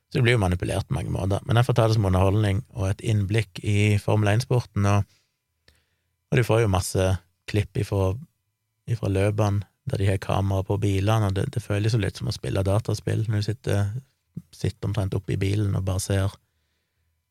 Så 0.09 0.19
det 0.19 0.25
blir 0.25 0.39
jo 0.39 0.45
manipulert 0.45 0.89
på 0.89 0.97
mange 0.97 1.13
måter. 1.13 1.43
Men 1.45 1.61
jeg 1.61 1.69
får 1.69 1.77
ta 1.77 1.89
det 1.89 1.99
som 1.99 2.07
underholdning 2.09 2.63
og 2.79 2.87
et 2.89 3.03
innblikk 3.05 3.61
i 3.61 3.99
Formel 4.01 4.31
1-sporten, 4.39 4.87
og, 4.89 5.19
og, 6.31 6.39
du 6.39 6.47
får 6.47 6.65
jo 6.65 6.73
masse 6.73 7.11
klipp 7.51 7.77
ifra, 7.83 8.15
ifra 8.89 9.13
løpene 9.13 9.67
der 9.91 10.03
de 10.03 10.11
har 10.11 10.21
kamera 10.23 10.65
på 10.67 10.79
bilene, 10.83 11.31
og 11.31 11.37
det, 11.37 11.49
det 11.55 11.63
føles 11.65 11.95
jo 11.95 12.03
litt 12.03 12.21
som 12.21 12.31
å 12.31 12.35
spille 12.35 12.65
dataspill 12.67 13.25
når 13.27 13.43
du 13.43 13.49
sitter, 13.49 13.89
sitter 14.55 14.91
omtrent 14.91 15.17
oppe 15.19 15.35
i 15.35 15.41
bilen 15.41 15.77
og 15.77 15.87
bare 15.89 16.03
ser 16.05 16.37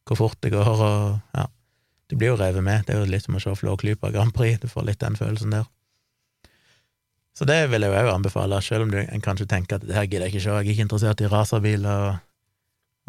hvor 0.07 0.19
fort 0.19 0.39
det 0.43 0.53
går, 0.53 0.81
og 0.87 1.37
ja 1.37 1.47
du 2.07 2.15
blir 2.15 2.31
jo 2.31 2.39
revet 2.39 2.63
med. 2.63 2.85
Det 2.87 2.95
er 2.95 3.01
jo 3.01 3.09
litt 3.11 3.25
som 3.25 3.35
å 3.35 3.41
se 3.43 3.53
Flåklypa 3.59 4.11
Grand 4.15 4.33
Prix. 4.35 4.61
Du 4.63 4.69
får 4.71 4.85
litt 4.87 5.01
den 5.03 5.17
følelsen 5.19 5.55
der. 5.57 5.65
Så 7.37 7.45
det 7.45 7.59
vil 7.69 7.83
jeg 7.85 7.93
òg 7.93 8.09
anbefale, 8.09 8.61
selv 8.65 8.87
om 8.87 8.93
du 8.93 8.97
en 9.01 9.21
kanskje 9.21 9.45
tenker 9.49 9.77
at 9.77 9.83
det 9.85 9.93
her 9.93 10.07
gidder 10.07 10.25
jeg 10.25 10.33
ikke 10.33 10.43
se, 10.45 10.53
jeg 10.55 10.63
er 10.63 10.71
ikke 10.71 10.85
interessert 10.87 11.21
i 11.21 11.27
racerbiler 11.29 12.05
og, 12.07 12.15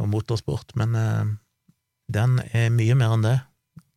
og 0.03 0.11
motorsport, 0.13 0.75
men 0.77 0.99
eh, 0.99 1.31
den 2.13 2.35
er 2.53 2.75
mye 2.75 2.97
mer 2.99 3.15
enn 3.17 3.25
det. 3.25 3.39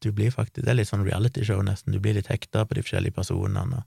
Du 0.01 0.13
blir 0.15 0.31
faktisk, 0.31 0.63
Det 0.63 0.71
er 0.71 0.79
litt 0.79 0.89
sånn 0.89 1.03
realityshow, 1.03 1.59
nesten. 1.65 1.91
Du 1.91 1.99
blir 1.99 2.15
litt 2.15 2.31
hekta 2.31 2.63
på 2.65 2.77
de 2.77 2.85
forskjellige 2.85 3.17
personene. 3.17 3.83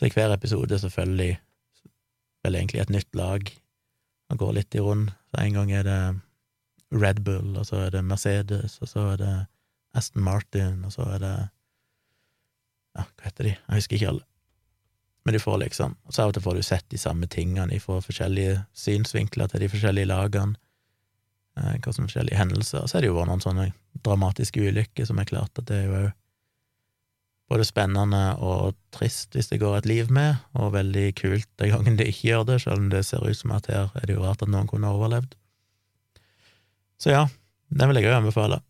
Så 0.00 0.06
i 0.08 0.12
hver 0.14 0.32
episode 0.32 0.78
selvfølgelig 0.80 1.34
vel 2.44 2.54
egentlig 2.56 2.80
et 2.80 2.90
nytt 2.90 3.16
lag 3.18 3.50
og 4.32 4.38
går 4.40 4.52
litt 4.56 4.74
i 4.74 4.80
rund. 4.80 5.10
Så 5.28 5.42
en 5.42 5.58
gang 5.58 5.72
er 5.76 5.82
det 5.84 5.98
Red 7.02 7.20
Bull, 7.26 7.50
og 7.60 7.66
så 7.68 7.82
er 7.84 7.90
det 7.92 8.00
Mercedes, 8.08 8.78
og 8.80 8.88
så 8.88 9.02
er 9.10 9.18
det 9.20 9.34
Aston 9.94 10.24
Martin, 10.24 10.84
og 10.84 10.92
så 10.92 11.04
er 11.16 11.18
det 11.18 11.34
Ja, 12.96 13.04
hva 13.04 13.26
heter 13.28 13.44
de? 13.44 13.50
Jeg 13.50 13.76
husker 13.76 13.96
ikke 13.96 14.08
alle. 14.08 14.24
Men 15.24 15.34
du 15.34 15.38
får 15.38 15.58
liksom 15.58 15.96
Så 16.10 16.22
av 16.22 16.32
og 16.32 16.34
til 16.34 16.42
får 16.42 16.56
du 16.56 16.62
sett 16.62 16.88
de 16.88 16.98
samme 16.98 17.26
tingene 17.26 17.80
fra 17.80 18.00
forskjellige 18.00 18.64
synsvinkler 18.72 19.52
til 19.52 19.60
de 19.60 19.68
forskjellige 19.68 20.08
lagene, 20.08 20.56
eh, 21.58 21.76
hva 21.76 21.92
som 21.92 22.08
forskjellige 22.08 22.40
hendelser. 22.40 22.80
Og 22.80 22.88
så 22.88 22.96
er 22.96 23.04
det 23.04 23.12
jo 23.12 23.18
vært 23.20 23.28
noen 23.34 23.44
sånne 23.44 23.68
dramatiske 24.00 24.64
ulykker 24.64 25.04
som 25.04 25.20
er 25.20 25.28
klart 25.28 25.58
at 25.58 25.68
det 25.68 25.76
er 25.76 25.86
jo 25.90 26.00
òg 26.00 26.10
både 27.50 27.66
spennende 27.66 28.22
og 28.38 28.76
trist 28.94 29.34
hvis 29.34 29.50
det 29.50 29.60
går 29.62 29.80
et 29.80 29.90
liv 29.90 30.10
med, 30.14 30.38
og 30.54 30.74
veldig 30.76 31.08
kult 31.18 31.48
den 31.58 31.74
gangen 31.74 31.98
det 31.98 32.06
ikke 32.12 32.28
gjør 32.28 32.48
det, 32.52 32.60
selv 32.62 32.84
om 32.84 32.88
det 32.92 33.04
ser 33.08 33.26
ut 33.26 33.36
som 33.36 33.54
at 33.56 33.68
her 33.70 33.90
er 33.98 34.06
det 34.06 34.16
jo 34.16 34.24
rart 34.24 34.44
at 34.44 34.52
noen 34.52 34.70
kunne 34.70 34.90
overlevd. 34.90 35.34
Så 37.00 37.14
ja, 37.14 37.24
den 37.72 37.90
vil 37.90 38.00
jeg 38.00 38.10
òg 38.10 38.20
anbefale. 38.20 38.60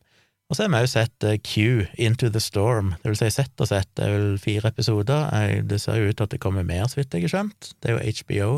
Og 0.51 0.57
så 0.57 0.64
har 0.64 0.73
vi 0.73 0.81
òg 0.81 0.88
sett 0.90 1.27
uh, 1.27 1.37
Q, 1.47 1.85
Into 2.01 2.31
the 2.33 2.43
Storm, 2.43 2.95
det 3.03 3.12
vil 3.12 3.21
si 3.21 3.31
sett 3.35 3.62
og 3.62 3.69
sett, 3.71 3.90
det 3.99 4.07
er 4.07 4.16
vel 4.16 4.40
fire 4.43 4.73
episoder, 4.73 5.29
det 5.62 5.79
ser 5.83 6.01
jo 6.01 6.11
ut 6.11 6.16
til 6.19 6.27
at 6.27 6.35
det 6.35 6.43
kommer 6.43 6.66
mer, 6.66 6.88
så 6.90 6.99
vidt 6.99 7.14
jeg 7.14 7.29
har 7.29 7.35
skjønt, 7.37 7.73
det 7.79 7.93
er 7.93 8.01
jo 8.01 8.16
HBO 8.25 8.51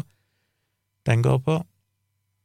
den 1.07 1.23
går 1.23 1.39
på. 1.43 1.59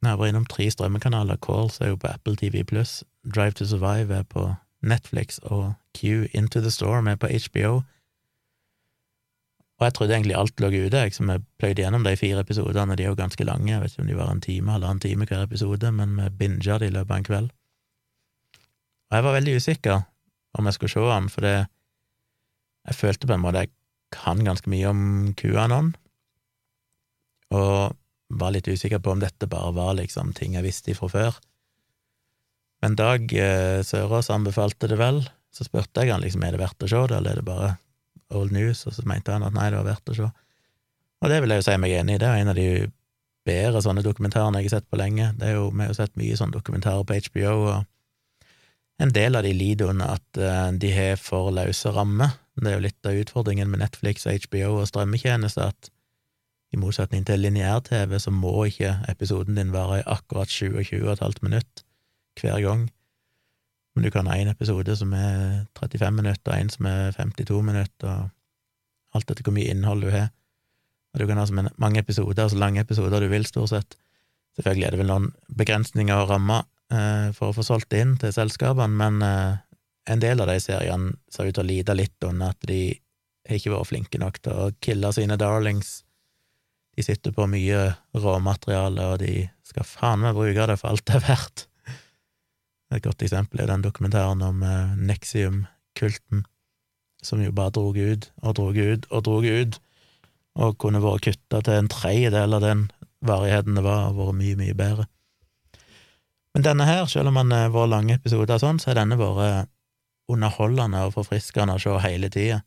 Jeg 0.02 0.18
var 0.18 0.30
innom 0.30 0.46
tre 0.50 0.66
strømmekanaler, 0.70 1.38
Calls 1.42 1.80
er 1.80 1.92
jo 1.92 2.00
på 2.02 2.10
Apple 2.10 2.36
TV 2.38 2.64
pluss, 2.66 3.04
Drive 3.22 3.58
to 3.58 3.66
Survive 3.66 4.14
er 4.14 4.26
på 4.26 4.50
Netflix, 4.82 5.38
og 5.42 5.74
Q, 5.96 6.28
Into 6.34 6.60
the 6.60 6.70
Storm 6.70 7.06
er 7.06 7.16
på 7.16 7.26
HBO. 7.26 7.82
Og 9.78 9.84
jeg 9.86 9.94
trodde 9.94 10.14
egentlig 10.14 10.36
alt 10.36 10.60
lå 10.60 10.70
ute, 10.74 10.98
jeg, 10.98 11.14
som 11.14 11.30
jeg 11.30 11.44
pløyde 11.58 11.82
gjennom 11.82 12.04
de 12.04 12.16
fire 12.18 12.42
episodene, 12.42 12.96
de 12.98 13.04
er 13.04 13.12
jo 13.12 13.18
ganske 13.18 13.44
lange, 13.46 13.70
jeg 13.70 13.80
vet 13.80 13.94
ikke 13.94 14.02
om 14.02 14.10
de 14.10 14.18
var 14.18 14.30
en 14.32 14.40
time, 14.42 14.74
halvannen 14.74 15.00
time 15.00 15.26
hver 15.26 15.44
episode, 15.46 15.92
men 15.94 16.16
vi 16.18 16.28
binga 16.40 16.78
de 16.82 16.90
i 16.90 16.94
løpet 16.94 17.14
av 17.14 17.18
en 17.18 17.28
kveld. 17.28 17.50
Og 19.08 19.16
jeg 19.16 19.24
var 19.24 19.36
veldig 19.38 19.54
usikker 19.56 20.00
om 20.58 20.66
jeg 20.66 20.74
skulle 20.74 20.94
se 20.94 21.04
han, 21.12 21.28
for 21.30 21.46
det, 21.46 21.54
jeg 22.88 22.98
følte 22.98 23.30
på 23.30 23.36
en 23.36 23.44
måte 23.44 23.62
jeg 23.62 23.72
kan 24.12 24.42
ganske 24.44 24.70
mye 24.72 24.90
om 24.90 25.02
QAnon, 25.38 25.92
og 27.54 27.94
var 28.28 28.52
litt 28.52 28.68
usikker 28.68 29.00
på 29.00 29.14
om 29.14 29.22
dette 29.22 29.48
bare 29.48 29.72
var 29.76 29.94
liksom 29.96 30.34
ting 30.36 30.58
jeg 30.58 30.66
visste 30.66 30.96
fra 30.98 31.08
før. 31.12 31.38
Men 32.82 32.94
Dag 32.98 33.32
eh, 33.34 33.80
Sørås 33.82 34.30
anbefalte 34.30 34.90
det 34.90 34.98
vel, 35.00 35.22
så 35.54 35.66
spurte 35.66 36.04
jeg 36.04 36.14
han 36.14 36.22
liksom 36.22 36.44
er 36.46 36.54
det 36.54 36.62
verdt 36.62 36.84
å 36.84 36.90
se 36.90 37.00
det, 37.10 37.18
eller 37.18 37.34
er 37.34 37.40
det 37.40 37.48
bare 37.48 37.72
old 38.36 38.52
news, 38.54 38.84
og 38.86 38.94
så 38.94 39.04
mente 39.08 39.34
han 39.34 39.46
at 39.46 39.56
nei, 39.56 39.70
det 39.72 39.80
var 39.80 39.88
verdt 39.88 40.12
å 40.12 40.16
se. 40.18 40.28
Og 41.18 41.32
det 41.32 41.40
vil 41.42 41.54
jeg 41.54 41.62
jo 41.62 41.66
si 41.66 41.76
meg 41.82 41.96
enig 41.98 42.16
i, 42.16 42.22
det 42.22 42.28
er 42.28 42.42
en 42.42 42.52
av 42.52 42.58
de 42.58 42.68
bedre 43.48 43.82
sånne 43.82 44.04
dokumentarene 44.06 44.60
jeg 44.60 44.68
har 44.68 44.76
sett 44.78 44.90
på 44.92 44.98
lenge. 45.00 45.32
Det 45.38 45.48
er 45.48 45.56
jo, 45.56 45.70
Vi 45.72 45.82
har 45.82 45.90
jo 45.90 45.98
sett 45.98 46.18
mye 46.20 46.36
sånne 46.38 46.54
dokumentarer 46.54 47.06
på 47.08 47.18
HBO, 47.26 47.54
og 47.72 49.02
en 49.02 49.14
del 49.14 49.38
av 49.38 49.46
de 49.46 49.54
lider 49.54 49.90
under 49.90 50.18
at 50.18 50.40
uh, 50.42 50.70
de 50.74 50.90
har 50.92 51.18
for 51.22 51.50
løse 51.54 51.90
rammer. 51.94 52.36
Det 52.58 52.70
er 52.70 52.76
jo 52.76 52.86
litt 52.86 53.06
av 53.06 53.18
utfordringen 53.18 53.70
med 53.70 53.82
Netflix 53.82 54.26
HBO 54.26 54.80
og 54.80 54.88
strømmetjenester, 54.90 55.70
at 55.72 55.90
i 56.74 56.78
motsetning 56.78 57.24
til 57.24 57.40
lineær-TV, 57.40 58.18
så 58.20 58.30
må 58.34 58.52
ikke 58.68 58.98
episoden 59.08 59.56
din 59.56 59.70
vare 59.72 60.02
i 60.02 60.08
akkurat 60.10 60.50
27,5 60.52 61.38
minutt 61.46 61.87
hver 62.44 62.62
gang. 62.64 62.86
Men 63.96 64.06
du 64.06 64.10
kan 64.14 64.28
ha 64.30 64.36
en 64.38 64.52
episode 64.52 64.94
som 64.96 65.12
er 65.16 65.66
35 65.78 66.18
minutter, 66.20 66.54
én 66.54 66.70
som 66.70 66.86
er 66.86 67.14
52 67.16 67.62
minutter, 67.66 68.28
alt 69.16 69.30
etter 69.30 69.46
hvor 69.46 69.56
mye 69.56 69.70
innhold 69.72 70.04
du 70.06 70.12
har. 70.14 70.30
Og 71.14 71.22
du 71.22 71.26
kan 71.26 71.40
ha 71.40 71.46
så 71.48 71.56
mange 71.56 72.02
episoder, 72.02 72.48
så 72.48 72.58
lange 72.60 72.84
episoder 72.84 73.24
du 73.24 73.30
vil, 73.32 73.46
stort 73.48 73.72
sett. 73.72 73.96
Selvfølgelig 74.58 74.86
er 74.86 74.94
det 74.94 75.00
vel 75.00 75.10
noen 75.10 75.30
begrensninger 75.56 76.20
og 76.22 76.30
rammer, 76.30 76.66
Eh, 76.88 77.30
for 77.36 77.50
å 77.50 77.56
få 77.56 77.64
solgt 77.66 77.90
det 77.92 78.00
inn 78.00 78.14
til 78.20 78.32
selskapene, 78.32 78.88
men 78.96 79.20
eh, 79.24 79.60
en 80.08 80.22
del 80.22 80.40
av 80.40 80.48
de 80.48 80.56
seriene 80.62 81.12
ser 81.28 81.50
ut 81.50 81.58
til 81.58 81.66
å 81.66 81.68
lide 81.68 81.96
litt 81.98 82.24
under 82.24 82.54
at 82.54 82.68
de 82.68 82.80
har 83.48 83.58
ikke 83.58 83.74
vært 83.74 83.90
flinke 83.90 84.20
nok 84.22 84.38
til 84.40 84.56
å 84.56 84.70
kille 84.84 85.10
sine 85.12 85.36
darlings. 85.40 85.98
De 86.96 87.04
sitter 87.04 87.34
på 87.36 87.44
mye 87.50 87.90
råmateriale, 88.16 89.10
og 89.12 89.20
de 89.20 89.44
skal 89.68 89.86
faen 89.88 90.24
meg 90.24 90.36
bruke 90.38 90.68
det 90.70 90.78
for 90.80 90.94
alt 90.94 91.04
det 91.08 91.18
er 91.18 91.26
verdt. 91.28 91.67
Et 92.94 93.04
godt 93.04 93.22
eksempel 93.22 93.60
er 93.60 93.68
den 93.68 93.84
dokumentaren 93.84 94.42
om 94.44 94.62
uh, 94.64 94.94
Nexium-kulten, 94.96 96.46
som 97.22 97.42
jo 97.42 97.52
bare 97.52 97.74
drog 97.76 97.98
ut 97.98 98.30
og 98.40 98.56
drog 98.56 98.78
ut 98.78 99.08
og 99.10 99.24
drog 99.26 99.44
ut, 99.44 99.78
og 100.58 100.78
kunne 100.80 101.02
vært 101.02 101.26
kutta 101.28 101.60
til 101.64 101.82
en 101.82 101.90
tredjedel 101.92 102.56
av 102.56 102.64
den 102.64 102.86
varigheten 103.24 103.76
det 103.76 103.84
var, 103.84 104.08
og 104.10 104.20
vært 104.22 104.38
mye, 104.40 104.58
mye 104.58 104.76
bedre. 104.78 105.08
Men 106.54 106.64
denne 106.64 106.86
her, 106.88 107.04
selv 107.06 107.30
om 107.30 107.36
den 107.38 107.52
har 107.54 107.74
vært 107.74 107.92
lange 107.92 108.16
episoder 108.18 108.58
sånn, 108.62 108.80
så 108.80 108.90
har 108.90 109.02
denne 109.02 109.18
vært 109.20 109.68
underholdende 110.32 111.04
og 111.06 111.14
forfriskende 111.16 111.76
å 111.76 111.82
se 111.82 111.94
hele 112.04 112.30
tida. 112.32 112.62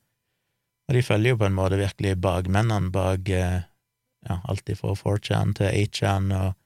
Og 0.90 0.98
de 0.98 1.04
følger 1.06 1.34
jo 1.34 1.42
på 1.42 1.48
en 1.48 1.58
måte 1.58 1.80
virkelig 1.80 2.18
bakmennene 2.22 2.92
bak 2.94 3.30
eh, 3.32 3.62
ja, 4.28 4.38
alt 4.50 4.72
fra 4.78 4.96
4chan 4.98 5.54
til 5.58 5.70
8chan 5.86 6.32
og, 6.38 6.58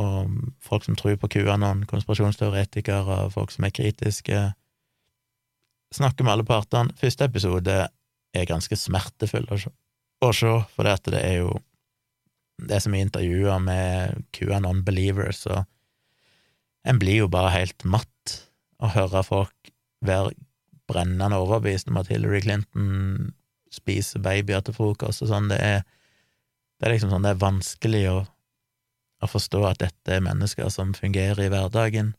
og 0.00 0.30
folk 0.64 0.86
som 0.86 0.96
tror 0.98 1.18
på 1.20 1.30
QAnon, 1.34 1.84
konspirasjonsteoretikere 1.90 3.18
og 3.26 3.32
folk 3.34 3.52
som 3.54 3.66
er 3.66 3.74
kritiske. 3.74 4.44
Snakker 5.92 6.24
med 6.24 6.36
alle 6.36 6.46
partene. 6.48 6.94
Første 7.00 7.28
episode 7.28 7.76
er 8.32 8.48
ganske 8.48 8.78
smertefull 8.78 9.48
å 9.52 9.60
se, 10.32 10.54
for 10.72 10.88
det, 10.88 11.20
er 11.20 11.42
jo 11.42 11.58
det 12.62 12.76
er 12.76 12.84
så 12.84 12.94
intervjuer 12.96 13.60
med 13.60 14.24
QAnon-believers 14.36 15.44
og 15.50 15.64
en 16.88 16.98
blir 16.98 17.22
jo 17.22 17.28
bare 17.30 17.52
helt 17.54 17.84
matt 17.86 18.38
å 18.82 18.90
høre 18.90 19.22
folk 19.26 19.72
være 20.02 20.32
brennende 20.90 21.38
overbevist 21.38 21.90
om 21.90 22.00
at 22.00 22.10
Hillary 22.10 22.40
Clinton 22.42 23.32
spiser 23.72 24.22
babyer 24.22 24.64
til 24.66 24.74
frokost 24.76 25.22
og 25.24 25.30
sånn. 25.30 25.50
Det 25.52 25.60
er, 25.62 25.82
Det 26.80 26.88
er 26.88 26.94
liksom 26.96 27.12
sånn 27.12 27.22
det 27.22 27.30
er 27.36 27.44
vanskelig 27.44 28.02
å, 28.10 28.16
å 29.22 29.30
forstå 29.30 29.62
at 29.68 29.80
dette 29.82 30.16
er 30.16 30.24
mennesker 30.24 30.68
som 30.72 30.94
fungerer 30.96 31.44
i 31.44 31.50
hverdagen. 31.52 32.12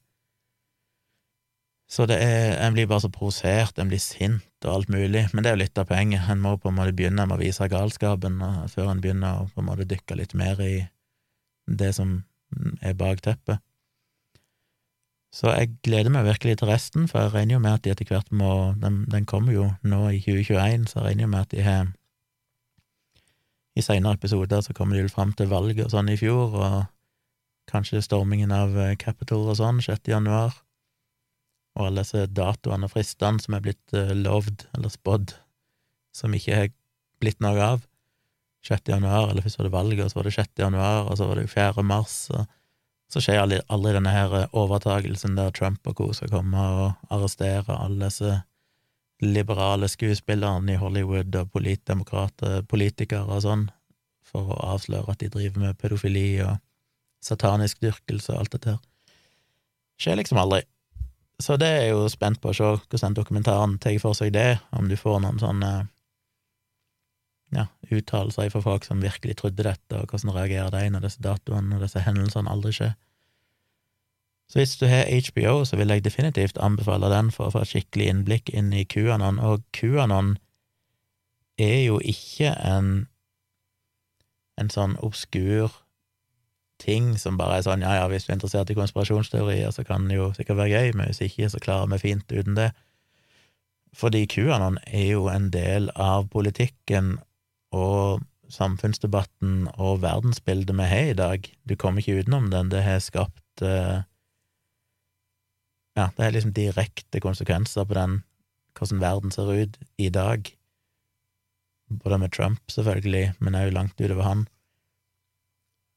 Så 1.94 2.08
det 2.10 2.18
er 2.24 2.58
En 2.64 2.74
blir 2.74 2.88
bare 2.88 3.04
så 3.04 3.10
provosert, 3.12 3.78
en 3.78 3.92
blir 3.92 4.02
sint 4.02 4.66
og 4.66 4.74
alt 4.74 4.90
mulig, 4.90 5.28
men 5.34 5.44
det 5.44 5.52
er 5.52 5.58
jo 5.58 5.64
litt 5.66 5.78
av 5.78 5.90
poenget. 5.92 6.30
En 6.32 6.42
må 6.42 6.56
på 6.58 6.72
en 6.72 6.78
måte 6.80 6.96
begynne 6.96 7.28
med 7.28 7.36
å 7.36 7.42
vise 7.44 7.68
galskapen 7.70 8.40
før 8.72 8.90
en 8.90 9.02
begynner 9.04 9.44
å 9.44 9.50
på 9.52 9.62
en 9.62 9.68
måte 9.68 9.86
dykke 9.90 10.18
litt 10.18 10.34
mer 10.34 10.62
i 10.64 10.88
det 11.68 11.92
som 11.96 12.24
er 12.82 12.96
bak 12.98 13.22
teppet. 13.22 13.62
Så 15.34 15.50
jeg 15.50 15.74
gleder 15.86 16.14
meg 16.14 16.28
virkelig 16.28 16.60
til 16.62 16.70
resten, 16.70 17.08
for 17.10 17.24
jeg 17.24 17.34
regner 17.34 17.58
jo 17.58 17.64
med 17.64 17.74
at 17.74 17.84
de 17.84 17.92
etter 17.92 18.06
hvert 18.06 18.30
må 18.32 18.74
Den, 18.78 19.26
kommer 19.26 19.54
jo 19.54 19.72
nå 19.82 20.02
i 20.14 20.20
2021, 20.22 20.86
så 20.88 21.00
jeg 21.00 21.06
regner 21.08 21.26
jo 21.26 21.32
med 21.32 21.42
at 21.42 21.52
de 21.56 21.64
har 21.66 21.88
I 23.74 23.82
seinere 23.82 24.20
episoder 24.20 24.62
så 24.62 24.74
kommer 24.78 24.96
de 24.96 25.06
vel 25.06 25.14
fram 25.14 25.32
til 25.38 25.50
valget 25.50 25.88
og 25.88 25.94
sånn 25.96 26.12
i 26.14 26.18
fjor, 26.20 26.54
og 26.54 26.76
kanskje 27.72 28.04
stormingen 28.04 28.52
av 28.54 28.76
eh, 28.78 28.96
Capitol 29.00 29.48
og 29.50 29.58
sånn 29.58 29.82
6. 29.82 30.04
januar 30.12 30.54
og 31.74 31.88
alle 31.88 32.04
disse 32.04 32.28
datoene 32.30 32.88
og 32.88 32.94
fristene 32.94 33.42
som 33.42 33.56
er 33.58 33.64
blitt 33.66 33.96
uh, 33.98 34.12
lovd 34.14 34.68
eller 34.78 34.94
spådd, 34.94 35.36
som 36.14 36.36
ikke 36.38 36.58
har 36.60 36.68
blitt 37.24 37.42
noe 37.42 37.58
av. 37.66 37.88
6. 38.64 38.94
januar, 38.94 39.32
eller 39.32 39.44
først 39.44 39.60
var 39.60 39.68
det 39.68 39.74
valget, 39.74 40.04
og 40.06 40.12
så 40.12 40.20
var 40.20 40.28
det 40.28 40.36
6. 40.38 40.52
januar, 40.62 41.00
og 41.10 41.18
så 41.20 41.26
var 41.28 41.40
det 41.40 41.50
4. 41.52 41.84
mars, 41.84 42.18
og 42.32 42.46
så 43.12 43.24
skjer 43.24 43.42
aldri, 43.42 43.60
aldri 43.74 43.96
denne 43.98 44.14
her 44.14 44.36
eh, 44.38 44.54
overtagelsen 44.58 45.36
der 45.38 45.52
Trump 45.54 45.90
og 45.90 45.98
co. 45.98 46.12
skal 46.16 46.32
komme 46.32 46.68
og 46.78 47.12
arrestere 47.14 47.76
alle 47.76 48.08
disse 48.08 48.38
liberale 49.24 49.88
skuespillerne 49.90 50.74
i 50.76 50.80
Hollywood 50.80 51.36
og 51.40 51.52
politikere 51.54 53.24
og 53.28 53.42
sånn, 53.46 53.68
for 54.28 54.54
å 54.54 54.62
avsløre 54.74 55.14
at 55.14 55.22
de 55.24 55.32
driver 55.34 55.68
med 55.68 55.80
pedofili 55.80 56.28
og 56.46 56.58
satanisk 57.24 57.82
dyrkelse 57.84 58.34
og 58.34 58.44
alt 58.44 58.56
dette 58.56 58.76
her. 58.76 58.82
Skjer 60.02 60.20
liksom 60.20 60.42
aldri. 60.42 60.64
Så 61.42 61.58
det 61.60 61.70
er 61.70 61.88
jo 61.92 62.06
spent 62.12 62.42
på 62.42 62.52
å 62.52 62.56
se 62.56 62.68
hvordan 62.76 63.18
dokumentaren 63.18 63.78
tar 63.82 63.96
for 64.02 64.18
seg 64.18 64.34
det, 64.36 64.58
om 64.76 64.90
du 64.90 64.96
får 65.00 65.22
noen 65.24 65.42
sånne 65.42 65.72
ja, 67.54 67.68
uttalelser 67.90 68.50
fra 68.54 68.62
folk 68.66 68.86
som 68.88 69.02
virkelig 69.04 69.38
trodde 69.42 69.66
dette, 69.66 69.98
og 69.98 70.10
hvordan 70.10 70.34
reagerer 70.36 70.74
de 70.74 70.92
når 70.94 71.08
disse 71.08 71.24
datoene 71.24 71.78
og 71.78 71.86
disse 71.86 72.02
hendelsene 72.06 72.52
aldri 72.52 72.74
skjer. 72.78 72.94
Så 74.54 74.60
hvis 74.60 74.76
du 74.78 74.86
har 74.86 75.10
HBO, 75.10 75.64
så 75.66 75.80
vil 75.80 75.90
jeg 75.90 76.04
definitivt 76.06 76.60
anbefale 76.62 77.10
den 77.10 77.32
for 77.34 77.50
å 77.50 77.56
få 77.56 77.64
et 77.64 77.72
skikkelig 77.72 78.12
innblikk 78.12 78.52
inn 78.54 78.70
i 78.70 78.84
QAnon, 78.86 79.40
og 79.42 79.64
QAnon 79.74 80.36
er 81.58 81.80
jo 81.88 81.98
ikke 81.98 82.52
en 82.62 83.08
en 84.62 84.70
sånn 84.70 84.94
obskur 85.02 85.74
ting 86.78 87.16
som 87.18 87.40
bare 87.40 87.58
er 87.58 87.66
sånn 87.66 87.82
ja, 87.82 87.96
ja, 87.98 88.06
hvis 88.12 88.28
du 88.28 88.30
er 88.30 88.38
interessert 88.38 88.70
i 88.70 88.78
konspirasjonsteorier, 88.78 89.72
så 89.74 89.86
kan 89.88 90.06
det 90.06 90.20
jo 90.20 90.30
sikkert 90.38 90.60
være 90.60 90.76
gøy, 90.76 90.94
men 91.00 91.10
hvis 91.10 91.24
ikke, 91.26 91.50
så 91.50 91.62
klarer 91.64 91.90
vi 91.96 92.02
fint 92.04 92.30
uten 92.30 92.60
det. 92.60 92.70
Fordi 93.98 94.28
QAnon 94.30 94.78
er 94.86 95.08
jo 95.16 95.26
en 95.34 95.50
del 95.50 95.90
av 95.98 96.30
politikken 96.30 97.16
og 97.74 98.22
samfunnsdebatten 98.54 99.68
og 99.82 100.04
verdensbildet 100.06 100.78
vi 100.78 100.90
har 100.94 101.10
i 101.10 101.18
dag. 101.18 101.50
Du 101.66 101.74
kommer 101.80 102.06
ikke 102.06 102.22
utenom 102.22 102.52
den. 102.54 102.70
Det 102.70 102.86
har 102.86 103.02
skapt 103.02 103.66
uh, 103.66 104.06
Ja, 105.98 106.10
det 106.18 106.26
er 106.26 106.34
liksom 106.34 106.54
direkte 106.54 107.22
konsekvenser 107.22 107.86
på 107.86 107.94
den, 107.98 108.24
hvordan 108.78 109.02
verden 109.02 109.32
ser 109.32 109.52
ut 109.52 109.78
i 109.98 110.10
dag. 110.10 110.50
Både 112.04 112.18
med 112.18 112.34
Trump, 112.34 112.60
selvfølgelig, 112.72 113.34
men 113.40 113.56
òg 113.56 113.74
langt 113.74 114.02
utover 114.02 114.24
han. 114.24 114.48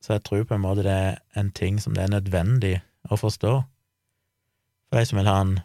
Så 0.04 0.12
jeg 0.12 0.24
tror 0.24 0.44
på 0.44 0.54
en 0.54 0.60
måte 0.60 0.84
det 0.84 0.92
er 0.92 1.16
en 1.34 1.50
ting 1.50 1.80
som 1.80 1.94
det 1.96 2.04
er 2.04 2.12
nødvendig 2.12 2.74
å 3.10 3.16
forstå. 3.16 3.54
For 4.86 4.98
de 4.98 5.08
som 5.08 5.18
vil 5.18 5.30
ha 5.30 5.38
en 5.40 5.56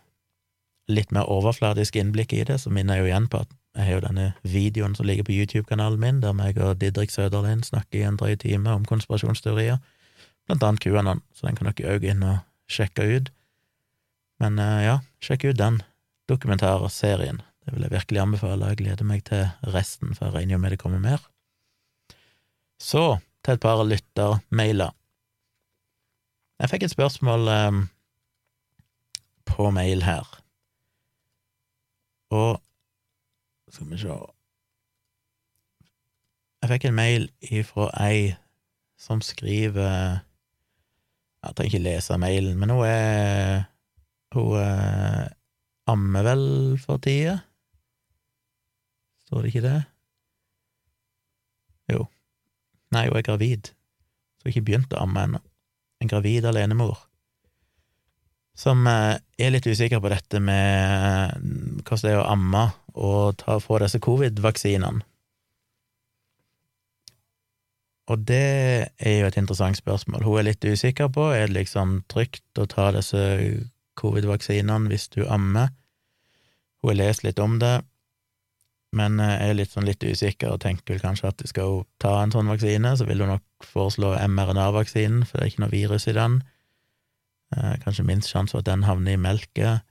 litt 0.92 1.12
mer 1.12 1.30
overfladisk 1.30 1.96
innblikk 2.00 2.34
i 2.34 2.46
det, 2.48 2.58
så 2.64 2.72
minner 2.74 2.98
jeg 2.98 3.04
jo 3.04 3.12
igjen 3.12 3.28
på 3.32 3.44
at 3.44 3.52
jeg 3.76 3.88
har 3.88 4.00
jo 4.00 4.04
denne 4.04 4.26
videoen 4.44 4.96
som 4.96 5.08
ligger 5.08 5.28
på 5.28 5.36
YouTube-kanalen 5.36 6.00
min, 6.00 6.24
der 6.24 6.34
meg 6.36 6.58
og 6.60 6.80
Didrik 6.82 7.12
Søderlind 7.12 7.64
snakker 7.68 8.02
i 8.02 8.08
en 8.08 8.18
drøy 8.20 8.36
time 8.40 8.74
om 8.74 8.88
konspirasjonsteorier, 8.88 9.78
blant 10.48 10.66
annet 10.68 10.84
QAnon, 10.84 11.22
så 11.36 11.48
den 11.48 11.60
kan 11.60 11.70
dere 11.70 11.96
òg 11.96 12.08
inn 12.08 12.26
og 12.28 12.42
sjekke 12.72 13.06
ut. 13.08 13.32
Men 14.42 14.58
eh, 14.60 14.84
ja, 14.88 15.00
sjekk 15.22 15.46
ut 15.52 15.60
den 15.60 15.82
dokumentarserien. 16.32 17.42
Det 17.62 17.76
vil 17.76 17.86
jeg 17.86 17.94
virkelig 17.94 18.22
anbefale. 18.24 18.72
Jeg 18.72 18.82
gleder 18.82 19.06
meg 19.06 19.26
til 19.28 19.46
resten, 19.76 20.16
for 20.18 20.30
jeg 20.30 20.40
regner 20.40 20.58
jo 20.58 20.62
med 20.64 20.74
det 20.74 20.82
kommer 20.82 21.02
mer. 21.04 21.22
Så 22.82 23.20
til 23.46 23.54
et 23.54 23.62
par 23.62 23.84
lyttermailer. 23.86 24.96
Jeg 26.62 26.70
fikk 26.70 26.84
et 26.86 26.94
spørsmål 26.94 27.48
um, 27.50 27.82
på 29.50 29.70
mail 29.74 30.04
her, 30.06 30.28
og 32.30 32.62
skal 33.72 33.90
vi 33.90 33.98
se 33.98 34.18
Jeg 36.62 36.70
fikk 36.70 36.86
en 36.86 36.96
mail 36.96 37.30
ifra 37.42 37.88
ei 38.06 38.36
som 39.00 39.22
skriver 39.26 40.22
Jeg 41.42 41.56
trenger 41.56 41.66
ikke 41.66 41.84
lese 41.84 42.18
mailen, 42.22 42.60
men 42.60 42.70
hun 42.70 42.86
er 42.86 43.71
Hun 44.36 44.56
eh, 44.62 45.28
ammer 45.92 46.28
vel 46.30 46.46
for 46.80 47.02
tida? 47.04 47.40
Står 49.28 49.44
det 49.44 49.52
ikke 49.52 49.66
det? 49.68 49.78
Jo, 51.92 52.06
Nei, 52.92 53.08
hun 53.08 53.20
er 53.20 53.24
gravid, 53.24 53.72
så 54.40 54.48
har 54.48 54.54
ikke 54.54 54.68
begynt 54.68 54.94
å 54.96 55.06
amme 55.06 55.24
ennå. 55.28 55.40
En 56.02 56.10
gravid 56.12 56.48
alenemor 56.48 57.00
som 58.58 58.84
eh, 58.88 59.16
er 59.40 59.54
litt 59.54 59.68
usikker 59.68 60.02
på 60.04 60.12
dette 60.12 60.42
med 60.44 61.38
hvordan 61.86 62.04
det 62.04 62.12
er 62.12 62.20
å 62.20 62.28
amme 62.30 62.66
og 62.92 63.38
ta, 63.40 63.58
få 63.64 63.80
disse 63.82 64.02
covid-vaksinene. 64.04 65.06
Og 68.12 68.24
det 68.28 68.92
er 69.00 69.14
jo 69.22 69.28
et 69.30 69.38
interessant 69.40 69.78
spørsmål. 69.78 70.26
Hun 70.28 70.42
er 70.42 70.50
litt 70.50 70.66
usikker 70.68 71.08
på 71.16 71.30
er 71.32 71.46
det 71.48 71.62
liksom 71.62 72.02
trygt 72.12 72.60
å 72.60 72.68
ta 72.68 72.90
disse 72.92 73.22
covid-vaksinene 74.00 74.92
hvis 74.92 75.10
du 75.14 75.24
ammer. 75.28 75.72
Hun 76.82 76.94
har 76.94 77.00
lest 77.02 77.26
litt 77.26 77.40
om 77.40 77.60
det, 77.62 77.82
men 78.98 79.20
jeg 79.24 79.52
er 79.52 79.56
litt, 79.56 79.72
sånn 79.72 79.88
litt 79.88 80.04
usikker 80.04 80.52
og 80.52 80.64
tenker 80.64 80.96
vel 80.96 81.04
kanskje 81.04 81.30
at 81.30 81.44
skal 81.46 81.52
skal 81.52 81.76
ta 82.04 82.16
en 82.22 82.34
sånn 82.34 82.50
vaksine, 82.52 82.96
så 82.98 83.08
vil 83.08 83.24
hun 83.24 83.32
nok 83.36 83.68
foreslå 83.68 84.16
mRNA-vaksinen, 84.28 85.24
for 85.28 85.38
det 85.38 85.46
er 85.46 85.52
ikke 85.54 85.64
noe 85.64 85.76
virus 85.76 86.08
i 86.12 86.16
den. 86.18 86.42
Eh, 87.56 87.78
kanskje 87.84 88.08
minst 88.08 88.32
sjanse 88.32 88.56
for 88.56 88.64
at 88.64 88.68
den 88.68 88.84
havner 88.88 89.16
i 89.16 89.22
melket. 89.22 89.86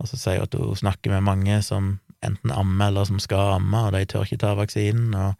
Og 0.00 0.08
så 0.08 0.18
sier 0.20 0.40
hun 0.40 0.48
at 0.48 0.56
hun 0.56 0.80
snakker 0.80 1.12
med 1.12 1.26
mange 1.28 1.60
som 1.64 1.98
enten 2.24 2.52
ammer 2.52 2.88
eller 2.88 3.08
som 3.08 3.20
skal 3.20 3.58
amme, 3.58 3.84
og 3.88 3.92
de 3.92 4.04
tør 4.08 4.24
ikke 4.24 4.40
ta 4.40 4.54
vaksinen, 4.56 5.12
og, 5.14 5.36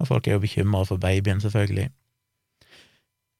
og 0.00 0.08
folk 0.08 0.28
er 0.28 0.36
jo 0.36 0.44
bekymra 0.44 0.84
for 0.88 1.00
babyen, 1.00 1.40
selvfølgelig. 1.44 1.90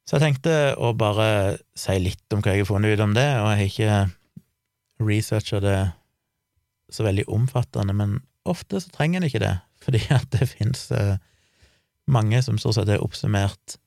Så 0.07 0.16
jeg 0.16 0.23
tenkte 0.23 0.57
å 0.79 0.92
bare 0.95 1.57
si 1.75 1.97
litt 1.99 2.35
om 2.35 2.42
hva 2.45 2.55
jeg 2.55 2.62
har 2.62 2.69
funnet 2.69 2.95
ut 2.95 3.03
om 3.03 3.14
det, 3.16 3.27
og 3.42 3.49
jeg 3.51 3.59
har 3.59 3.71
ikke 3.71 5.07
researcha 5.07 5.61
det 5.64 5.79
så 6.95 7.03
veldig 7.03 7.25
omfattende, 7.35 7.95
men 7.97 8.21
ofte 8.47 8.79
så 8.81 8.92
trenger 8.95 9.21
en 9.21 9.27
ikke 9.27 9.42
det, 9.42 9.57
fordi 9.83 10.05
at 10.14 10.29
det 10.31 10.47
fins 10.53 10.87
eh, 10.95 11.16
mange 12.07 12.38
som 12.47 12.61
stort 12.62 12.79
sett 12.79 12.92
har 12.92 13.03
oppsummert 13.03 13.81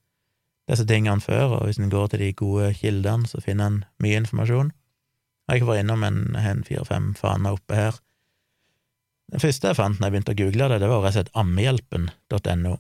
disse 0.70 0.86
tingene 0.86 1.24
før, 1.24 1.56
og 1.56 1.70
hvis 1.70 1.80
en 1.80 1.90
går 1.90 2.12
til 2.12 2.26
de 2.26 2.34
gode 2.38 2.74
kildene, 2.78 3.26
så 3.30 3.42
finner 3.42 3.72
en 3.72 3.80
mye 4.04 4.20
informasjon. 4.20 4.74
Jeg 5.50 5.66
var 5.66 5.80
innom 5.80 6.04
en, 6.06 6.20
en 6.38 6.62
fire-fem 6.68 7.14
faner 7.18 7.58
oppe 7.58 7.80
her. 7.80 7.96
Den 9.32 9.42
første 9.42 9.72
jeg 9.72 9.78
fant 9.80 9.98
når 9.98 10.10
jeg 10.10 10.14
begynte 10.14 10.36
å 10.36 10.40
google 10.44 10.70
det, 10.70 10.78
det 10.84 10.92
var 10.92 11.02
rett 11.02 11.16
og 11.16 11.18
slett 11.18 11.36
ammehjelpen.no. 11.38 12.76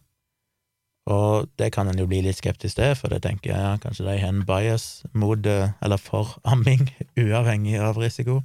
Og 1.09 1.49
det 1.57 1.71
kan 1.73 1.89
en 1.89 1.97
jo 1.97 2.05
bli 2.09 2.21
litt 2.21 2.37
skeptisk 2.37 2.77
til, 2.77 2.93
for 2.97 3.09
det 3.09 3.23
tenker 3.25 3.49
jeg 3.49 3.57
ja, 3.57 3.77
kanskje 3.81 4.05
de 4.05 4.17
har 4.21 4.29
en 4.29 4.45
bias 4.45 5.01
mot, 5.17 5.41
eh, 5.49 5.71
eller 5.81 6.01
for 6.01 6.35
amming, 6.51 6.85
uavhengig 7.17 7.79
av 7.81 7.97
risiko. 7.97 8.43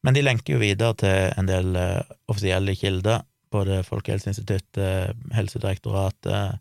Men 0.00 0.16
de 0.16 0.24
lenker 0.24 0.56
jo 0.56 0.62
videre 0.62 0.96
til 0.96 1.34
en 1.36 1.48
del 1.48 1.76
uh, 1.76 2.00
offisielle 2.32 2.72
kilder, 2.72 3.26
både 3.52 3.82
Folkehelseinstituttet, 3.84 5.18
Helsedirektoratet 5.34 6.56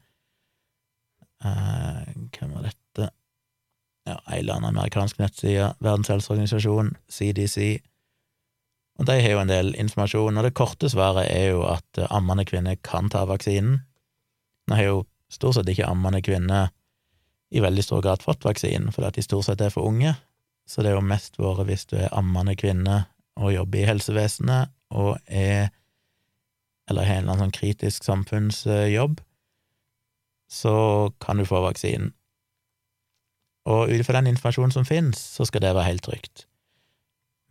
uh, 1.45 2.01
Hvem 2.35 2.51
var 2.57 2.65
dette? 2.67 3.07
Ja, 4.09 4.17
en 4.17 4.35
eller 4.41 4.57
annen 4.57 4.73
amerikansk 4.73 5.21
nettside, 5.21 5.69
Verdens 5.79 6.11
helseorganisasjon, 6.11 6.91
CDC. 7.07 7.77
Og 8.99 9.07
de 9.07 9.15
har 9.23 9.37
jo 9.37 9.43
en 9.45 9.53
del 9.53 9.71
informasjon, 9.79 10.35
og 10.35 10.43
det 10.43 10.57
korte 10.59 10.91
svaret 10.91 11.29
er 11.31 11.53
jo 11.53 11.63
at 11.69 12.01
ammende 12.09 12.43
kvinner 12.49 12.75
kan 12.83 13.07
ta 13.13 13.23
vaksinen. 13.29 13.85
Nå 14.69 14.77
har 14.77 14.85
jo 14.85 14.99
stort 15.33 15.57
sett 15.57 15.69
ikke 15.71 15.89
ammende 15.89 16.21
kvinner 16.25 16.69
i 17.49 17.61
veldig 17.63 17.83
stor 17.85 18.03
grad 18.05 18.21
fått 18.21 18.45
vaksinen, 18.45 18.91
fordi 18.93 19.09
at 19.09 19.17
de 19.17 19.25
stort 19.25 19.47
sett 19.47 19.61
er 19.65 19.73
for 19.73 19.89
unge, 19.89 20.13
så 20.69 20.85
det 20.85 20.91
er 20.91 20.99
jo 20.99 21.05
mest 21.05 21.39
vært 21.41 21.65
hvis 21.65 21.87
du 21.89 21.97
er 21.97 22.13
ammende 22.13 22.53
kvinne 22.59 23.01
og 23.39 23.53
jobber 23.55 23.81
i 23.81 23.87
helsevesenet 23.89 24.69
og 24.93 25.17
er 25.25 25.71
eller 26.89 27.05
har 27.05 27.19
en 27.19 27.23
eller 27.23 27.35
annen 27.35 27.45
sånn 27.45 27.53
kritisk 27.53 28.05
samfunnsjobb, 28.05 29.19
så 30.49 30.73
kan 31.21 31.37
du 31.37 31.45
få 31.45 31.61
vaksinen. 31.61 32.15
Og 33.69 33.91
ut 33.91 33.99
ifra 34.01 34.17
den 34.17 34.31
informasjonen 34.31 34.73
som 34.73 34.87
finnes, 34.87 35.19
så 35.21 35.45
skal 35.45 35.61
det 35.61 35.75
være 35.77 35.91
helt 35.91 36.07
trygt. 36.07 36.47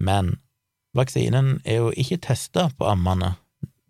Men 0.03 0.41
vaksinen 0.99 1.61
er 1.63 1.85
jo 1.85 1.93
ikke 1.95 2.19
testa 2.27 2.67
på 2.75 2.89
ammene. 2.91 3.37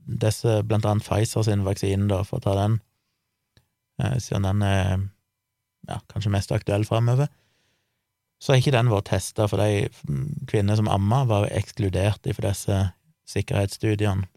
Disse, 0.04 0.60
blant 0.68 0.84
annet 0.88 1.06
Pfizer 1.06 1.46
sin 1.46 1.64
vaksine, 1.64 2.10
da, 2.12 2.20
for 2.28 2.42
å 2.42 2.44
ta 2.44 2.56
den, 2.58 2.76
siden 3.98 4.46
den 4.46 4.62
er 4.62 5.04
ja, 5.88 5.98
kanskje 6.12 6.32
mest 6.32 6.52
aktuell 6.54 6.86
framover, 6.88 7.30
så 8.38 8.52
har 8.52 8.62
ikke 8.62 8.74
den 8.76 8.90
vært 8.92 9.08
testa, 9.10 9.48
for 9.50 9.58
de 9.58 9.88
kvinner 10.50 10.78
som 10.78 10.90
amma, 10.90 11.24
var 11.26 11.48
ekskludert 11.50 12.28
fra 12.36 12.52
disse 12.52 12.76
sikkerhetsstudiene. 13.28 14.28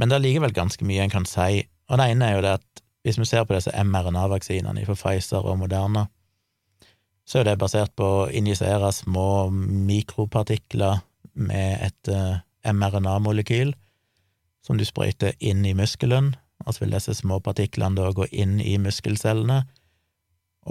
Men 0.00 0.10
det 0.10 0.16
er 0.16 0.24
likevel 0.24 0.54
ganske 0.56 0.86
mye 0.88 1.04
en 1.04 1.12
kan 1.12 1.28
si, 1.28 1.62
og 1.86 2.00
det 2.00 2.08
ene 2.10 2.26
er 2.26 2.34
jo 2.34 2.42
det 2.42 2.56
at 2.58 2.82
hvis 3.06 3.18
vi 3.18 3.26
ser 3.26 3.46
på 3.46 3.54
disse 3.54 3.70
mRNA-vaksinene 3.70 4.84
fra 4.86 4.96
Pfizer 4.98 5.46
og 5.46 5.60
Moderna, 5.60 6.06
så 7.26 7.40
er 7.40 7.46
det 7.46 7.60
basert 7.60 7.94
på 7.98 8.06
å 8.06 8.28
injisere 8.34 8.90
små 8.94 9.50
mikropartikler 9.52 11.02
med 11.38 11.86
et 11.86 12.10
uh, 12.10 12.42
mRNA-molekyl 12.66 13.72
som 14.62 14.78
du 14.78 14.84
sprøyter 14.86 15.34
inn 15.42 15.64
i 15.66 15.74
muskelen, 15.74 16.32
og 16.66 16.74
så 16.74 16.84
vil 16.84 16.94
disse 16.96 17.14
små 17.18 17.40
partiklene 17.44 17.98
da 17.98 18.12
gå 18.14 18.28
inn 18.30 18.58
i 18.60 18.76
muskelcellene, 18.80 19.62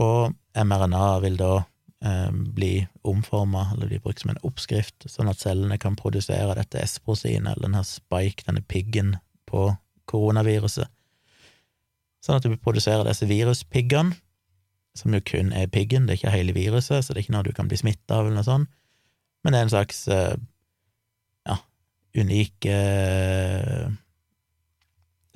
og 0.02 0.32
mRNA 0.56 1.08
vil 1.26 1.38
da 1.40 1.52
eh, 2.06 2.32
bli 2.32 2.74
omforma, 3.08 3.68
eller 3.74 3.92
bli 3.92 4.00
brukt 4.04 4.24
som 4.24 4.34
en 4.34 4.42
oppskrift, 4.48 5.08
sånn 5.12 5.32
at 5.32 5.42
cellene 5.42 5.80
kan 5.82 5.98
produsere 6.00 6.56
dette 6.58 6.82
S-proteinet, 6.86 7.56
eller 7.56 7.68
denne 7.68 7.84
spike, 7.88 8.48
denne 8.48 8.64
piggen, 8.64 9.18
på 9.52 9.68
koronaviruset. 10.08 10.88
Sånn 12.24 12.38
at 12.38 12.46
du 12.46 12.54
produserer 12.62 13.04
disse 13.08 13.28
viruspiggene, 13.28 14.16
som 14.96 15.14
jo 15.16 15.22
kun 15.24 15.54
er 15.56 15.72
piggen, 15.72 16.06
det 16.06 16.14
er 16.14 16.20
ikke 16.20 16.36
hele 16.36 16.56
viruset, 16.56 17.04
så 17.04 17.14
det 17.14 17.22
er 17.22 17.26
ikke 17.26 17.36
noe 17.36 17.48
du 17.48 17.54
kan 17.56 17.70
bli 17.72 17.80
smitta 17.80 18.20
av, 18.20 18.28
eller 18.28 18.42
noe 18.42 18.48
sånt, 18.48 18.72
men 19.42 19.54
det 19.54 19.60
er 19.60 19.66
en 19.66 19.74
slags 19.74 20.02
eh, 20.12 20.36
ja, 21.48 21.58
unik 22.22 22.68
eh, 22.70 23.88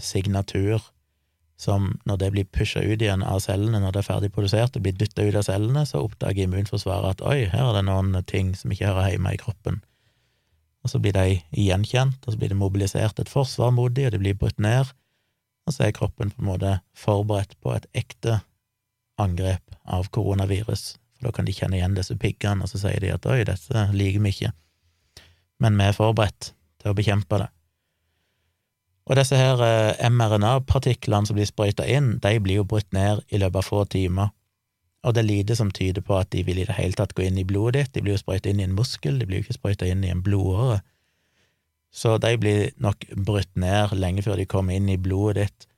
signatur 0.02 0.84
som, 1.58 1.94
når 2.04 2.18
det 2.20 2.30
blir 2.34 2.48
pusha 2.52 2.82
ut 2.84 3.02
igjen 3.02 3.24
av 3.24 3.40
cellene 3.44 3.80
når 3.80 3.96
det 3.96 4.02
er 4.02 4.08
ferdig 4.10 4.32
produsert 4.36 4.76
og 4.76 4.84
blir 4.84 4.96
dytta 5.00 5.24
ut 5.24 5.38
av 5.40 5.46
cellene, 5.48 5.86
så 5.88 6.04
oppdager 6.04 6.46
immunforsvaret 6.50 7.16
at 7.16 7.24
oi, 7.24 7.46
her 7.52 7.70
er 7.70 7.78
det 7.78 7.86
noen 7.88 8.18
ting 8.28 8.52
som 8.60 8.74
ikke 8.74 8.92
hører 8.92 9.14
hjemme 9.14 9.36
i 9.36 9.40
kroppen. 9.40 9.80
Og 10.86 10.92
så 10.92 11.00
blir 11.02 11.16
de 11.16 11.40
gjenkjent, 11.58 12.20
og 12.26 12.36
så 12.36 12.42
blir 12.42 12.52
det 12.52 12.60
mobilisert 12.60 13.22
et 13.22 13.32
forsvar 13.32 13.72
mot 13.74 13.94
dem, 13.96 14.10
og 14.10 14.14
de 14.14 14.22
blir 14.22 14.38
brutt 14.38 14.60
ned, 14.62 14.92
og 15.66 15.74
så 15.74 15.88
er 15.88 15.96
kroppen 15.98 16.30
på 16.34 16.44
en 16.44 16.52
måte 16.52 16.76
forberedt 16.98 17.56
på 17.64 17.74
et 17.74 17.88
ekte 17.98 18.42
angrep 19.22 19.80
av 19.88 20.12
koronavirus, 20.14 20.98
for 21.16 21.30
da 21.30 21.34
kan 21.34 21.48
de 21.48 21.56
kjenne 21.56 21.80
igjen 21.80 21.96
disse 21.98 22.18
piggene, 22.20 22.68
og 22.68 22.70
så 22.70 22.84
sier 22.84 23.02
de 23.02 23.16
at 23.16 23.26
oi, 23.32 23.40
dette 23.48 23.88
liker 23.96 24.22
vi 24.28 24.36
ikke, 24.36 24.52
men 25.64 25.80
vi 25.80 25.88
er 25.88 25.96
forberedt 25.96 26.52
til 26.84 26.92
å 26.92 26.98
bekjempe 26.98 27.40
det. 27.42 27.55
Og 29.06 29.20
disse 29.20 29.38
her 29.38 29.62
eh, 29.62 30.10
mRNA-partiklene 30.10 31.30
som 31.30 31.38
blir 31.38 31.50
sprøyta 31.50 31.86
inn, 31.86 32.16
de 32.24 32.40
blir 32.42 32.62
jo 32.62 32.70
brutt 32.70 32.90
ned 32.96 33.22
i 33.30 33.42
løpet 33.42 33.62
av 33.62 33.68
få 33.68 33.84
timer, 33.92 34.34
og 35.06 35.14
det 35.14 35.22
er 35.22 35.30
lite 35.30 35.56
som 35.58 35.70
tyder 35.70 36.02
på 36.02 36.16
at 36.18 36.32
de 36.34 36.42
vil 36.48 36.64
i 36.64 36.66
det 36.66 36.80
hele 36.80 36.98
tatt 36.98 37.14
gå 37.14 37.28
inn 37.28 37.38
i 37.38 37.46
blodet 37.46 37.84
ditt, 37.84 37.94
de 37.94 38.02
blir 38.02 38.16
jo 38.16 38.24
sprøyta 38.24 38.50
inn 38.50 38.64
i 38.64 38.66
en 38.66 38.74
muskel, 38.74 39.20
de 39.22 39.28
blir 39.30 39.44
jo 39.44 39.46
ikke 39.46 39.60
sprøyta 39.60 39.86
inn 39.86 40.02
i 40.02 40.10
en 40.10 40.24
blodåre, 40.26 40.80
så 41.94 42.18
de 42.20 42.34
blir 42.42 42.74
nok 42.82 43.06
brutt 43.28 43.52
ned 43.62 43.94
lenge 43.96 44.26
før 44.26 44.42
de 44.42 44.50
kommer 44.50 44.76
inn 44.76 44.90
i 44.90 44.98
blodet 44.98 45.46
ditt, 45.46 45.70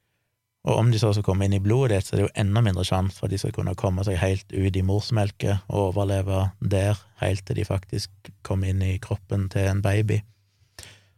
og 0.67 0.79
om 0.81 0.89
de 0.91 0.99
så 0.99 1.11
skal 1.15 1.23
komme 1.27 1.47
inn 1.47 1.55
i 1.55 1.63
blodet 1.63 1.97
ditt, 1.97 2.07
så 2.07 2.15
er 2.15 2.21
det 2.21 2.25
jo 2.25 2.33
enda 2.43 2.63
mindre 2.63 2.87
sjanse 2.87 3.19
for 3.19 3.27
at 3.27 3.35
de 3.35 3.41
skal 3.43 3.53
kunne 3.55 3.75
komme 3.79 4.03
seg 4.07 4.17
helt 4.19 4.55
ut 4.55 4.79
i 4.79 4.83
morsmelket 4.87 5.67
og 5.67 5.91
overleve 5.91 6.47
der, 6.59 6.99
helt 7.21 7.43
til 7.47 7.59
de 7.59 7.67
faktisk 7.67 8.31
kommer 8.47 8.71
inn 8.71 8.83
i 8.83 8.97
kroppen 9.03 9.47
til 9.51 9.67
en 9.67 9.83
baby. 9.83 10.21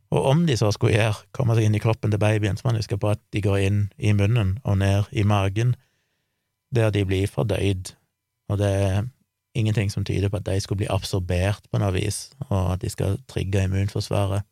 Og 0.09 0.25
om 0.25 0.45
de 0.47 0.55
så 0.57 0.71
skulle 0.73 0.95
gjøre, 0.95 1.21
komme 1.35 1.53
seg 1.57 1.67
inn 1.67 1.77
i 1.77 1.81
kroppen 1.83 2.11
til 2.13 2.21
babyen, 2.21 2.57
så 2.57 2.65
må 2.65 2.73
man 2.73 2.81
huske 2.81 2.97
på 2.97 3.11
at 3.11 3.21
de 3.33 3.43
går 3.45 3.61
inn 3.67 3.79
i 3.97 4.13
munnen 4.17 4.57
og 4.63 4.79
ned 4.81 5.09
i 5.11 5.25
magen, 5.27 5.75
der 6.73 6.89
de 6.93 7.05
blir 7.05 7.29
fordøyd, 7.29 7.93
og 8.49 8.57
det 8.61 8.69
er 8.69 9.07
ingenting 9.57 9.91
som 9.93 10.05
tyder 10.05 10.29
på 10.29 10.39
at 10.41 10.47
de 10.49 10.57
skulle 10.61 10.83
bli 10.83 10.89
absorbert 10.89 11.65
på 11.69 11.81
noe 11.81 11.93
vis, 11.93 12.29
og 12.49 12.75
at 12.75 12.83
de 12.83 12.89
skal 12.89 13.19
trigge 13.29 13.63
immunforsvaret. 13.65 14.45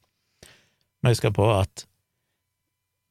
Men 1.02 1.14
husk 1.14 1.30
på 1.34 1.50
at 1.54 1.86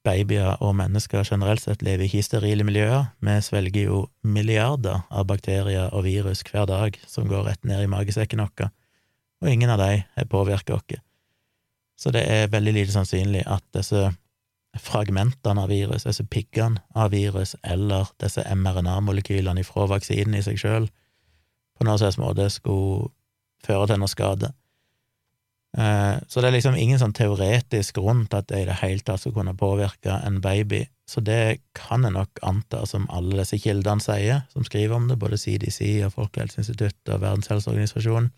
babyer 0.06 0.62
og 0.62 0.76
mennesker 0.78 1.26
generelt 1.26 1.64
sett 1.64 1.82
lever 1.82 2.14
i 2.14 2.22
sterile 2.22 2.66
miljøer. 2.66 3.10
Vi 3.18 3.38
svelger 3.42 3.88
jo 3.88 4.04
milliarder 4.22 5.02
av 5.10 5.26
bakterier 5.30 5.90
og 5.90 6.06
virus 6.06 6.44
hver 6.46 6.68
dag 6.70 6.98
som 7.10 7.26
går 7.30 7.48
rett 7.48 7.66
ned 7.66 7.82
i 7.82 7.90
magesekken 7.90 8.42
vår, 8.44 8.70
og 9.42 9.50
ingen 9.50 9.72
av 9.72 9.82
de 9.82 10.04
har 10.06 10.30
påvirket 10.30 10.76
oss. 10.78 11.05
Så 11.96 12.12
det 12.12 12.26
er 12.28 12.52
veldig 12.52 12.74
lite 12.76 12.92
sannsynlig 12.92 13.42
at 13.48 13.64
disse 13.74 14.10
fragmentene 14.76 15.62
av 15.64 15.72
virus, 15.72 16.04
disse 16.04 16.26
piggene 16.28 16.82
av 16.94 17.14
virus, 17.14 17.54
eller 17.64 18.10
disse 18.20 18.44
mRNA-molekylene 18.44 19.64
fra 19.64 19.86
vaksinen 19.88 20.36
i 20.36 20.44
seg 20.44 20.60
sjøl, 20.60 20.90
på 21.76 21.86
noen 21.86 22.00
slags 22.00 22.20
måte 22.20 22.48
skulle 22.52 23.10
føre 23.64 23.88
til 23.90 24.00
noe 24.00 24.12
skade. 24.12 24.52
Eh, 25.76 26.16
så 26.28 26.40
det 26.40 26.48
er 26.48 26.56
liksom 26.56 26.76
ingen 26.80 27.00
sånn 27.00 27.16
teoretisk 27.16 27.98
grunn 27.98 28.24
til 28.30 28.40
at 28.40 28.48
det 28.48 28.62
i 28.62 28.68
det 28.68 28.78
hele 28.80 29.04
tatt 29.04 29.24
skal 29.24 29.34
kunne 29.36 29.56
påvirke 29.58 30.20
en 30.24 30.38
baby, 30.44 30.86
så 31.08 31.20
det 31.24 31.60
kan 31.76 32.04
jeg 32.06 32.16
nok 32.16 32.40
anta, 32.46 32.84
som 32.88 33.08
alle 33.14 33.42
disse 33.42 33.60
kildene 33.62 34.02
sier, 34.02 34.44
som 34.52 34.64
skriver 34.66 34.96
om 34.96 35.08
det, 35.10 35.18
både 35.20 35.38
CDC 35.40 35.80
og 36.06 36.14
Folkehelseinstituttet 36.16 37.12
og 37.14 37.22
Verdens 37.22 37.50
helseorganisasjon, 37.52 38.30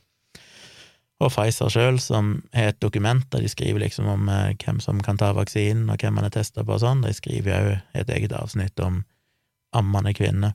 og 1.18 1.32
Pfizer 1.34 1.70
sjøl, 1.72 1.98
som 1.98 2.36
har 2.54 2.72
et 2.72 2.80
dokument 2.82 3.24
der 3.32 3.42
de 3.42 3.50
skriver 3.50 3.82
liksom 3.82 4.06
om 4.10 4.28
eh, 4.30 4.54
hvem 4.62 4.78
som 4.82 5.00
kan 5.02 5.18
ta 5.18 5.32
vaksinen, 5.34 5.88
og 5.90 5.98
hvem 5.98 6.14
man 6.14 6.28
er 6.28 6.34
testa 6.34 6.62
på 6.62 6.76
og 6.76 6.82
sånn. 6.84 7.02
De 7.02 7.10
skriver 7.14 7.64
jo 7.64 7.76
et 7.98 8.12
eget 8.14 8.34
avsnitt 8.38 8.78
om 8.84 9.02
ammende 9.74 10.14
kvinner. 10.14 10.54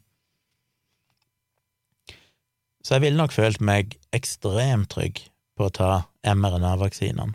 Så 2.84 2.96
jeg 2.96 3.06
ville 3.06 3.20
nok 3.20 3.36
følt 3.36 3.62
meg 3.64 3.98
ekstremt 4.16 4.90
trygg 4.92 5.22
på 5.58 5.68
å 5.68 5.74
ta 5.74 5.92
mRNA-vaksinene. 6.28 7.34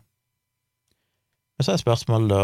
Men 1.58 1.66
så 1.66 1.74
er 1.74 1.80
spørsmålet 1.80 2.32
da 2.32 2.42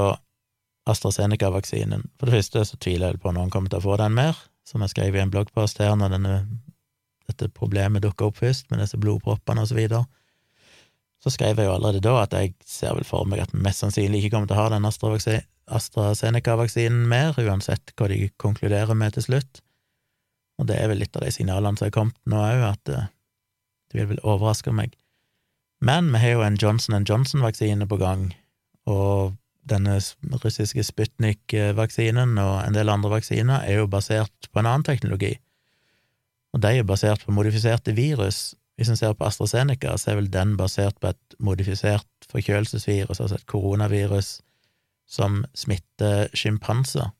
AstraZeneca-vaksinen. 0.91 2.03
For 2.19 2.29
det 2.29 2.41
første 2.41 2.65
så 2.69 2.79
tviler 2.81 3.13
jeg 3.13 3.23
på 3.23 3.31
om 3.31 3.39
noen 3.39 3.53
kommer 3.53 3.73
til 3.73 3.81
å 3.81 3.87
få 3.87 3.97
den 4.01 4.17
mer, 4.17 4.37
som 4.69 4.85
jeg 4.85 4.93
skrev 4.93 5.17
i 5.17 5.23
en 5.23 5.33
bloggpost 5.33 5.81
her 5.81 5.95
når 5.97 6.17
denne, 6.17 6.35
dette 7.29 7.49
problemet 7.57 8.05
dukka 8.05 8.29
opp 8.29 8.41
først, 8.41 8.69
med 8.73 8.83
disse 8.83 9.01
blodproppene 9.01 9.65
og 9.65 9.71
så 9.71 9.79
videre. 9.79 10.05
Så 11.25 11.33
skrev 11.33 11.57
jeg 11.57 11.71
jo 11.71 11.73
allerede 11.73 12.05
da 12.05 12.19
at 12.21 12.35
jeg 12.37 12.53
ser 12.69 12.93
vel 12.99 13.07
for 13.09 13.25
meg 13.25 13.41
at 13.41 13.49
vi 13.55 13.63
mest 13.65 13.81
sannsynlig 13.81 14.19
ikke 14.21 14.35
kommer 14.35 14.51
til 14.51 14.59
å 14.59 14.61
ha 14.61 14.67
den 14.75 14.85
AstraZeneca-vaksinen 14.85 17.07
mer, 17.09 17.33
uansett 17.41 17.95
hva 17.97 18.05
de 18.13 18.29
konkluderer 18.37 18.93
med 18.99 19.17
til 19.17 19.25
slutt. 19.31 19.53
Og 20.61 20.69
det 20.69 20.77
er 20.77 20.93
vel 20.93 21.01
litt 21.01 21.17
av 21.17 21.25
de 21.25 21.33
signalene 21.33 21.81
som 21.81 21.89
er 21.89 21.95
kommet 21.95 22.19
nå 22.29 22.37
òg, 22.45 22.61
at 22.69 22.85
eh, 22.93 23.09
det 23.89 23.97
vil 24.03 24.13
vel 24.13 24.21
overraske 24.21 24.69
meg. 24.77 24.93
Men 25.85 26.09
vi 26.13 26.19
har 26.21 26.33
jo 26.37 26.45
en 26.45 26.61
Johnson 26.61 27.05
Johnson-vaksine 27.09 27.89
på 27.89 27.97
gang, 28.01 28.37
og 28.85 29.33
denne 29.65 29.97
russiske 30.45 30.85
Sputnik-vaksinen 30.85 32.37
og 32.41 32.61
en 32.61 32.75
del 32.77 32.89
andre 32.93 33.11
vaksiner 33.17 33.65
er 33.65 33.75
jo 33.81 33.89
basert 33.89 34.49
på 34.53 34.59
en 34.61 34.69
annen 34.69 34.85
teknologi, 34.85 35.41
og 36.53 36.61
de 36.63 36.79
er 36.79 36.87
basert 36.87 37.25
på 37.25 37.33
modifiserte 37.35 37.93
virus 37.97 38.55
hvis 38.77 38.91
en 38.91 38.99
ser 38.99 39.15
på 39.15 39.27
AstraZeneca, 39.27 39.95
så 39.99 40.11
er 40.11 40.19
vel 40.19 40.31
den 40.33 40.57
basert 40.59 40.97
på 41.01 41.13
et 41.13 41.37
modifisert 41.39 42.09
forkjølelsesvirus, 42.31 43.21
altså 43.21 43.39
et 43.39 43.47
koronavirus, 43.51 44.41
som 45.07 45.45
smitter 45.55 46.33
sjimpanser. 46.35 47.13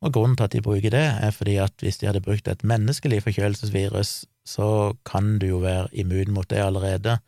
Og 0.00 0.12
grunnen 0.14 0.36
til 0.38 0.46
at 0.46 0.54
de 0.54 0.62
bruker 0.64 0.92
det, 0.94 1.06
er 1.20 1.32
fordi 1.34 1.56
at 1.60 1.74
hvis 1.82 1.98
de 2.00 2.06
hadde 2.08 2.22
brukt 2.24 2.48
et 2.48 2.62
menneskelig 2.64 3.22
forkjølelsesvirus, 3.26 4.12
så 4.46 4.94
kan 5.08 5.38
du 5.40 5.50
jo 5.50 5.58
være 5.64 5.88
immun 5.92 6.32
mot 6.36 6.48
det 6.50 6.62
allerede, 6.62 7.18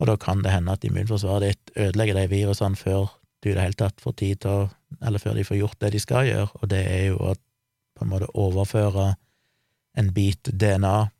og 0.00 0.08
da 0.08 0.16
kan 0.16 0.42
det 0.44 0.52
hende 0.54 0.72
at 0.72 0.84
immunforsvaret 0.84 1.44
ditt 1.44 1.72
ødelegger 1.76 2.16
de 2.16 2.28
virusene 2.32 2.76
før 2.76 3.10
du 3.44 3.50
i 3.50 3.54
det 3.54 3.64
hele 3.64 3.76
tatt 3.76 4.00
får 4.00 4.14
tid 4.20 4.44
til 4.44 4.50
å 4.50 4.68
Eller 5.06 5.22
før 5.22 5.36
de 5.38 5.44
får 5.46 5.56
gjort 5.56 5.80
det 5.80 5.92
de 5.92 5.98
skal 6.02 6.26
gjøre, 6.26 6.48
og 6.52 6.70
det 6.70 6.80
er 6.82 7.04
jo 7.12 7.18
å 7.22 7.34
på 7.94 8.02
en 8.02 8.08
måte 8.10 8.26
overføre 8.34 9.04
en 9.94 10.08
bit 10.12 10.50
DNA 10.50 11.10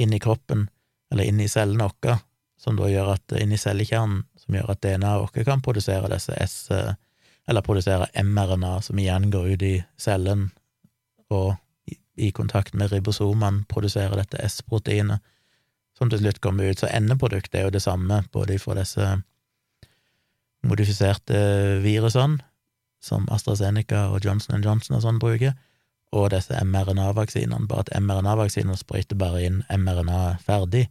inn 0.00 0.12
i 0.12 0.20
kroppen, 0.20 0.68
eller 1.12 1.28
inni 1.28 1.48
cellene 1.48 1.88
våre, 1.88 2.18
som 2.58 2.76
da 2.78 2.88
gjør 2.90 3.14
at 3.14 3.34
inni 3.38 3.58
cellekjernen, 3.60 4.24
som 4.40 4.56
gjør 4.56 4.72
at 4.74 4.82
DNA-et 4.84 5.20
vårt 5.22 5.46
kan 5.46 5.62
produsere 5.64 6.10
disse 6.12 6.36
S, 6.40 6.56
eller 6.70 7.64
produsere 7.66 8.08
mRNA, 8.24 8.78
som 8.82 8.98
igjen 8.98 9.30
går 9.30 9.54
ut 9.54 9.66
i 9.66 9.74
cellen 10.00 10.48
og 11.34 11.54
i 12.16 12.30
kontakt 12.30 12.74
med 12.78 12.92
ribosomene 12.92 13.64
produserer 13.68 14.16
dette 14.20 14.38
S-proteinet, 14.46 15.22
som 15.98 16.10
til 16.10 16.22
slutt 16.22 16.40
kommer 16.42 16.70
ut. 16.70 16.80
Så 16.80 16.90
endeproduktet 16.90 17.58
er 17.58 17.68
jo 17.68 17.74
det 17.74 17.82
samme, 17.82 18.22
både 18.32 18.58
fra 18.62 18.76
disse 18.78 19.08
modifiserte 20.64 21.38
virusene, 21.84 22.40
som 23.04 23.26
AstraZeneca 23.34 24.06
og 24.14 24.24
Johnson 24.24 24.62
Johnson 24.64 24.96
og 24.96 25.04
sånn 25.04 25.20
bruker, 25.20 25.52
og 26.12 26.30
disse 26.34 26.58
mRNA-vaksinene, 26.64 27.66
bare 27.68 27.86
at 27.86 27.94
mRNA-vaksinene 28.02 28.76
sprøyter 28.78 29.18
bare 29.18 29.42
inn 29.46 29.62
mRNA 29.70 30.36
ferdig, 30.44 30.86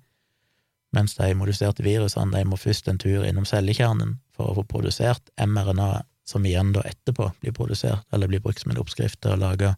mens 0.93 1.15
de 1.17 1.31
modifiserte 1.37 1.85
virusene 1.85 2.35
de 2.35 2.43
må 2.45 2.59
først 2.59 2.89
en 2.89 2.99
tur 3.01 3.23
innom 3.25 3.47
cellekjernen 3.49 4.17
for 4.35 4.51
å 4.51 4.57
få 4.59 4.65
produsert 4.75 5.31
mRNA, 5.41 6.03
som 6.27 6.45
igjen 6.47 6.71
da 6.75 6.83
etterpå 6.87 7.31
blir 7.41 7.55
produsert, 7.55 8.05
eller 8.13 8.29
blir 8.31 8.43
brukt 8.43 8.61
som 8.61 8.71
en 8.71 8.79
oppskrift 8.79 9.19
til 9.21 9.33
å 9.33 9.41
lage 9.41 9.73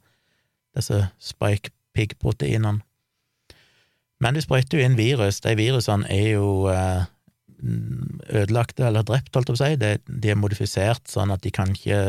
disse 0.75 1.07
spike 1.23 1.71
pig-proteinene. 1.95 2.83
Men 4.23 4.36
du 4.36 4.41
sprøyter 4.43 4.79
jo 4.79 4.86
inn 4.86 4.97
virus. 4.99 5.41
De 5.43 5.55
virusene 5.57 6.07
er 6.11 6.36
jo 6.36 6.67
eh, 6.71 7.07
ødelagte 8.29 8.86
eller 8.88 9.05
drept, 9.07 9.33
holdt 9.36 9.49
jeg 9.49 9.55
på 9.55 9.57
å 9.57 9.61
si. 9.63 9.79
De, 10.07 10.29
er 10.31 10.39
modifisert 10.39 11.09
sånn 11.11 11.33
at 11.36 11.43
de 11.43 11.51
kan 11.55 11.73
ikke 11.73 11.99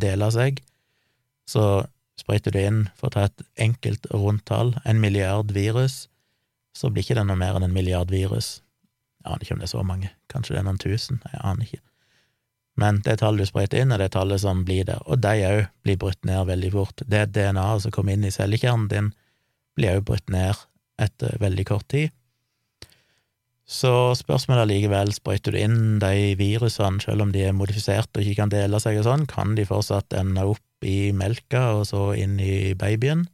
dele 0.00 0.30
seg. 0.34 0.60
Så 1.48 1.84
sprøyter 2.20 2.54
du 2.54 2.60
inn, 2.60 2.82
for 2.98 3.10
å 3.10 3.14
ta 3.14 3.24
et 3.28 3.46
enkelt 3.60 4.06
rundt 4.12 4.46
tall, 4.50 4.74
en 4.84 5.00
milliard 5.02 5.50
virus, 5.54 6.04
så 6.74 6.90
blir 6.90 7.04
ikke 7.04 7.18
det 7.18 7.26
noe 7.28 7.38
mer 7.38 7.58
enn 7.58 7.66
en 7.68 7.74
milliard 7.74 8.10
virus. 8.10 8.60
Jeg 9.22 9.32
aner 9.32 9.46
ikke 9.46 9.56
om 9.56 9.62
det 9.62 9.68
er 9.68 9.74
så 9.74 9.82
mange, 9.86 10.12
kanskje 10.30 10.54
det 10.54 10.62
er 10.62 10.68
noen 10.68 10.82
tusen, 10.82 11.20
jeg 11.30 11.42
aner 11.42 11.68
ikke. 11.68 11.82
Men 12.80 12.98
det 13.06 13.20
tallet 13.20 13.46
du 13.46 13.48
sprøyter 13.48 13.80
inn, 13.84 13.94
er 13.94 14.02
det 14.02 14.10
tallet 14.16 14.42
som 14.42 14.64
blir 14.66 14.86
der, 14.88 15.02
og 15.06 15.22
de 15.22 15.46
òg 15.46 15.60
blir 15.86 15.98
brutt 16.00 16.26
ned 16.26 16.48
veldig 16.48 16.72
fort. 16.74 17.04
Det 17.06 17.28
DNA-et 17.36 17.84
som 17.84 17.94
kommer 17.94 18.16
inn 18.16 18.26
i 18.26 18.34
cellekjernen 18.34 18.90
din, 18.90 19.12
blir 19.78 20.00
òg 20.00 20.06
brutt 20.10 20.30
ned 20.34 20.58
etter 21.02 21.38
veldig 21.42 21.66
kort 21.70 21.86
tid. 21.94 22.10
Så 23.64 24.12
spørsmålet 24.18 24.66
er 24.66 24.68
likevel, 24.68 25.14
sprøyter 25.14 25.54
du 25.54 25.60
inn 25.62 25.78
de 26.02 26.34
virusene, 26.36 27.00
selv 27.00 27.24
om 27.24 27.30
de 27.32 27.46
er 27.46 27.56
modifisert 27.56 28.10
og 28.12 28.20
ikke 28.20 28.42
kan 28.42 28.52
dele 28.52 28.80
seg 28.82 28.98
og 29.00 29.06
sånn, 29.06 29.24
kan 29.30 29.54
de 29.56 29.64
fortsatt 29.68 30.12
ende 30.18 30.44
opp 30.50 30.60
i 30.88 31.12
melka 31.16 31.62
og 31.78 31.86
så 31.90 32.12
inn 32.18 32.36
i 32.42 32.74
babyen? 32.78 33.26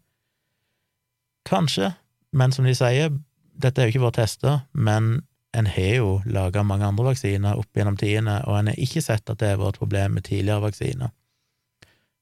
Kanskje, 1.48 1.92
men 2.36 2.54
som 2.54 2.68
de 2.68 2.74
sier, 2.76 3.12
dette 3.60 3.80
er 3.80 3.88
jo 3.88 3.94
ikke 3.94 4.06
vår 4.06 4.16
tester, 4.20 4.62
men 4.72 5.20
en 5.56 5.66
har 5.66 5.96
jo 5.98 6.10
laga 6.30 6.62
mange 6.62 6.86
andre 6.86 7.10
vaksiner 7.10 7.58
opp 7.58 7.76
gjennom 7.76 7.98
tidene, 7.98 8.38
og 8.46 8.60
en 8.60 8.70
har 8.70 8.78
ikke 8.78 9.02
sett 9.02 9.30
at 9.30 9.40
det 9.40 9.54
har 9.54 9.60
vært 9.60 9.80
et 9.80 9.82
problem 9.82 10.16
med 10.16 10.28
tidligere 10.28 10.64
vaksiner. 10.68 11.12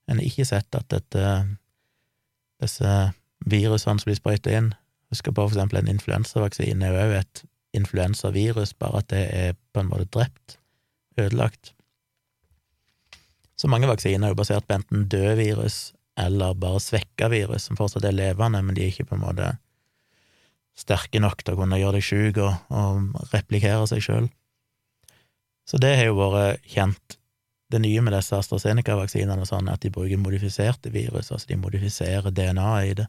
En 0.09 0.17
har 0.17 0.25
ikke 0.25 0.47
sett 0.49 0.75
at 0.75 0.89
dette, 0.89 1.25
disse 2.63 2.93
virusene 3.45 4.01
som 4.01 4.09
blir 4.09 4.17
sprøyta 4.17 4.55
inn 4.57 4.71
Husker 5.09 5.33
på 5.33 5.41
for 5.47 5.55
eksempel 5.55 5.79
en 5.79 5.89
influensavaksine 5.89 6.85
er 6.85 6.93
jo 6.93 7.05
òg 7.07 7.15
et 7.17 7.43
influensavirus, 7.77 8.75
bare 8.77 9.01
at 9.01 9.09
det 9.09 9.23
er 9.33 9.55
på 9.73 9.81
en 9.81 9.89
måte 9.89 10.05
drept, 10.13 10.59
ødelagt. 11.17 11.73
Så 13.59 13.67
mange 13.67 13.89
vaksiner 13.89 14.29
er 14.29 14.31
jo 14.31 14.39
basert 14.39 14.67
på 14.67 14.77
enten 14.77 15.07
død 15.11 15.33
virus 15.41 15.79
eller 16.19 16.55
bare 16.59 16.79
svekka 16.83 17.29
virus, 17.31 17.67
som 17.67 17.79
fortsatt 17.79 18.07
er 18.07 18.15
levende, 18.15 18.61
men 18.63 18.75
de 18.75 18.85
er 18.85 18.93
ikke 18.93 19.09
på 19.11 19.17
en 19.17 19.23
måte 19.23 19.53
sterke 20.79 21.19
nok 21.19 21.43
til 21.43 21.55
å 21.55 21.59
kunne 21.59 21.79
gjøre 21.79 21.99
deg 21.99 22.05
sjuk 22.05 22.39
og, 22.43 22.55
og, 22.71 23.29
replikere 23.33 23.87
seg 23.91 24.03
sjøl. 24.03 24.27
Så 25.67 25.79
det 25.81 25.95
har 25.99 26.09
jo 26.09 26.19
vært 26.19 26.63
kjent. 26.71 27.17
Det 27.69 27.81
nye 27.83 28.01
med 28.01 28.15
disse 28.15 28.37
AstraZeneca-vaksinene 28.39 29.45
sånn 29.45 29.67
er 29.69 29.77
at 29.77 29.83
de 29.83 29.91
bruker 29.93 30.17
modifiserte 30.17 30.91
virus, 30.93 31.29
altså 31.29 31.51
de 31.51 31.59
modifiserer 31.61 32.33
DNA-et 32.33 32.89
i 32.89 32.95
det, 33.03 33.07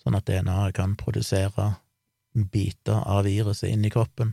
sånn 0.00 0.16
at 0.16 0.26
DNA-et 0.30 0.76
kan 0.78 0.94
produsere 0.96 1.74
biter 2.32 3.02
av 3.04 3.26
viruset 3.26 3.68
inni 3.68 3.92
kroppen, 3.92 4.32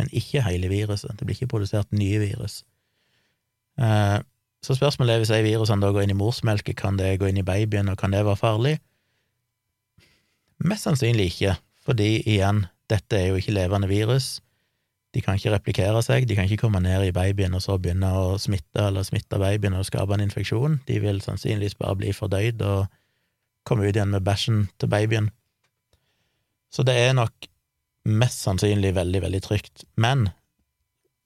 men 0.00 0.10
ikke 0.10 0.42
hele 0.48 0.72
viruset. 0.72 1.14
Det 1.14 1.28
blir 1.28 1.38
ikke 1.38 1.52
produsert 1.52 1.94
nye 1.94 2.18
virus. 2.24 2.64
Eh, 3.78 4.18
så 4.64 4.76
spørsmålet 4.78 5.14
er 5.14 5.22
hvis 5.22 5.32
de 5.34 5.42
virusene 5.44 5.84
da 5.84 5.92
går 5.92 6.06
inn 6.06 6.14
i 6.14 6.18
morsmelket, 6.18 6.76
kan 6.78 6.96
det 6.96 7.18
gå 7.20 7.28
inn 7.28 7.40
i 7.42 7.46
babyen, 7.46 7.90
og 7.92 7.98
kan 8.00 8.14
det 8.14 8.24
være 8.24 8.40
farlig? 8.40 8.78
Mest 10.64 10.88
sannsynlig 10.88 11.28
ikke, 11.32 11.58
fordi 11.84 12.22
igjen, 12.22 12.64
dette 12.88 13.18
er 13.18 13.28
jo 13.28 13.40
ikke 13.40 13.56
levende 13.56 13.90
virus. 13.90 14.38
De 15.14 15.22
kan 15.22 15.36
ikke 15.38 15.52
replikere 15.52 16.00
seg, 16.02 16.26
de 16.26 16.36
kan 16.38 16.48
ikke 16.48 16.64
komme 16.64 16.80
ned 16.82 17.04
i 17.06 17.14
babyen 17.14 17.54
og 17.54 17.62
så 17.62 17.76
begynne 17.78 18.08
å 18.18 18.34
smitte 18.40 18.88
eller 18.88 19.06
smitte 19.06 19.38
babyen 19.38 19.76
og 19.78 19.86
skape 19.86 20.16
en 20.16 20.24
infeksjon. 20.24 20.80
De 20.88 20.98
vil 21.02 21.20
sannsynligvis 21.22 21.76
bare 21.78 21.98
bli 22.00 22.14
fordøyd 22.16 22.64
og 22.66 22.88
komme 23.68 23.86
ut 23.86 23.94
igjen 23.94 24.10
med 24.10 24.24
bæsjen 24.26 24.64
til 24.80 24.90
babyen. 24.90 25.28
Så 26.74 26.82
det 26.82 26.96
er 26.98 27.14
nok 27.14 27.46
mest 28.10 28.42
sannsynlig 28.42 28.94
veldig, 28.96 29.22
veldig 29.22 29.42
trygt. 29.44 29.84
Men 29.96 30.28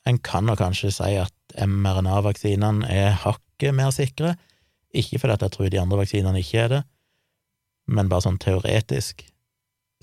en 0.09 0.18
kan 0.24 0.46
nok 0.48 0.61
kanskje 0.62 0.92
si 0.94 1.16
at 1.20 1.34
mRNA-vaksinene 1.59 2.88
er 2.92 3.16
hakket 3.24 3.76
mer 3.76 3.92
sikre. 3.94 4.36
Ikke 4.96 5.20
fordi 5.20 5.36
jeg 5.44 5.54
tror 5.54 5.68
de 5.72 5.80
andre 5.80 6.00
vaksinene 6.00 6.40
ikke 6.40 6.62
er 6.64 6.72
det, 6.72 6.82
men 7.88 8.09
bare 8.09 8.24
sånn 8.24 8.40
teoretisk 8.40 9.26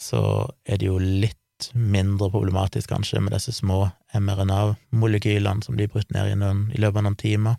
så 0.02 0.22
er 0.68 0.82
det 0.82 0.90
jo 0.90 1.00
litt 1.00 1.70
mindre 1.74 2.28
problematisk, 2.34 2.90
kanskje, 2.92 3.22
med 3.24 3.34
disse 3.34 3.54
små 3.56 3.86
mRNA-molekylene 4.14 5.64
som 5.64 5.78
blir 5.78 5.88
brutt 5.92 6.12
ned 6.12 6.34
i, 6.34 6.40
noen, 6.40 6.66
i, 6.76 6.82
løpet 6.84 7.00
av 7.00 7.06
noen 7.08 7.20
timer, 7.20 7.56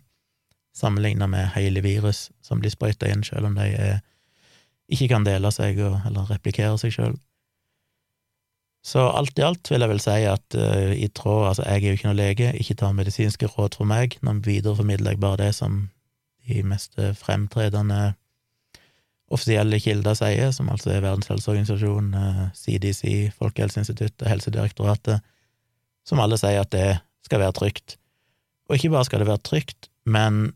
sammenlignet 0.77 1.31
med 1.31 1.49
hele 1.55 1.81
virus 1.81 2.27
som 2.45 2.61
blir 2.61 2.71
sprøyta 2.71 3.09
inn, 3.09 3.25
selv 3.25 3.49
om 3.49 3.57
de 3.57 3.65
er, 3.73 4.03
ikke 4.93 5.09
kan 5.15 5.25
dele 5.25 5.49
seg 5.51 5.81
og, 5.81 5.97
eller 6.07 6.29
replikere 6.29 6.77
seg 6.79 6.93
sjøl. 6.93 7.17
Så 8.87 9.03
alt 9.03 9.35
i 9.39 9.43
alt 9.43 9.67
vil 9.67 9.83
jeg 9.83 9.91
vel 9.91 9.99
si 9.99 10.21
at 10.29 10.55
uh, 10.55 10.93
i 10.95 11.09
tråd 11.11 11.49
Altså, 11.49 11.65
jeg 11.67 11.81
er 11.81 11.91
jo 11.91 11.97
ikke 11.97 12.07
noen 12.07 12.21
lege, 12.21 12.53
ikke 12.55 12.77
tar 12.79 12.95
medisinske 12.95 13.49
råd 13.51 13.75
fra 13.75 13.87
meg, 13.89 14.15
nå 14.23 14.37
videreformidler 14.45 15.15
jeg 15.15 15.23
bare 15.23 15.41
det 15.41 15.51
som 15.57 15.89
de 16.47 16.61
mest 16.63 16.95
fremtredende 17.19 18.13
offisielle 19.27 19.79
kilder 19.83 20.15
sier, 20.15 20.53
som 20.55 20.69
altså 20.71 20.93
er 20.93 21.03
Verdens 21.03 21.27
helseorganisasjon, 21.27 22.13
CDC, 22.55 23.01
eh, 23.11 23.33
Folkehelseinstituttet, 23.35 24.27
Helsedirektoratet, 24.29 25.25
som 26.07 26.21
alle 26.23 26.39
sier 26.39 26.63
at 26.63 26.71
det 26.71 27.01
skal 27.27 27.43
være 27.43 27.57
trygt. 27.57 27.97
Og 28.69 28.77
ikke 28.77 28.93
bare 28.95 29.07
skal 29.07 29.23
det 29.23 29.27
være 29.27 29.43
trygt, 29.43 29.89
men 30.07 30.53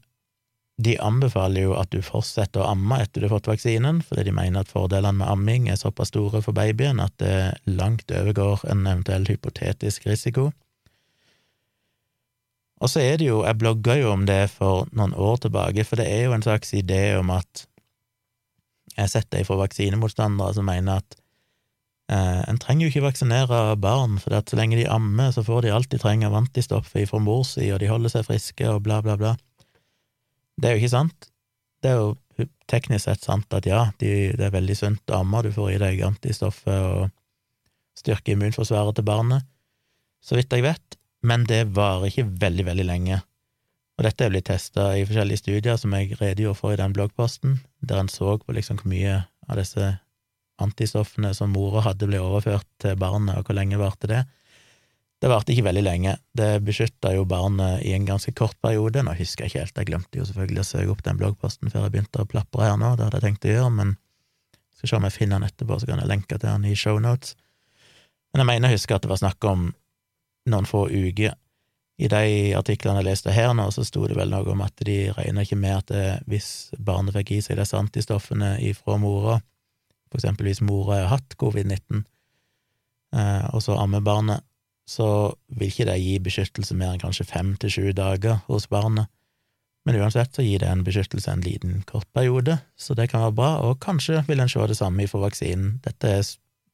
de 0.81 0.95
anbefaler 1.03 1.65
jo 1.67 1.75
at 1.77 1.91
du 1.93 2.01
fortsetter 2.05 2.63
å 2.63 2.71
amme 2.71 2.97
etter 3.03 3.21
du 3.21 3.27
har 3.27 3.35
fått 3.35 3.49
vaksinen, 3.51 4.01
fordi 4.05 4.27
de 4.29 4.33
mener 4.35 4.63
at 4.63 4.71
fordelene 4.71 5.19
med 5.19 5.29
amming 5.29 5.69
er 5.69 5.79
såpass 5.79 6.11
store 6.13 6.41
for 6.45 6.57
babyen 6.57 7.01
at 7.03 7.13
det 7.21 7.35
langt 7.69 8.11
overgår 8.11 8.65
en 8.71 8.85
eventuell 8.87 9.27
hypotetisk 9.29 10.07
risiko. 10.09 10.49
Og 12.81 12.89
så 12.89 13.03
er 13.03 13.19
det 13.21 13.27
jo, 13.27 13.43
jeg 13.45 13.59
blogga 13.61 13.99
jo 13.99 14.13
om 14.15 14.25
det 14.25 14.47
for 14.55 14.87
noen 14.97 15.13
år 15.13 15.43
tilbake, 15.43 15.85
for 15.85 16.01
det 16.01 16.07
er 16.09 16.25
jo 16.25 16.35
en 16.37 16.45
slags 16.45 16.73
idé 16.73 17.03
om 17.19 17.29
at 17.35 17.67
jeg 18.95 19.03
har 19.03 19.11
sett 19.11 19.29
det 19.31 19.45
fra 19.47 19.59
vaksinemotstandere 19.59 20.55
som 20.57 20.65
mener 20.67 21.03
at 21.03 21.19
eh, 22.11 22.41
en 22.49 22.59
trenger 22.59 22.87
jo 22.87 22.91
ikke 22.91 23.05
vaksinere 23.05 23.61
barn, 23.79 24.17
for 24.19 24.33
så 24.33 24.57
lenge 24.57 24.81
de 24.81 24.89
ammer, 24.89 25.29
så 25.31 25.45
får 25.45 25.67
de 25.67 25.75
alt 25.75 25.91
de 25.93 26.01
trenger 26.01 26.31
av 26.31 26.41
antistoff 26.41 26.89
fra 26.89 27.21
mor 27.21 27.45
si, 27.47 27.69
og 27.71 27.79
de 27.83 27.91
holder 27.91 28.15
seg 28.15 28.27
friske, 28.27 28.67
og 28.67 28.81
bla, 28.87 28.99
bla, 29.05 29.15
bla. 29.19 29.35
Det 30.57 30.69
er 30.69 30.75
jo 30.75 30.81
ikke 30.81 30.95
sant. 30.95 31.31
Det 31.81 31.91
er 31.91 31.99
jo 32.01 32.47
teknisk 32.69 33.05
sett 33.05 33.25
sant 33.25 33.53
at 33.53 33.67
ja, 33.69 33.85
de, 34.01 34.31
det 34.37 34.47
er 34.47 34.53
veldig 34.53 34.77
sunt 34.77 35.11
å 35.11 35.21
amme, 35.21 35.43
du 35.45 35.51
får 35.53 35.73
i 35.73 35.81
deg 35.81 36.03
antistoffer 36.07 36.85
og 36.87 37.09
styrker 37.97 38.35
immunforsvaret 38.35 38.97
til 38.97 39.05
barnet, 39.05 39.45
så 40.23 40.37
vidt 40.37 40.53
jeg 40.53 40.65
vet, 40.65 40.97
men 41.27 41.43
det 41.49 41.67
varer 41.75 42.09
ikke 42.09 42.29
veldig, 42.41 42.65
veldig 42.69 42.87
lenge. 42.87 43.19
Og 43.99 44.05
dette 44.07 44.25
er 44.25 44.31
blitt 44.33 44.47
testa 44.49 44.91
i 44.97 45.03
forskjellige 45.05 45.43
studier 45.43 45.77
som 45.77 45.93
jeg 45.93 46.15
redegjorde 46.17 46.57
for 46.57 46.73
i 46.73 46.79
den 46.79 46.93
bloggposten, 46.95 47.59
der 47.85 48.01
en 48.01 48.09
så 48.09 48.37
på 48.41 48.55
liksom 48.55 48.79
hvor 48.79 48.89
mye 48.93 49.19
av 49.49 49.59
disse 49.59 49.91
antistoffene 50.61 51.33
som 51.37 51.53
mora 51.53 51.83
hadde, 51.85 52.07
ble 52.09 52.21
overført 52.21 52.67
til 52.81 52.97
barnet, 53.01 53.37
og 53.37 53.45
hvor 53.45 53.57
lenge 53.57 53.81
varte 53.81 54.09
det. 54.09 54.21
Det 55.21 55.29
varte 55.29 55.53
ikke 55.53 55.67
veldig 55.67 55.83
lenge. 55.85 56.15
Det 56.33 56.63
beskytta 56.65 57.11
jo 57.13 57.27
barnet 57.29 57.83
i 57.85 57.91
en 57.93 58.07
ganske 58.07 58.31
kort 58.33 58.57
periode. 58.63 59.03
Nå 59.05 59.13
husker 59.19 59.45
jeg 59.45 59.51
ikke 59.51 59.59
helt, 59.61 59.75
jeg 59.77 59.89
glemte 59.91 60.17
jo 60.17 60.25
selvfølgelig 60.25 60.63
å 60.63 60.69
søke 60.71 60.95
opp 60.95 61.03
den 61.05 61.19
bloggposten 61.19 61.69
før 61.69 61.85
jeg 61.85 61.93
begynte 61.93 62.23
å 62.23 62.29
plapre 62.29 62.65
her 62.65 62.79
nå, 62.81 62.95
det 62.97 63.05
hadde 63.05 63.19
jeg 63.19 63.27
tenkt 63.27 63.45
å 63.45 63.53
gjøre, 63.53 63.75
men 63.77 63.93
skal 64.81 64.89
se 64.89 64.97
om 64.97 65.05
jeg 65.05 65.17
finner 65.19 65.37
den 65.37 65.51
etterpå, 65.51 65.77
så 65.77 65.91
kan 65.91 66.01
jeg 66.01 66.09
lenke 66.09 66.39
til 66.39 66.47
den 66.47 66.65
i 66.65 66.73
shownotes. 66.73 67.35
Men 68.33 68.41
jeg 68.41 68.49
mener 68.49 68.71
jeg 68.71 68.79
husker 68.79 68.97
at 68.97 69.05
det 69.05 69.11
var 69.11 69.21
snakk 69.21 69.45
om 69.45 69.69
noen 70.49 70.65
få 70.65 70.87
uker 70.89 71.37
i 72.01 72.09
de 72.09 72.25
artiklene 72.57 73.03
jeg 73.03 73.11
leste 73.11 73.33
her 73.35 73.51
nå, 73.53 73.67
så 73.69 73.85
sto 73.85 74.07
det 74.09 74.17
vel 74.17 74.31
noe 74.33 74.47
om 74.49 74.63
at 74.65 74.81
de 74.87 75.11
regner 75.13 75.45
ikke 75.45 75.59
med 75.59 75.75
at 75.83 75.91
det, 75.93 76.05
hvis 76.31 76.71
barnet 76.81 77.13
fikk 77.13 77.35
i 77.35 77.41
seg 77.45 77.59
disse 77.61 77.77
antistoffene 77.77 78.55
ifra 78.65 78.97
mora, 78.97 79.37
for 80.09 80.17
eksempel 80.17 80.49
hvis 80.49 80.63
mora 80.65 81.03
har 81.03 81.11
hatt 81.13 81.37
covid-19, 81.37 82.01
eh, 83.13 83.45
og 83.53 83.61
så 83.61 83.77
ammer 83.77 84.01
barnet, 84.01 84.41
så 84.91 85.07
vil 85.47 85.71
ikke 85.71 85.87
det 85.87 85.99
gi 86.01 86.17
beskyttelse 86.23 86.75
mer 86.75 86.95
enn 86.95 87.01
kanskje 87.01 87.27
fem 87.29 87.53
til 87.61 87.71
sju 87.71 87.91
dager 87.95 88.41
hos 88.49 88.67
barnet. 88.71 89.07
Men 89.87 89.97
uansett 89.97 90.35
så 90.35 90.43
gir 90.45 90.61
det 90.61 90.69
en 90.69 90.83
beskyttelse 90.85 91.31
en 91.31 91.43
liten, 91.45 91.79
kort 91.89 92.09
periode, 92.13 92.59
så 92.77 92.93
det 92.97 93.07
kan 93.09 93.23
være 93.23 93.37
bra, 93.37 93.51
og 93.65 93.79
kanskje 93.81 94.21
vil 94.27 94.43
en 94.43 94.51
se 94.51 94.67
det 94.69 94.77
samme 94.77 95.07
for 95.09 95.23
vaksinen. 95.25 95.79
Dette 95.85 96.11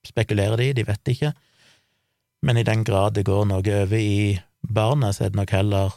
spekulerer 0.07 0.59
de, 0.59 0.73
de 0.75 0.87
vet 0.87 1.13
ikke, 1.13 1.31
men 2.43 2.59
i 2.59 2.65
den 2.67 2.83
grad 2.87 3.15
det 3.15 3.25
går 3.29 3.47
noe 3.49 3.61
over 3.63 3.97
i 3.97 4.37
barnet, 4.61 5.15
så 5.15 5.25
er 5.25 5.31
det 5.31 5.39
nok 5.39 5.55
heller 5.55 5.95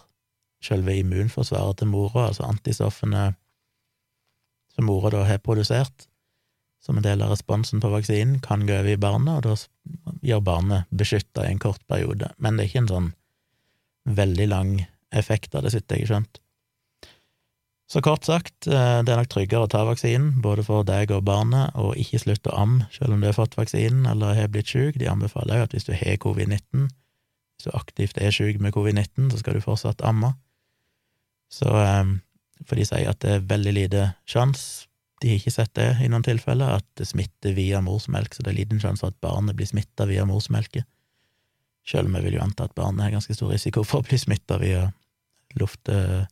selve 0.64 0.94
immunforsvaret 1.00 1.80
til 1.80 1.90
mora, 1.90 2.28
altså 2.28 2.46
antistoffene 2.46 3.30
som 4.70 4.86
mora 4.86 5.10
da 5.14 5.24
har 5.26 5.42
produsert 5.42 6.09
som 6.91 6.99
en 6.99 7.07
del 7.07 7.22
av 7.22 7.30
responsen 7.30 7.78
på 7.78 7.88
vaksinen, 7.93 8.41
kan 8.43 8.66
gå 8.66 8.74
over 8.80 8.91
i 8.91 8.99
barnet, 8.99 9.38
og 9.38 9.43
da 9.47 10.16
gjør 10.26 10.41
barnet 10.43 10.91
beskytta 10.91 11.45
i 11.47 11.53
en 11.55 11.62
kort 11.62 11.82
periode. 11.86 12.32
Men 12.43 12.59
det 12.59 12.64
er 12.64 12.70
ikke 12.72 12.80
en 12.82 12.91
sånn 12.91 13.11
veldig 14.18 14.47
lang 14.51 14.72
effekt 15.14 15.55
av 15.55 15.62
det, 15.62 15.70
sitter 15.76 16.01
jeg 16.01 16.11
skjønt. 16.11 16.41
Så 17.91 18.03
kort 18.03 18.26
sagt, 18.26 18.66
eh, 18.66 18.99
det 19.07 19.14
er 19.14 19.22
nok 19.22 19.30
tryggere 19.30 19.66
å 19.66 19.70
ta 19.70 19.84
vaksinen, 19.86 20.41
både 20.43 20.66
for 20.66 20.86
deg 20.86 21.14
og 21.14 21.24
barnet, 21.30 21.78
og 21.78 21.95
ikke 21.99 22.22
slutte 22.24 22.51
å 22.51 22.59
amme 22.64 22.91
selv 22.95 23.14
om 23.14 23.22
du 23.22 23.30
har 23.30 23.38
fått 23.38 23.59
vaksinen 23.59 24.11
eller 24.11 24.34
har 24.38 24.51
blitt 24.51 24.74
syk. 24.74 24.99
De 24.99 25.11
anbefaler 25.11 25.59
jo 25.59 25.68
at 25.68 25.74
hvis 25.74 25.86
du 25.86 25.95
har 25.95 26.20
covid-19, 26.22 26.91
hvis 26.91 27.66
du 27.66 27.72
aktivt 27.74 28.18
er 28.18 28.34
syk 28.34 28.59
med 28.59 28.74
covid-19, 28.74 29.30
så 29.30 29.43
skal 29.43 29.59
du 29.59 29.62
fortsatt 29.62 30.03
amme. 30.07 30.34
Så 31.55 31.70
eh, 31.70 32.16
For 32.66 32.76
de 32.76 32.84
sier 32.84 33.09
at 33.09 33.22
det 33.22 33.38
er 33.38 33.51
veldig 33.55 33.72
lite 33.78 34.09
sjanse 34.28 34.89
de 35.20 35.28
har 35.28 35.40
ikke 35.40 35.52
sett 35.52 35.74
det 35.76 35.88
i 36.00 36.08
noen 36.08 36.24
tilfeller, 36.24 36.78
at 36.80 36.86
det 36.96 37.06
smitter 37.08 37.52
via 37.56 37.82
morsmelk, 37.84 38.32
så 38.34 38.44
det 38.44 38.54
er 38.54 38.60
liten 38.62 38.80
sjanse 38.80 39.04
for 39.04 39.12
at 39.12 39.20
barnet 39.20 39.58
blir 39.58 39.68
smitta 39.68 40.06
via 40.08 40.24
morsmelket. 40.28 40.86
Selv 41.88 42.08
om 42.08 42.16
jeg 42.16 42.26
vil 42.26 42.38
jo 42.38 42.44
anta 42.44 42.64
at 42.64 42.76
barnet 42.76 43.04
har 43.04 43.16
ganske 43.16 43.36
stor 43.36 43.52
risiko 43.52 43.84
for 43.84 44.00
å 44.00 44.08
bli 44.08 44.18
smitta 44.20 44.56
via 44.62 44.86
luft, 45.60 45.88
eh, 45.92 46.24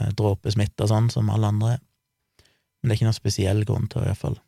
og 0.00 0.88
sånn, 0.88 1.10
som 1.12 1.32
alle 1.32 1.48
andre 1.48 1.72
er. 1.76 1.80
Men 2.80 2.88
det 2.88 2.94
er 2.94 2.98
ikke 2.98 3.08
noen 3.10 3.16
spesiell 3.16 3.64
grunn 3.68 3.88
til 3.90 4.00
å 4.00 4.04
i 4.04 4.10
hvert 4.10 4.24
fall 4.24 4.38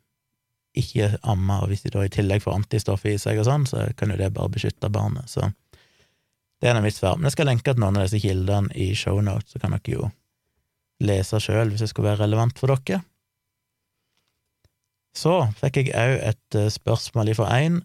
ikke 0.73 1.11
amme, 1.29 1.59
og 1.61 1.69
hvis 1.69 1.83
de 1.85 1.91
da 1.93 2.01
i 2.05 2.11
tillegg 2.13 2.41
får 2.41 2.57
antistoff 2.57 3.05
i 3.05 3.17
seg 3.21 3.41
og 3.41 3.45
sånn, 3.45 3.67
så 3.69 3.85
kan 3.97 4.09
jo 4.09 4.17
det 4.17 4.31
bare 4.33 4.49
beskytte 4.53 4.89
barnet, 4.93 5.29
så 5.29 5.51
det 6.63 6.71
er 6.71 6.81
mitt 6.81 6.95
svar. 6.95 7.17
Men 7.17 7.27
jeg 7.27 7.35
skal 7.35 7.49
lenke 7.51 7.73
til 7.73 7.81
noen 7.83 7.99
av 7.99 8.07
disse 8.07 8.21
kildene 8.23 8.73
i 8.79 8.93
shownotes, 8.97 9.53
så 9.53 9.61
kan 9.61 9.75
dere 9.75 9.97
jo 9.97 10.09
lese 11.03 11.41
sjøl 11.43 11.73
hvis 11.73 11.83
det 11.83 11.89
skulle 11.91 12.13
være 12.13 12.23
relevant 12.23 12.57
for 12.57 12.73
dere. 12.73 13.03
Så 15.17 15.33
fikk 15.59 15.83
jeg 15.83 15.93
òg 15.93 16.15
et 16.31 16.57
eh, 16.57 16.71
spørsmål 16.73 17.33
ifra 17.33 17.49
én. 17.61 17.81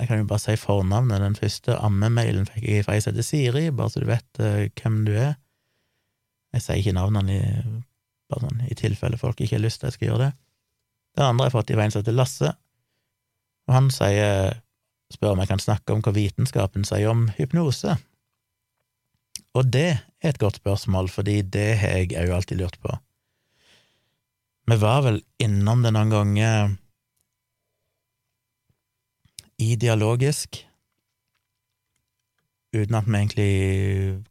Jeg 0.00 0.08
kan 0.08 0.22
jo 0.22 0.28
bare 0.30 0.42
si 0.42 0.56
fornavnet. 0.56 1.20
Den 1.20 1.36
første 1.36 1.76
ammemailen 1.76 2.46
fikk 2.48 2.68
jeg 2.68 2.86
fra 2.86 2.96
ei 2.96 3.02
som 3.04 3.12
heter 3.12 3.26
Siri, 3.26 3.66
bare 3.74 3.92
så 3.92 4.00
du 4.00 4.06
vet 4.08 4.40
uh, 4.40 4.62
hvem 4.80 5.02
du 5.04 5.12
er. 5.12 5.34
Jeg 6.54 6.64
sier 6.64 6.80
ikke 6.80 6.94
navnene 6.96 7.34
i, 7.34 7.42
bare 8.30 8.46
sånn, 8.46 8.62
i 8.70 8.78
tilfelle 8.78 9.18
folk 9.20 9.42
ikke 9.42 9.58
har 9.58 9.64
lyst 9.66 9.82
til 9.82 9.88
at 9.88 9.92
jeg 9.92 9.98
skal 9.98 10.08
gjøre 10.08 10.22
det. 10.24 10.30
Den 11.18 11.26
andre 11.26 11.44
har 11.44 11.50
jeg 11.50 11.56
fått 11.58 11.72
i 11.74 11.78
veien 11.78 11.92
som 11.92 12.00
heter 12.00 12.16
Lasse, 12.16 12.54
og 13.68 13.76
han 13.76 13.90
sier, 13.92 14.56
spør 15.12 15.34
om 15.34 15.42
jeg 15.42 15.50
kan 15.50 15.62
snakke 15.62 15.94
om 15.94 16.02
hva 16.06 16.14
vitenskapen 16.16 16.86
sier 16.88 17.12
om 17.12 17.28
hypnose. 17.36 17.98
Og 19.58 19.70
det 19.74 19.88
er 19.98 20.32
et 20.32 20.40
godt 20.40 20.62
spørsmål, 20.62 21.10
fordi 21.12 21.40
det 21.42 21.68
har 21.82 22.00
jeg 22.00 22.14
òg 22.22 22.34
alltid 22.38 22.62
lurt 22.62 22.80
på. 22.82 22.94
Vi 24.70 24.76
var 24.78 25.02
vel 25.02 25.16
innom 25.42 25.80
det 25.82 25.90
noen 25.96 26.12
ganger 26.12 26.76
i 29.58 29.74
dialogisk, 29.76 30.60
uten 32.70 32.94
at 32.94 33.08
vi 33.08 33.18
egentlig 33.18 33.48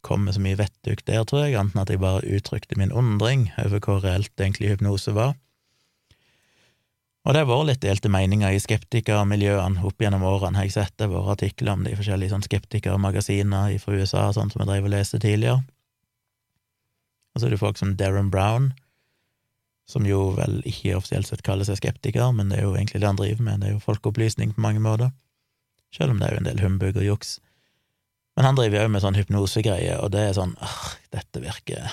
kom 0.05 0.23
med 0.23 0.37
så 0.37 0.43
mye 0.45 0.61
vettug 0.61 1.03
der, 1.03 1.25
tror 1.27 1.43
jeg, 1.43 1.57
annet 1.59 1.75
enn 1.75 1.83
at 1.83 1.91
jeg 1.91 2.01
bare 2.05 2.23
uttrykte 2.23 2.79
min 2.79 2.95
undring 2.95 3.49
over 3.59 3.83
hvor 3.83 3.99
reelt 4.05 4.31
egentlig 4.39 4.71
hypnose 4.71 5.11
var. 5.17 5.35
Og 7.27 7.35
det 7.35 7.43
har 7.43 7.51
vært 7.51 7.67
litt 7.67 7.83
delte 7.83 8.09
meninger 8.09 8.55
i 8.55 8.63
skeptikermiljøene 8.63 9.83
opp 9.85 9.99
gjennom 9.99 10.23
årene, 10.23 10.55
har 10.61 10.69
jeg 10.69 10.77
sett 10.79 10.95
det 11.01 11.11
vært 11.11 11.35
artikler 11.35 11.75
om 11.75 11.83
de 11.83 11.97
forskjellige 11.99 12.31
sånn 12.31 12.47
skeptikermagasiner 12.47 13.75
fra 13.83 13.99
USA, 13.99 14.29
sånn 14.31 14.53
som 14.53 14.63
jeg 14.63 14.71
drev 14.71 14.87
og 14.87 14.95
leste 14.95 15.19
tidligere. 15.19 15.65
Og 17.35 17.41
så 17.41 17.49
er 17.49 17.53
det 17.53 17.61
folk 17.61 17.77
som 17.77 17.97
Darren 17.99 18.31
Brown, 18.31 18.71
som 19.89 20.05
jo 20.05 20.29
vel 20.37 20.59
ikke 20.69 20.97
offisielt 20.99 21.29
sett 21.29 21.41
kaller 21.45 21.65
seg 21.65 21.79
skeptiker, 21.79 22.29
men 22.35 22.51
det 22.51 22.59
er 22.59 22.67
jo 22.67 22.75
egentlig 22.75 23.01
det 23.01 23.09
han 23.09 23.17
driver 23.17 23.45
med, 23.45 23.63
det 23.63 23.71
er 23.71 23.75
jo 23.77 23.83
folkeopplysning 23.83 24.53
på 24.53 24.61
mange 24.61 24.83
måter, 24.83 25.09
selv 25.95 26.13
om 26.13 26.21
det 26.21 26.27
er 26.27 26.35
jo 26.35 26.41
en 26.43 26.49
del 26.49 26.61
humbug 26.61 26.99
og 26.99 27.07
juks. 27.07 27.39
Men 28.37 28.51
han 28.51 28.59
driver 28.59 28.85
jo 28.85 28.93
med 28.93 29.03
sånn 29.03 29.17
hypnosegreie, 29.17 29.97
og 29.99 30.13
det 30.13 30.27
er 30.27 30.37
sånn 30.37 30.53
åh, 30.63 30.83
dette 31.15 31.41
virker 31.43 31.89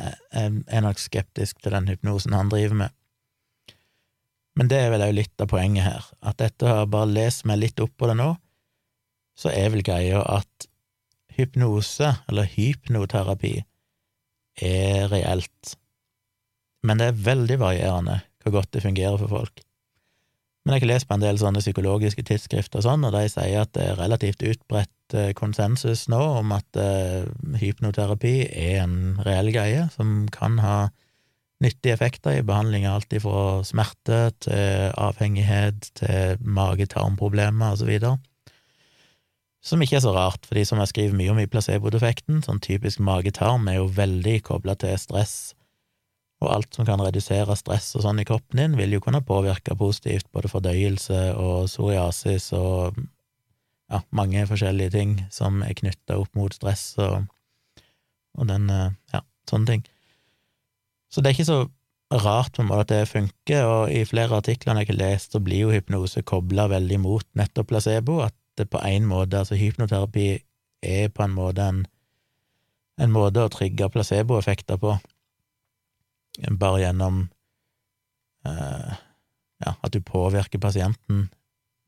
Jeg 0.00 0.60
er 0.70 0.84
nok 0.84 1.00
skeptisk 1.02 1.58
til 1.64 1.74
den 1.74 1.88
hypnosen 1.90 2.36
han 2.36 2.52
driver 2.52 2.84
med. 2.84 2.94
Men 4.56 4.68
det 4.70 4.78
er 4.84 4.92
vel 4.92 5.04
òg 5.04 5.16
litt 5.16 5.42
av 5.42 5.48
poenget 5.50 5.86
her, 5.86 6.06
at 6.20 6.44
etter 6.44 6.68
å 6.68 6.76
ha 6.82 6.86
bare 6.92 7.10
lest 7.10 7.46
meg 7.48 7.62
litt 7.62 7.80
opp 7.82 7.96
på 7.96 8.08
det 8.10 8.18
nå, 8.20 8.30
så 9.40 9.50
er 9.50 9.72
vel 9.72 9.84
greia 9.86 10.20
at 10.28 10.68
hypnose, 11.34 12.12
eller 12.28 12.48
hypnoterapi, 12.52 13.54
er 14.60 15.08
reelt 15.08 15.76
men 16.86 17.00
det 17.00 17.10
er 17.10 17.24
veldig 17.26 17.58
varierende 17.60 18.20
hvor 18.40 18.60
godt 18.60 18.72
det 18.74 18.84
fungerer 18.84 19.18
for 19.20 19.28
folk. 19.28 19.60
Men 20.64 20.76
jeg 20.76 20.84
har 20.84 20.90
lest 20.92 21.08
på 21.08 21.16
en 21.16 21.22
del 21.24 21.38
sånne 21.40 21.62
psykologiske 21.62 22.24
tidsskrifter 22.28 22.80
og 22.80 22.84
sånn, 22.84 23.04
og 23.08 23.14
de 23.14 23.24
sier 23.32 23.62
at 23.62 23.72
det 23.76 23.84
er 23.86 24.00
relativt 24.00 24.44
utbredt 24.44 25.16
eh, 25.16 25.32
konsensus 25.36 26.04
nå 26.12 26.20
om 26.40 26.52
at 26.52 26.80
uh, 26.80 27.24
hypnoterapi 27.60 28.34
er 28.48 28.82
en 28.82 28.98
reell 29.24 29.48
greie 29.54 29.86
som 29.96 30.26
kan 30.32 30.60
ha 30.60 30.90
nyttige 31.64 31.96
effekter 31.96 32.38
i 32.38 32.44
behandling 32.44 32.86
av 32.88 33.00
alt 33.00 33.16
fra 33.24 33.44
smerte 33.68 34.20
til 34.44 34.92
avhengighet 35.00 35.90
til 36.00 36.40
mage-tarmproblemer 36.40 37.80
videre. 37.84 38.16
Som 39.64 39.82
ikke 39.84 39.98
er 39.98 40.04
så 40.04 40.14
rart, 40.16 40.46
fordi 40.48 40.64
som 40.64 40.80
jeg 40.80 40.92
skriver 40.92 41.16
mye 41.16 41.32
om 41.34 41.40
i 41.42 41.48
placebo-defekten, 41.52 42.40
sånn 42.44 42.62
typisk 42.64 43.00
mage-tarm 43.04 43.68
er 43.68 43.76
jo 43.80 43.90
veldig 43.92 44.38
kobla 44.46 44.76
til 44.80 44.96
stress 45.00 45.52
og 46.40 46.52
alt 46.54 46.76
som 46.76 46.86
kan 46.88 47.02
redusere 47.04 47.56
stress 47.58 47.92
og 47.98 48.04
sånn 48.06 48.22
i 48.22 48.26
kroppen 48.28 48.62
din, 48.62 48.76
vil 48.78 48.96
jo 48.96 49.02
kunne 49.04 49.20
påvirke 49.24 49.76
positivt 49.76 50.30
både 50.32 50.48
fordøyelse 50.48 51.20
og 51.36 51.66
psoriasis 51.68 52.50
og 52.56 52.96
ja, 53.90 54.00
mange 54.16 54.46
forskjellige 54.48 54.94
ting 54.94 55.18
som 55.34 55.60
er 55.66 55.76
knytta 55.76 56.16
opp 56.20 56.32
mot 56.38 56.54
stress 56.54 56.94
og, 57.02 57.26
og 58.38 58.48
den 58.48 58.70
eh, 58.72 58.96
ja, 59.12 59.20
sånne 59.50 59.74
ting. 59.74 59.84
Så 61.10 61.20
det 61.20 61.30
er 61.30 61.36
ikke 61.36 61.50
så 61.50 61.60
rart 62.24 62.56
på 62.56 62.64
en 62.64 62.70
måte 62.70 62.86
at 62.86 62.92
det 62.92 63.10
funker, 63.10 63.66
og 63.66 63.92
i 63.92 64.02
flere 64.08 64.40
artikler 64.40 64.80
jeg 64.80 64.90
har 64.90 64.98
lest, 64.98 65.34
så 65.34 65.42
blir 65.42 65.66
jo 65.66 65.74
hypnose 65.74 66.22
kobla 66.26 66.68
veldig 66.70 66.98
mot 67.02 67.26
nettopp 67.38 67.70
placebo, 67.70 68.20
at 68.24 68.34
det 68.58 68.70
på 68.70 68.80
en 68.82 69.06
måte, 69.10 69.38
altså 69.38 69.58
hypnoterapi 69.58 70.28
er 70.82 71.10
på 71.14 71.26
en 71.26 71.34
måte 71.36 71.66
en, 71.70 71.84
en 73.00 73.12
måte 73.14 73.44
å 73.44 73.52
trygge 73.52 73.90
placeboeffekter 73.92 74.80
på 74.80 74.96
bare 76.60 76.82
gjennom 76.84 77.22
eh, 78.46 78.92
ja, 79.60 79.74
at 79.74 79.92
du 79.92 80.00
påvirker 80.00 80.62
pasienten 80.62 81.28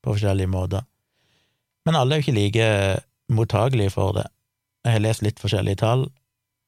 på 0.02 0.14
forskjellige 0.14 0.50
måter. 0.52 0.84
Men 1.86 1.98
alle 1.98 2.16
er 2.16 2.20
jo 2.20 2.26
ikke 2.26 2.38
like 2.38 2.66
mottagelige 3.32 3.94
for 3.94 4.16
det. 4.18 4.26
Jeg 4.84 4.96
har 4.96 5.04
lest 5.04 5.24
litt 5.24 5.40
forskjellige 5.42 5.82
tall. 5.82 6.06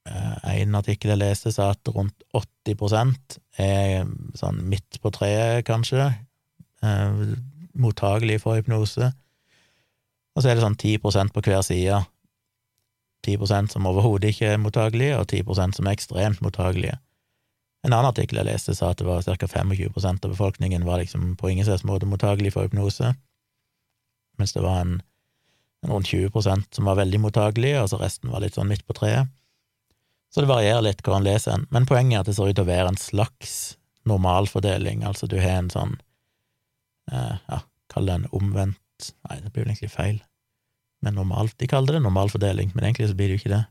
Eh, 0.08 0.60
en 0.60 0.78
artikkel 0.78 1.14
jeg 1.14 1.22
leste, 1.22 1.52
sa 1.54 1.72
at 1.74 1.92
rundt 1.94 2.24
80% 2.34 3.38
er 3.62 4.08
sånn 4.38 4.62
midt 4.70 5.00
på 5.02 5.12
treet, 5.14 5.64
kanskje, 5.68 6.10
eh, 6.82 7.20
mottagelig 7.74 8.40
for 8.42 8.58
hypnose. 8.58 9.12
Og 10.34 10.42
så 10.42 10.50
er 10.50 10.56
det 10.56 10.64
sånn 10.64 10.78
10% 10.78 11.32
på 11.34 11.42
hver 11.44 11.62
side. 11.62 12.02
10% 13.24 13.72
som 13.72 13.86
overhodet 13.88 14.34
ikke 14.34 14.52
er 14.52 14.60
mottagelige, 14.60 15.18
og 15.18 15.26
10% 15.30 15.78
som 15.78 15.86
er 15.86 15.96
ekstremt 15.96 16.42
mottagelige. 16.44 16.98
En 17.84 17.92
annen 17.92 18.08
artikkel 18.08 18.40
jeg 18.40 18.48
leste, 18.48 18.72
sa 18.76 18.90
at 18.92 19.00
det 19.00 19.06
var 19.06 19.22
ca. 19.22 19.46
25% 19.46 20.24
av 20.24 20.32
befolkningen 20.32 20.86
var 20.88 21.02
liksom 21.02 21.34
på 21.36 21.50
ingen 21.52 21.66
slags 21.66 21.84
måte 21.84 22.08
mottagelig 22.08 22.54
for 22.54 22.64
hypnose, 22.64 23.12
mens 24.40 24.56
det 24.56 24.62
var 24.64 24.80
en, 24.80 24.94
en 25.84 25.92
rundt 25.92 26.08
20 26.08 26.64
som 26.72 26.88
var 26.88 26.96
veldig 27.02 27.20
mottagelige, 27.20 27.82
altså 27.82 28.00
resten 28.00 28.32
var 28.32 28.40
litt 28.40 28.56
sånn 28.56 28.70
midt 28.72 28.86
på 28.88 28.96
treet. 28.96 29.28
Så 30.32 30.42
det 30.42 30.50
varierer 30.50 30.82
litt 30.82 31.04
hvor 31.04 31.18
en 31.18 31.26
leser 31.26 31.54
en, 31.54 31.66
men 31.70 31.86
poenget 31.86 32.16
er 32.16 32.24
at 32.24 32.30
det 32.30 32.34
ser 32.38 32.48
ut 32.50 32.56
til 32.56 32.64
å 32.64 32.72
være 32.72 32.94
en 32.94 32.98
slags 32.98 33.76
normalfordeling, 34.08 35.04
altså 35.06 35.28
du 35.30 35.36
har 35.38 35.60
en 35.60 35.70
sånn, 35.70 35.94
eh, 37.12 37.36
ja, 37.36 37.60
kall 37.92 38.08
det 38.08 38.16
en 38.20 38.32
omvendt 38.32 38.80
Nei, 39.26 39.40
det 39.42 39.50
blir 39.50 39.64
vel 39.64 39.72
egentlig 39.72 39.90
feil, 39.90 40.18
men 41.02 41.16
normalt, 41.18 41.56
de 41.60 41.66
kaller 41.68 41.96
det 41.96 42.04
normalfordeling, 42.04 42.70
men 42.72 42.86
egentlig 42.86 43.08
så 43.10 43.16
blir 43.18 43.28
det 43.28 43.34
jo 43.34 43.40
ikke 43.42 43.50
det. 43.50 43.64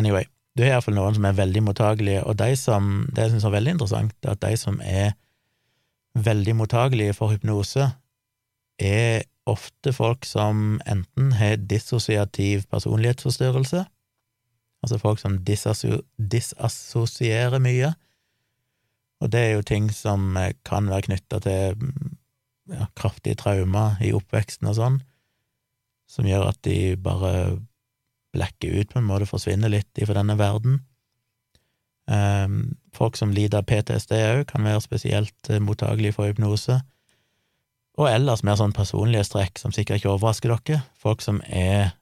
Anyway, 0.00 0.24
du 0.56 0.62
har 0.64 0.70
iallfall 0.74 0.96
noen 0.96 1.14
som 1.16 1.26
er 1.28 1.38
veldig 1.38 1.62
mottagelige, 1.68 2.22
og 2.26 2.34
de 2.40 2.50
som, 2.58 2.82
det 3.14 3.20
jeg 3.26 3.32
synes 3.34 3.46
er 3.46 3.56
veldig 3.56 3.72
interessant, 3.76 4.16
er 4.24 4.30
at 4.34 4.42
de 4.42 4.52
som 4.58 4.76
er 4.82 5.08
veldig 6.18 6.54
mottagelige 6.58 7.16
for 7.16 7.26
hypnose, 7.34 7.84
er 8.80 9.22
ofte 9.50 9.92
folk 9.92 10.24
som 10.26 10.80
enten 10.88 11.32
har 11.38 11.56
dissosiativ 11.70 12.62
personlighetsforstyrrelse, 12.72 13.80
altså 14.82 14.98
folk 14.98 15.18
som 15.20 15.44
disassosierer 15.44 17.58
mye, 17.62 17.92
og 19.20 19.32
det 19.32 19.40
er 19.40 19.52
jo 19.52 19.68
ting 19.68 19.90
som 19.92 20.38
kan 20.64 20.88
være 20.88 21.02
knytta 21.10 21.38
til 21.44 21.76
ja, 22.72 22.86
kraftige 22.96 23.36
traumer 23.36 24.00
i 24.00 24.12
oppveksten 24.16 24.68
og 24.70 24.74
sånn, 24.78 24.96
som 26.10 26.26
gjør 26.26 26.48
at 26.50 26.58
de 26.66 26.96
bare 27.00 27.30
blekker 28.34 28.80
ut, 28.80 28.92
på 28.92 29.00
en 29.00 29.08
måte, 29.08 29.28
forsvinner 29.28 29.72
litt 29.72 30.00
ifra 30.00 30.16
denne 30.20 30.36
verden. 30.38 30.80
Um, 32.10 32.76
folk 32.96 33.18
som 33.18 33.34
lider 33.34 33.62
av 33.62 33.68
PTSD 33.70 34.16
òg, 34.18 34.44
kan 34.50 34.66
være 34.66 34.82
spesielt 34.82 35.50
uh, 35.50 35.60
mottagelige 35.62 36.16
for 36.16 36.30
hypnose. 36.30 36.80
Og 38.00 38.08
ellers 38.08 38.42
mer 38.46 38.58
sånn 38.58 38.74
personlige 38.74 39.26
strekk 39.28 39.60
som 39.60 39.74
sikkert 39.74 40.00
ikke 40.00 40.14
overrasker 40.14 40.54
dere. 40.54 40.82
Folk 40.98 41.22
som 41.22 41.42
er 41.46 41.92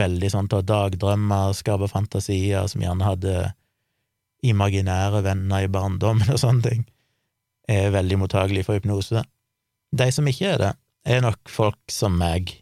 veldig 0.00 0.30
sånn 0.32 0.50
til 0.50 0.60
å 0.60 0.66
dagdrømme, 0.66 1.38
skape 1.56 1.88
fantasier, 1.90 2.66
som 2.70 2.82
gjerne 2.84 3.06
hadde 3.06 3.36
imaginære 4.46 5.22
venner 5.26 5.64
i 5.64 5.70
barndommen 5.72 6.28
og 6.34 6.40
sånne 6.42 6.66
ting, 6.66 6.84
er 7.68 7.94
veldig 7.94 8.20
mottagelige 8.20 8.68
for 8.68 8.78
hypnose. 8.78 9.24
De 9.96 10.08
som 10.12 10.28
ikke 10.28 10.52
er 10.54 10.62
det, 10.62 10.72
er 11.06 11.22
nok 11.24 11.50
folk 11.50 11.78
som 11.92 12.16
meg, 12.18 12.52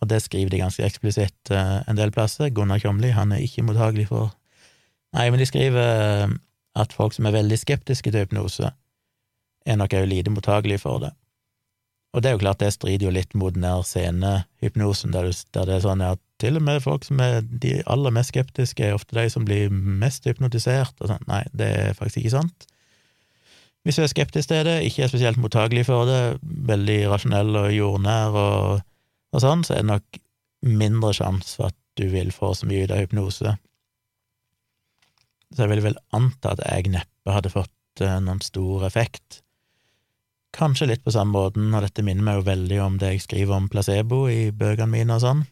og 0.00 0.08
det 0.08 0.22
skriver 0.24 0.52
de 0.52 0.62
ganske 0.62 0.84
eksplisitt 0.84 1.52
uh, 1.52 1.80
en 1.88 1.98
del 1.98 2.12
plasser. 2.14 2.52
Gunnar 2.56 2.80
Kjomli, 2.80 3.12
han 3.16 3.34
er 3.36 3.44
ikke 3.44 3.66
mottagelig 3.66 4.08
for 4.12 4.34
Nei, 5.10 5.26
men 5.26 5.40
de 5.40 5.46
skriver 5.48 5.80
eh, 5.82 6.32
at 6.78 6.92
folk 6.94 7.16
som 7.16 7.26
er 7.26 7.34
veldig 7.34 7.56
skeptiske 7.58 8.12
til 8.12 8.22
hypnose, 8.22 8.68
er 9.66 9.78
nok 9.80 9.96
òg 9.98 10.06
lite 10.06 10.30
mottagelige 10.30 10.84
for 10.84 11.02
det. 11.02 11.10
Og 12.14 12.22
det 12.22 12.30
er 12.30 12.34
jo 12.34 12.42
klart, 12.42 12.60
det 12.62 12.72
strider 12.74 13.06
jo 13.06 13.14
litt 13.14 13.34
mot 13.38 13.54
den 13.54 13.66
der 13.66 13.82
scenehypnosen, 13.86 15.10
der, 15.14 15.30
der, 15.54 15.66
det 15.68 15.76
er 15.76 15.84
sånn 15.84 16.02
at 16.02 16.22
til 16.42 16.56
og 16.58 16.64
med 16.64 16.80
folk 16.82 17.04
som 17.06 17.20
er 17.22 17.42
de 17.42 17.76
aller 17.90 18.14
mest 18.14 18.32
skeptiske, 18.32 18.82
er 18.82 18.96
ofte 18.96 19.14
de 19.18 19.26
som 19.30 19.44
blir 19.46 19.70
mest 19.70 20.26
hypnotisert, 20.26 20.94
og 20.98 21.12
sånn. 21.12 21.26
Nei, 21.30 21.44
det 21.52 21.68
er 21.82 21.98
faktisk 21.98 22.22
ikke 22.22 22.36
sant. 22.38 22.66
Hvis 23.84 23.96
du 23.96 24.04
er 24.04 24.10
skeptisk 24.12 24.50
til 24.50 24.64
det, 24.66 24.80
ikke 24.88 25.04
er 25.04 25.12
spesielt 25.12 25.40
mottagelig 25.40 25.86
for 25.88 26.08
det, 26.08 26.38
veldig 26.42 26.98
rasjonell 27.12 27.54
og 27.62 27.70
jordnær 27.72 28.36
og, 28.36 28.82
og 29.30 29.42
sånn, 29.44 29.64
så 29.66 29.76
er 29.76 29.84
det 29.84 29.90
nok 29.92 30.20
mindre 30.66 31.12
sjanse 31.16 31.56
for 31.56 31.70
at 31.70 31.78
du 31.98 32.06
vil 32.12 32.30
få 32.34 32.52
så 32.56 32.68
mye 32.68 32.86
ut 32.86 32.94
av 32.94 33.02
hypnose 33.02 33.56
så 35.50 35.64
jeg 35.64 35.72
vil 35.72 35.84
vel 35.88 35.98
anta 36.14 36.52
at 36.54 36.60
jeg 36.62 36.92
neppe 36.94 37.34
hadde 37.34 37.50
fått 37.52 38.02
eh, 38.04 38.18
noen 38.22 38.40
stor 38.44 38.86
effekt. 38.86 39.40
Kanskje 40.54 40.88
litt 40.90 41.04
på 41.04 41.14
samme 41.14 41.34
måten, 41.34 41.74
og 41.74 41.82
dette 41.84 42.04
minner 42.06 42.24
meg 42.26 42.34
jo 42.40 42.48
veldig 42.48 42.78
om 42.84 42.98
det 43.02 43.08
jeg 43.14 43.24
skriver 43.26 43.56
om 43.56 43.68
placebo 43.70 44.18
i 44.30 44.50
bøkene 44.54 44.94
mine 44.94 45.16
og 45.16 45.22
sånn. 45.24 45.42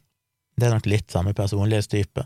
Det 0.59 0.67
er 0.67 0.75
nok 0.75 0.91
litt 0.91 1.09
samme 1.15 1.33
personlighetstype. 1.39 2.23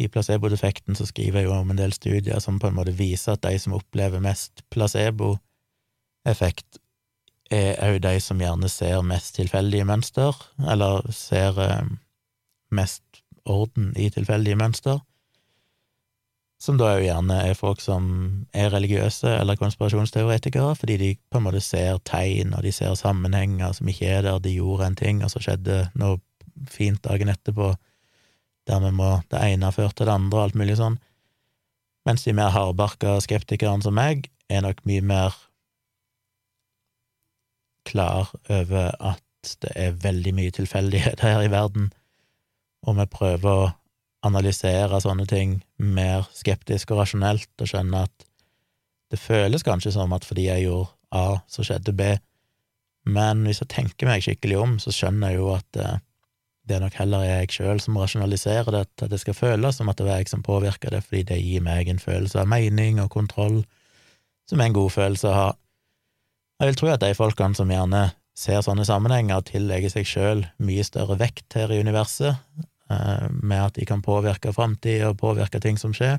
I 0.00 0.08
placebo-defekten 0.10 0.94
så 0.98 1.04
skriver 1.06 1.42
jeg 1.42 1.46
jo 1.50 1.54
om 1.58 1.70
en 1.70 1.78
del 1.78 1.92
studier 1.94 2.38
som 2.42 2.58
på 2.62 2.66
en 2.70 2.76
måte 2.78 2.94
viser 2.96 3.30
at 3.34 3.44
de 3.44 3.54
som 3.60 3.76
opplever 3.76 4.22
mest 4.22 4.62
placebo-effekt, 4.72 6.68
er 7.50 7.76
òg 7.82 8.00
de 8.04 8.14
som 8.22 8.40
gjerne 8.40 8.68
ser 8.70 9.02
mest 9.06 9.34
tilfeldige 9.36 9.86
mønster, 9.88 10.36
eller 10.70 11.06
ser 11.14 11.58
eh, 11.60 11.92
mest 12.70 13.22
orden 13.48 13.90
i 13.98 14.10
tilfeldige 14.14 14.58
mønster 14.60 15.00
som 16.60 16.76
da 16.76 16.90
jo 16.92 17.04
gjerne 17.06 17.38
er 17.48 17.56
folk 17.56 17.80
som 17.80 18.08
er 18.52 18.68
religiøse 18.74 19.30
eller 19.32 19.56
konspirasjonsteoretikere, 19.56 20.74
fordi 20.76 20.96
de 21.00 21.10
på 21.32 21.40
en 21.40 21.46
måte 21.46 21.62
ser 21.64 22.02
tegn, 22.04 22.52
og 22.52 22.66
de 22.66 22.72
ser 22.76 22.92
sammenhenger 23.00 23.72
som 23.76 23.88
ikke 23.88 24.10
er 24.18 24.26
der, 24.26 24.42
de 24.44 24.52
gjorde 24.58 24.90
en 24.90 24.98
ting, 24.98 25.22
og 25.24 25.32
så 25.32 25.40
skjedde 25.40 25.86
noe 25.96 26.20
fint 26.68 27.00
dagen 27.06 27.32
etterpå, 27.32 27.72
dermed 28.68 28.92
må 28.98 29.14
det 29.32 29.40
ene 29.40 29.70
ha 29.70 29.72
ført 29.72 29.96
til 29.96 30.10
det 30.10 30.18
andre, 30.18 30.36
og 30.36 30.50
alt 30.50 30.60
mulig 30.60 30.76
sånn, 30.76 30.98
mens 32.04 32.26
de 32.26 32.36
mer 32.36 32.52
hardbarka 32.52 33.16
skeptikerne 33.24 33.84
som 33.84 33.96
meg 33.96 34.28
er 34.52 34.60
nok 34.66 34.84
mye 34.88 35.04
mer 35.04 35.40
klar 37.88 38.30
over 38.48 38.94
at 39.00 39.54
det 39.64 39.72
er 39.76 39.96
veldig 40.02 40.34
mye 40.36 40.52
tilfeldighet 40.52 41.22
her 41.24 41.42
i 41.44 41.52
verden, 41.52 41.92
og 42.84 42.96
vi 42.98 43.06
prøver 43.12 43.50
å 43.50 43.70
analysere 44.26 45.00
sånne 45.00 45.24
ting 45.28 45.60
mer 45.80 46.28
skeptisk 46.36 46.92
og 46.92 47.02
rasjonelt, 47.02 47.50
og 47.60 47.70
skjønne 47.70 48.04
at 48.04 48.26
det 49.10 49.18
føles 49.18 49.64
kanskje 49.66 49.94
som 49.96 50.12
at 50.12 50.26
fordi 50.28 50.46
jeg 50.46 50.66
gjorde 50.68 50.92
A, 51.10 51.40
så 51.50 51.64
skjedde 51.66 51.96
B, 51.96 52.12
men 53.08 53.42
hvis 53.46 53.62
jeg 53.62 53.72
tenker 53.72 54.06
meg 54.10 54.22
skikkelig 54.24 54.58
om, 54.60 54.76
så 54.82 54.92
skjønner 54.94 55.32
jeg 55.32 55.40
jo 55.40 55.48
at 55.56 55.78
eh, 55.80 55.98
det 56.68 56.76
er 56.76 56.84
nok 56.84 56.98
heller 57.00 57.24
jeg 57.24 57.54
sjøl 57.56 57.80
som 57.82 57.96
rasjonaliserer 57.98 58.70
det, 58.74 58.84
at 58.86 59.10
det 59.10 59.18
skal 59.22 59.34
føles 59.34 59.80
som 59.80 59.88
at 59.90 59.98
det 59.98 60.06
var 60.06 60.20
jeg 60.20 60.30
som 60.30 60.44
påvirka 60.46 60.92
det, 60.92 61.00
fordi 61.06 61.24
det 61.32 61.40
gir 61.40 61.64
meg 61.66 61.88
en 61.88 62.02
følelse 62.02 62.42
av 62.42 62.50
mening 62.50 63.00
og 63.02 63.10
kontroll, 63.10 63.62
som 64.46 64.60
er 64.60 64.70
en 64.70 64.76
god 64.76 64.92
følelse 64.94 65.30
å 65.30 65.34
ha. 65.34 65.48
Jeg 66.60 66.68
vil 66.68 66.76
tro 66.76 66.90
at 66.92 67.00
de 67.00 67.14
folkene 67.16 67.56
som 67.56 67.70
gjerne 67.72 68.10
ser 68.36 68.60
sånne 68.64 68.84
sammenhenger, 68.84 69.40
og 69.40 69.48
tillegger 69.48 69.92
seg 69.92 70.08
sjøl 70.08 70.44
mye 70.60 70.84
større 70.84 71.16
vekt 71.20 71.56
her 71.56 71.72
i 71.72 71.80
universet, 71.80 72.36
Eh, 72.90 73.30
med 73.30 73.62
at 73.64 73.76
de 73.78 73.86
kan 73.86 74.02
påvirke 74.02 74.52
framtida 74.52 75.12
og 75.12 75.20
påvirke 75.20 75.60
ting 75.62 75.78
som 75.78 75.94
skjer. 75.94 76.18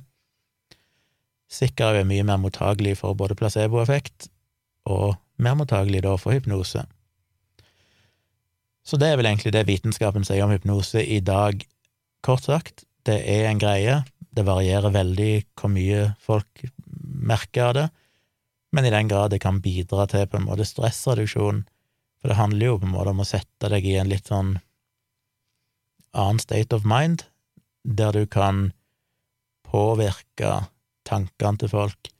Sikkert 1.52 2.00
er 2.00 2.08
mye 2.08 2.24
mer 2.24 2.40
mottagelig 2.40 2.96
for 3.02 3.18
både 3.18 3.36
placeboeffekt 3.36 4.30
og 4.88 5.18
mer 5.42 5.58
mottagelig 5.60 6.06
da 6.06 6.16
for 6.16 6.32
hypnose. 6.32 6.86
Så 8.88 8.98
det 8.98 9.12
er 9.12 9.20
vel 9.20 9.28
egentlig 9.28 9.52
det 9.54 9.68
vitenskapen 9.68 10.24
sier 10.26 10.46
om 10.46 10.54
hypnose 10.56 11.04
i 11.04 11.20
dag. 11.20 11.60
Kort 12.24 12.48
sagt, 12.48 12.86
det 13.04 13.20
er 13.28 13.50
en 13.50 13.60
greie, 13.60 14.00
det 14.32 14.48
varierer 14.48 14.96
veldig 14.96 15.34
hvor 15.60 15.74
mye 15.76 16.14
folk 16.24 16.64
merker 17.02 17.68
av 17.68 17.76
det, 17.76 17.88
men 18.72 18.88
i 18.88 18.94
den 18.94 19.10
grad 19.12 19.34
det 19.34 19.42
kan 19.44 19.62
bidra 19.64 20.08
til 20.08 20.28
på 20.28 20.40
en 20.40 20.48
måte 20.48 20.68
stressreduksjon, 20.68 21.64
for 22.22 22.32
det 22.32 22.38
handler 22.38 22.66
jo 22.66 22.78
på 22.80 22.88
en 22.88 22.96
måte 22.96 23.14
om 23.14 23.24
å 23.24 23.28
sette 23.28 23.72
deg 23.72 23.88
i 23.88 23.98
en 24.00 24.12
litt 24.12 24.30
sånn 24.32 24.56
annen 26.12 26.40
state 26.44 26.76
of 26.76 26.88
mind, 26.88 27.26
der 27.84 28.14
du 28.16 28.26
kan 28.30 28.72
påvirke 29.68 30.66
tankene 31.08 31.62
til 31.62 31.72
folk. 31.72 32.12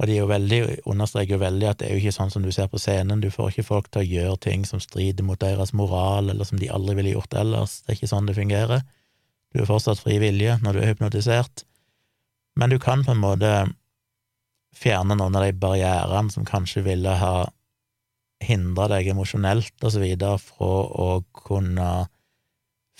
Og 0.00 0.08
de 0.08 0.16
veldig, 0.24 0.60
understreker 0.88 1.36
jo 1.36 1.42
veldig 1.42 1.66
at 1.68 1.80
det 1.80 1.88
er 1.88 1.96
jo 1.96 2.00
ikke 2.00 2.16
sånn 2.16 2.32
som 2.32 2.44
du 2.44 2.48
ser 2.56 2.70
på 2.72 2.80
scenen, 2.80 3.20
du 3.20 3.28
får 3.32 3.52
ikke 3.52 3.68
folk 3.68 3.90
til 3.92 4.00
å 4.00 4.08
gjøre 4.08 4.38
ting 4.46 4.64
som 4.68 4.80
strider 4.80 5.26
mot 5.26 5.40
deres 5.40 5.74
moral, 5.76 6.32
eller 6.32 6.48
som 6.48 6.60
de 6.60 6.70
aldri 6.72 6.96
ville 6.96 7.12
gjort 7.12 7.36
ellers, 7.36 7.82
det 7.84 7.92
er 7.92 7.98
ikke 7.98 8.12
sånn 8.14 8.30
det 8.30 8.38
fungerer. 8.38 8.86
Du 9.52 9.60
er 9.60 9.68
fortsatt 9.68 10.00
fri 10.00 10.16
vilje 10.22 10.56
når 10.64 10.76
du 10.76 10.80
er 10.80 10.92
hypnotisert, 10.94 11.66
men 12.56 12.72
du 12.72 12.78
kan 12.82 13.04
på 13.04 13.12
en 13.12 13.20
måte 13.20 13.52
fjerne 14.76 15.16
noen 15.18 15.36
av 15.36 15.44
de 15.44 15.54
barrierene 15.56 16.32
som 16.32 16.46
kanskje 16.48 16.84
ville 16.86 17.14
ha 17.20 17.34
hindra 18.40 18.88
deg 18.94 19.10
emosjonelt 19.12 19.76
og 19.84 19.92
så 19.92 20.00
videre 20.00 20.38
fra 20.40 20.70
å 20.88 21.08
kunne 21.36 21.90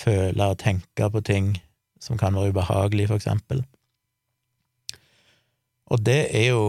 føle 0.00 0.52
og 0.52 0.60
tenke 0.60 1.08
på 1.12 1.22
ting 1.24 1.54
som 2.00 2.16
kan 2.20 2.36
være 2.36 2.54
ubehagelig, 2.54 3.10
for 3.10 3.20
eksempel. 3.20 3.62
Og 5.90 6.00
det 6.06 6.20
er 6.36 6.50
jo 6.52 6.62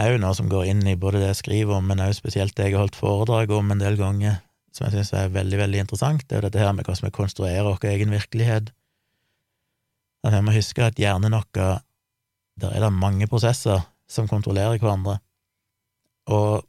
òg 0.00 0.16
noe 0.22 0.36
som 0.36 0.48
går 0.50 0.68
inn 0.70 0.84
i 0.88 0.98
både 0.98 1.20
det 1.20 1.32
jeg 1.32 1.40
skriver 1.42 1.78
om, 1.78 1.88
men 1.90 2.02
òg 2.04 2.14
spesielt 2.16 2.54
det 2.56 2.68
jeg 2.68 2.76
har 2.76 2.84
holdt 2.84 2.98
foredrag 2.98 3.52
om 3.56 3.72
en 3.72 3.82
del 3.82 3.98
ganger, 4.00 4.38
som 4.74 4.86
jeg 4.86 5.00
syns 5.00 5.14
er 5.18 5.34
veldig, 5.34 5.58
veldig 5.64 5.82
interessant, 5.82 6.22
det 6.26 6.36
er 6.36 6.42
jo 6.42 6.46
dette 6.46 6.62
her 6.62 6.74
med 6.76 6.86
hvordan 6.86 7.08
vi 7.08 7.16
konstruerer 7.16 7.66
vår 7.66 7.88
egen 7.90 8.14
virkelighet. 8.14 8.70
At 10.22 10.36
vi 10.36 10.42
må 10.46 10.54
huske 10.54 10.84
at 10.84 11.00
hjernen 11.00 11.34
vår 11.34 11.80
Der 12.60 12.74
er 12.74 12.84
det 12.84 12.92
mange 12.92 13.28
prosesser 13.30 13.86
som 14.10 14.28
kontrollerer 14.28 14.78
hverandre, 14.78 15.18
og 16.30 16.66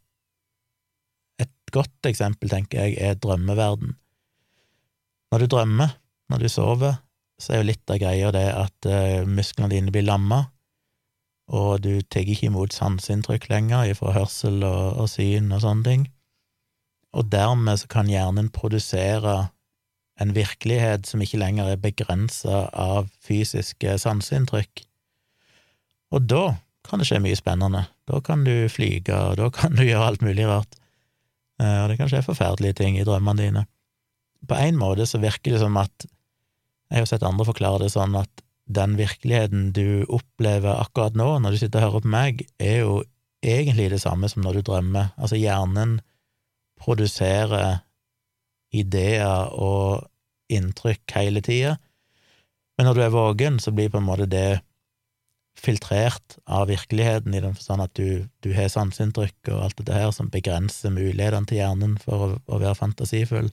et 1.41 1.51
godt 1.73 2.09
eksempel, 2.09 2.49
tenker 2.49 2.85
jeg, 2.85 2.97
er 3.01 3.17
drømmeverden. 3.17 3.95
Når 5.31 5.41
du 5.41 5.47
drømmer, 5.55 5.95
når 6.29 6.43
du 6.43 6.49
sover, 6.49 6.99
så 7.41 7.53
er 7.53 7.61
jo 7.61 7.69
litt 7.71 7.89
av 7.89 7.99
greia 8.01 8.31
det 8.35 8.47
at 8.53 8.87
uh, 8.89 9.27
musklene 9.27 9.71
dine 9.73 9.93
blir 9.93 10.05
lamma, 10.05 10.43
og 11.51 11.81
du 11.83 12.03
tar 12.07 12.27
ikke 12.29 12.47
imot 12.47 12.75
sanseinntrykk 12.75 13.49
lenger 13.51 13.89
ifra 13.91 14.13
hørsel 14.15 14.61
og, 14.63 15.01
og, 15.01 15.09
syn 15.11 15.51
og 15.51 15.63
sånne 15.65 15.87
ting, 15.87 16.05
og 17.17 17.27
dermed 17.33 17.81
så 17.81 17.89
kan 17.91 18.11
hjernen 18.11 18.51
produsere 18.53 19.49
en 20.21 20.35
virkelighet 20.35 21.09
som 21.09 21.23
ikke 21.23 21.41
lenger 21.41 21.73
er 21.73 21.81
begrensa 21.81 22.67
av 22.77 23.09
fysiske 23.25 23.97
sanseinntrykk. 23.99 24.85
Og 26.12 26.28
da 26.28 26.45
kan 26.88 26.99
det 26.99 27.07
skje 27.07 27.22
mye 27.24 27.38
spennende. 27.38 27.86
Da 28.09 28.20
kan 28.26 28.43
du 28.43 28.68
flyge, 28.72 29.16
og 29.16 29.38
da 29.39 29.51
kan 29.53 29.78
du 29.78 29.86
gjøre 29.86 30.07
alt 30.12 30.26
mulig 30.26 30.47
rart. 30.49 30.80
Eh, 31.62 31.78
og 31.84 31.91
det 31.91 31.99
kan 31.99 32.12
skje 32.12 32.26
forferdelige 32.26 32.82
ting 32.82 32.97
i 32.99 33.05
drømmene 33.07 33.45
dine 33.45 33.68
på 34.47 34.57
en 34.57 34.80
måte 34.80 35.05
så 35.07 35.22
virker 35.22 35.55
det 35.55 35.62
som 35.64 35.78
at 35.82 36.07
Jeg 36.91 37.05
har 37.05 37.07
sett 37.07 37.24
andre 37.24 37.45
forklare 37.47 37.86
det 37.86 37.93
sånn 37.93 38.18
at 38.20 38.41
den 38.68 38.97
virkeligheten 38.99 39.70
du 39.72 40.03
opplever 40.12 40.76
akkurat 40.76 41.16
nå, 41.16 41.38
når 41.39 41.53
du 41.55 41.59
sitter 41.62 41.80
og 41.80 41.86
hører 41.86 42.03
på 42.03 42.12
meg, 42.12 42.41
er 42.59 42.82
jo 42.82 42.97
egentlig 43.39 43.86
det 43.93 44.01
samme 44.03 44.28
som 44.28 44.43
når 44.43 44.59
du 44.59 44.66
drømmer. 44.68 45.14
Altså, 45.16 45.39
hjernen 45.39 46.01
produserer 46.84 47.80
ideer 48.76 49.55
og 49.55 50.03
inntrykk 50.51 51.16
hele 51.16 51.39
tida, 51.47 51.78
men 52.76 52.89
når 52.89 52.99
du 52.99 53.01
er 53.05 53.16
våken, 53.16 53.62
så 53.64 53.72
blir 53.72 53.88
på 53.93 54.01
en 54.03 54.09
måte 54.09 54.28
det 54.28 54.59
filtrert 55.58 56.38
av 56.45 56.68
virkeligheten, 56.72 57.34
i 57.34 57.41
den 57.43 57.56
forstand 57.56 57.84
at 57.84 57.93
du, 57.97 58.28
du 58.41 58.52
har 58.56 58.72
sanseinntrykk 58.72 59.52
og 59.52 59.66
alt 59.66 59.80
dette 59.82 59.97
her 59.97 60.14
som 60.16 60.32
begrenser 60.32 60.93
mulighetene 60.93 61.49
til 61.49 61.60
hjernen 61.60 61.97
for 62.02 62.26
å, 62.26 62.30
å 62.47 62.62
være 62.62 62.78
fantasifull. 62.80 63.52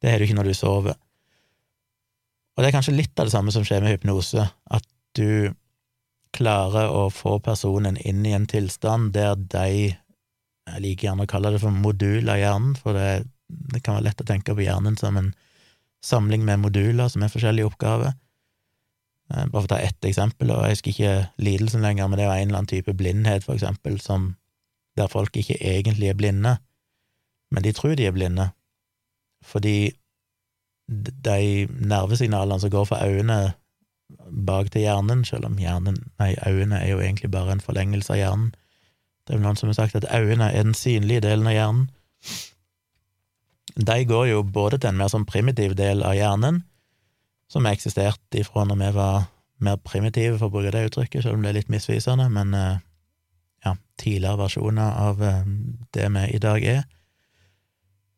Det 0.00 0.10
har 0.10 0.18
du 0.18 0.26
ikke 0.26 0.38
når 0.38 0.50
du 0.50 0.56
sover. 0.58 0.96
Og 2.54 2.62
det 2.62 2.70
er 2.70 2.76
kanskje 2.76 2.96
litt 2.96 3.18
av 3.18 3.28
det 3.28 3.34
samme 3.34 3.52
som 3.54 3.66
skjer 3.66 3.82
med 3.82 3.96
hypnose, 3.96 4.46
at 4.46 4.88
du 5.18 5.54
klarer 6.34 6.90
å 6.90 7.06
få 7.14 7.38
personen 7.42 7.98
inn 8.02 8.24
i 8.26 8.34
en 8.34 8.48
tilstand 8.50 9.12
der 9.14 9.36
de 9.38 9.94
Jeg 10.64 10.80
liker 10.80 11.10
gjerne 11.10 11.26
å 11.26 11.28
kalle 11.28 11.50
det 11.52 11.58
for 11.60 11.76
modul 11.76 12.30
av 12.32 12.38
hjernen, 12.40 12.70
for 12.80 12.96
det, 12.96 13.26
det 13.52 13.82
kan 13.84 13.98
være 13.98 14.06
lett 14.06 14.22
å 14.22 14.24
tenke 14.24 14.54
på 14.56 14.64
hjernen 14.64 14.94
som 14.96 15.18
en 15.20 15.34
samling 16.00 16.40
med 16.46 16.62
moduler 16.62 17.10
som 17.12 17.20
er 17.20 17.32
forskjellige 17.32 17.68
oppgaver. 17.68 18.14
Eh, 19.32 19.46
bare 19.48 19.62
for 19.62 19.68
å 19.68 19.72
ta 19.72 19.80
ett 19.80 20.04
eksempel, 20.04 20.52
og 20.52 20.66
jeg 20.66 20.76
husker 20.76 20.92
ikke 20.92 21.12
lidelsen 21.40 21.84
lenger, 21.84 22.08
men 22.08 22.20
det 22.20 22.28
var 22.28 22.40
en 22.40 22.48
eller 22.50 22.60
annen 22.60 22.72
type 22.74 22.92
blindhet, 22.96 23.44
for 23.46 23.56
eksempel, 23.56 23.96
som, 24.00 24.34
der 24.98 25.08
folk 25.10 25.36
ikke 25.36 25.56
egentlig 25.60 26.10
er 26.10 26.18
blinde, 26.18 26.58
men 27.54 27.64
de 27.64 27.72
tror 27.72 27.96
de 27.96 28.08
er 28.08 28.16
blinde, 28.16 28.50
fordi 29.44 29.94
de 30.88 31.64
nervesignalene 31.80 32.60
som 32.60 32.72
går 32.72 32.84
fra 32.90 33.00
øynene 33.08 33.54
bak 34.46 34.68
til 34.72 34.84
hjernen, 34.84 35.24
selv 35.24 35.48
om 35.48 35.56
hjernen, 35.58 35.96
nei, 36.20 36.34
øynene 36.46 36.82
er 36.82 36.92
jo 36.92 37.00
egentlig 37.00 37.30
bare 37.32 37.56
en 37.56 37.64
forlengelse 37.64 38.12
av 38.12 38.20
hjernen. 38.20 38.52
Det 39.24 39.32
er 39.32 39.38
vel 39.38 39.46
noen 39.46 39.56
som 39.56 39.70
har 39.70 39.78
sagt 39.78 39.96
at 39.96 40.10
øynene 40.12 40.50
er 40.52 40.66
den 40.68 40.76
synlige 40.76 41.24
delen 41.24 41.48
av 41.48 41.56
hjernen. 41.56 41.86
De 43.74 43.96
går 44.04 44.26
jo 44.28 44.42
både 44.44 44.78
til 44.78 44.92
en 44.92 45.00
mer 45.00 45.08
sånn 45.10 45.24
primitiv 45.26 45.72
del 45.80 46.04
av 46.04 46.14
hjernen, 46.18 46.60
som 47.54 47.68
har 47.68 47.76
eksistert 47.76 48.34
ifra 48.34 48.64
når 48.66 48.80
vi 48.80 48.90
var 48.96 49.28
mer 49.62 49.78
primitive, 49.86 50.40
for 50.40 50.50
å 50.50 50.56
bruke 50.56 50.72
det 50.74 50.88
uttrykket, 50.88 51.22
selv 51.22 51.38
om 51.38 51.44
det 51.44 51.52
er 51.52 51.60
litt 51.60 51.70
misvisende, 51.70 52.26
men 52.34 52.50
eh, 52.58 52.82
ja, 53.62 53.76
tidligere 54.02 54.40
versjoner 54.42 54.96
av 55.04 55.22
eh, 55.22 55.44
det 55.94 56.08
vi 56.16 56.24
i 56.34 56.40
dag 56.42 56.66
er, 56.72 56.82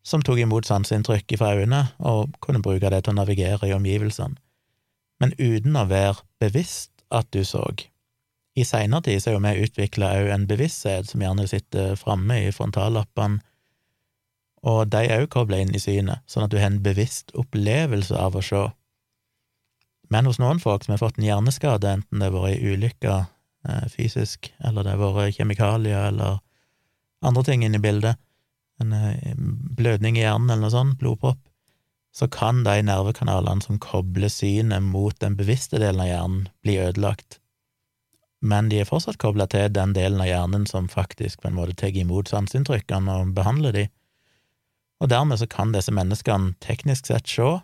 som 0.06 0.22
tok 0.24 0.40
imot 0.40 0.68
sanseinntrykk 0.68 1.34
fra 1.36 1.52
øynene 1.58 1.82
og 1.98 2.36
kunne 2.40 2.62
bruke 2.64 2.88
det 2.94 3.02
til 3.04 3.12
å 3.12 3.18
navigere 3.18 3.68
i 3.68 3.74
omgivelsene, 3.76 4.40
men 5.20 5.34
uten 5.36 5.76
å 5.76 5.84
være 5.90 6.24
bevisst 6.40 7.04
at 7.12 7.28
du 7.36 7.42
så. 7.44 7.66
I 8.56 8.64
seinere 8.64 9.04
tid 9.04 9.20
så 9.20 9.30
er 9.30 9.36
jo 9.36 9.42
vi 9.44 9.66
utvikla 9.66 10.14
òg 10.22 10.30
en 10.32 10.48
bevissthet 10.48 11.10
som 11.10 11.20
gjerne 11.20 11.44
sitter 11.50 11.92
framme 12.00 12.40
i 12.46 12.54
frontallappene, 12.56 13.42
og 14.66 14.88
de 14.90 15.04
er 15.04 15.26
òg 15.26 15.28
kobla 15.36 15.60
inn 15.60 15.76
i 15.76 15.82
synet, 15.82 16.24
sånn 16.24 16.48
at 16.48 16.54
du 16.54 16.56
har 16.56 16.72
en 16.72 16.80
bevisst 16.82 17.36
opplevelse 17.36 18.16
av 18.16 18.40
å 18.40 18.42
se. 18.42 18.64
Men 20.12 20.28
hos 20.28 20.38
noen 20.38 20.60
folk 20.62 20.84
som 20.84 20.94
har 20.94 21.02
fått 21.02 21.18
en 21.18 21.26
hjerneskade, 21.26 21.96
enten 21.98 22.20
det 22.20 22.28
har 22.28 22.36
vært 22.36 22.54
ei 22.54 22.74
ulykke 22.74 23.14
eh, 23.16 23.86
fysisk, 23.92 24.52
eller 24.64 24.86
det 24.86 24.94
har 24.94 25.16
vært 25.16 25.38
kjemikalier 25.38 26.10
eller 26.10 26.38
andre 27.26 27.42
ting 27.46 27.64
inne 27.66 27.80
i 27.80 27.82
bildet, 27.82 28.20
en 28.82 28.92
eh, 28.92 29.34
blødning 29.78 30.18
i 30.18 30.24
hjernen 30.24 30.52
eller 30.52 30.68
noe 30.68 30.74
sånt, 30.74 30.98
blodpropp, 31.00 31.40
så 32.16 32.28
kan 32.32 32.62
de 32.64 32.78
nervekanalene 32.86 33.64
som 33.64 33.80
kobler 33.82 34.30
synet 34.32 34.84
mot 34.84 35.16
den 35.20 35.36
bevisste 35.36 35.80
delen 35.82 36.00
av 36.00 36.08
hjernen, 36.08 36.46
bli 36.64 36.78
ødelagt. 36.80 37.40
Men 38.40 38.70
de 38.70 38.80
er 38.80 38.88
fortsatt 38.88 39.18
kobla 39.20 39.48
til 39.50 39.68
den 39.72 39.92
delen 39.96 40.22
av 40.22 40.28
hjernen 40.28 40.66
som 40.70 40.88
faktisk 40.92 41.42
på 41.42 41.50
en 41.50 41.58
måte 41.58 41.76
tar 41.76 41.96
imot 41.96 42.30
sanseinntrykkene 42.30 43.20
og 43.20 43.34
behandler 43.36 43.74
de, 43.76 43.86
og 45.02 45.10
dermed 45.12 45.40
så 45.40 45.48
kan 45.50 45.74
disse 45.74 45.92
menneskene 45.92 46.54
teknisk 46.64 47.10
sett 47.10 47.28
se, 47.28 47.56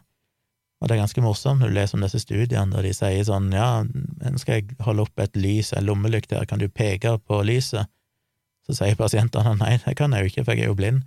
og 0.83 0.89
det 0.91 0.97
er 0.97 1.05
ganske 1.05 1.22
morsomt 1.22 1.62
når 1.62 1.70
du 1.70 1.76
leser 1.76 1.95
om 1.95 2.03
disse 2.03 2.18
studiene 2.24 2.74
der 2.74 2.89
de 2.89 2.91
sier 2.97 3.22
sånn, 3.22 3.53
ja, 3.55 3.85
nå 3.87 4.41
skal 4.43 4.59
jeg 4.59 4.78
holde 4.83 5.05
opp 5.07 5.22
et 5.22 5.37
lys, 5.39 5.70
en 5.78 5.87
lommelykt 5.87 6.35
her, 6.35 6.43
kan 6.51 6.59
du 6.59 6.66
peke 6.66 7.14
på 7.22 7.39
lyset? 7.47 7.87
Så 8.66 8.74
sier 8.74 8.99
pasientene 8.99 9.55
nei, 9.61 9.76
det 9.85 9.95
kan 9.99 10.14
jeg 10.14 10.26
jo 10.26 10.33
ikke, 10.33 10.45
for 10.49 10.59
jeg 10.59 10.66
er 10.66 10.72
jo 10.72 10.78
blind. 10.78 11.05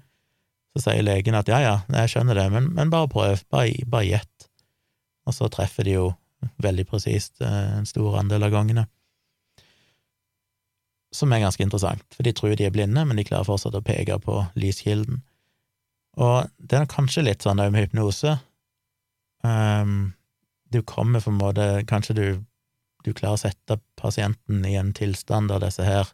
Så 0.75 0.85
sier 0.85 1.03
legen 1.03 1.35
at 1.35 1.51
ja, 1.51 1.59
ja, 1.63 1.75
jeg 1.91 2.13
skjønner 2.13 2.39
det, 2.39 2.47
men, 2.55 2.71
men 2.75 2.91
bare 2.91 3.11
prøv, 3.11 3.43
bare, 3.51 3.75
bare 3.91 4.07
gjett. 4.07 4.47
Og 5.27 5.35
så 5.35 5.51
treffer 5.51 5.87
de 5.87 5.97
jo 5.97 6.07
veldig 6.63 6.87
presist 6.87 7.43
eh, 7.43 7.77
en 7.81 7.87
stor 7.89 8.19
andel 8.21 8.47
av 8.47 8.55
gangene. 8.55 8.87
Som 11.15 11.35
er 11.35 11.43
ganske 11.43 11.63
interessant, 11.63 12.03
for 12.15 12.27
de 12.27 12.35
tror 12.35 12.55
de 12.55 12.67
er 12.67 12.75
blinde, 12.75 13.03
men 13.07 13.19
de 13.19 13.27
klarer 13.27 13.47
fortsatt 13.47 13.75
å 13.75 13.83
peke 13.83 14.19
på 14.23 14.41
lyskilden. 14.59 15.19
Og 16.15 16.51
det 16.63 16.79
er 16.79 16.91
kanskje 16.91 17.27
litt 17.27 17.43
sånn 17.43 17.59
òg 17.59 17.75
med 17.75 17.89
hypnose, 17.89 18.37
Um, 19.45 20.13
du 20.73 20.81
kommer 20.81 21.21
på 21.21 21.29
en 21.29 21.37
måte 21.37 21.65
Kanskje 21.85 22.15
du, 22.17 22.27
du 23.05 23.11
klarer 23.13 23.37
å 23.37 23.41
sette 23.43 23.77
pasienten 23.99 24.63
i 24.65 24.73
en 24.79 24.93
tilstand 24.95 25.51
der 25.51 25.61
disse 25.61 25.85
her 25.85 26.09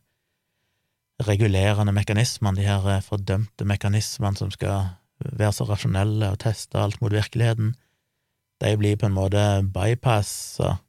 regulerende 1.22 1.94
mekanismene, 1.94 2.58
de 2.58 2.66
her 2.66 2.88
eh, 2.90 3.04
fordømte 3.06 3.66
mekanismene 3.68 4.40
som 4.40 4.52
skal 4.54 4.96
være 5.22 5.54
så 5.54 5.68
rasjonelle 5.70 6.32
og 6.34 6.40
teste 6.42 6.80
alt 6.82 6.98
mot 7.02 7.14
virkeligheten, 7.14 7.76
de 8.62 8.72
blir 8.78 8.98
på 8.98 9.06
en 9.10 9.16
måte 9.16 9.44
bypassa, 9.74 10.80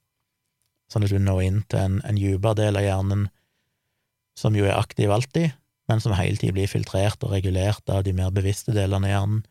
sånn 0.92 1.06
at 1.06 1.12
du 1.12 1.20
når 1.20 1.42
inn 1.46 1.60
til 1.68 1.80
en, 1.80 1.98
en 2.08 2.20
dypere 2.20 2.58
del 2.62 2.80
av 2.80 2.86
hjernen 2.86 3.26
som 4.38 4.56
jo 4.56 4.64
er 4.68 4.78
aktiv 4.78 5.12
alltid, 5.12 5.52
men 5.90 6.00
som 6.00 6.14
hele 6.16 6.38
tiden 6.40 6.56
blir 6.56 6.70
filtrert 6.70 7.20
og 7.24 7.34
regulert 7.34 7.92
av 7.92 8.04
de 8.06 8.14
mer 8.16 8.32
bevisste 8.32 8.72
delene 8.76 9.08
av 9.10 9.14
hjernen, 9.14 9.44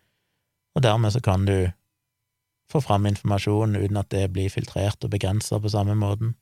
og 0.73 0.85
dermed 0.85 1.13
så 1.13 1.21
kan 1.21 1.45
du 1.45 1.57
få 2.71 2.81
fram 2.83 3.07
informasjon 3.09 3.77
uten 3.77 3.99
at 3.99 4.11
det 4.13 4.27
blir 4.33 4.51
filtrert 4.53 5.03
og 5.03 5.11
begrensa 5.13 5.59
på 5.61 5.71
samme 5.71 5.95
måten. 5.99 6.35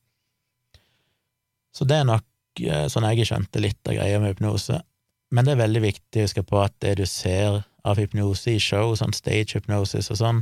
Så 1.76 1.86
det 1.90 2.00
er 2.00 2.08
nok 2.10 2.62
eh, 2.64 2.86
sånn 2.92 3.08
jeg 3.12 3.28
skjønte 3.30 3.62
litt 3.64 3.90
av 3.90 3.98
greia 3.98 4.22
med 4.22 4.34
hypnose. 4.34 4.82
Men 5.30 5.46
det 5.46 5.54
er 5.54 5.64
veldig 5.64 5.84
viktig 5.84 6.22
å 6.22 6.26
huske 6.26 6.46
på 6.46 6.62
at 6.64 6.74
det 6.82 6.96
du 7.00 7.06
ser 7.10 7.62
av 7.86 8.02
hypnose 8.02 8.56
i 8.56 8.62
show, 8.62 8.96
sånn 8.98 9.14
stage 9.16 9.58
hypnosis 9.58 10.10
og 10.14 10.20
sånn, 10.20 10.42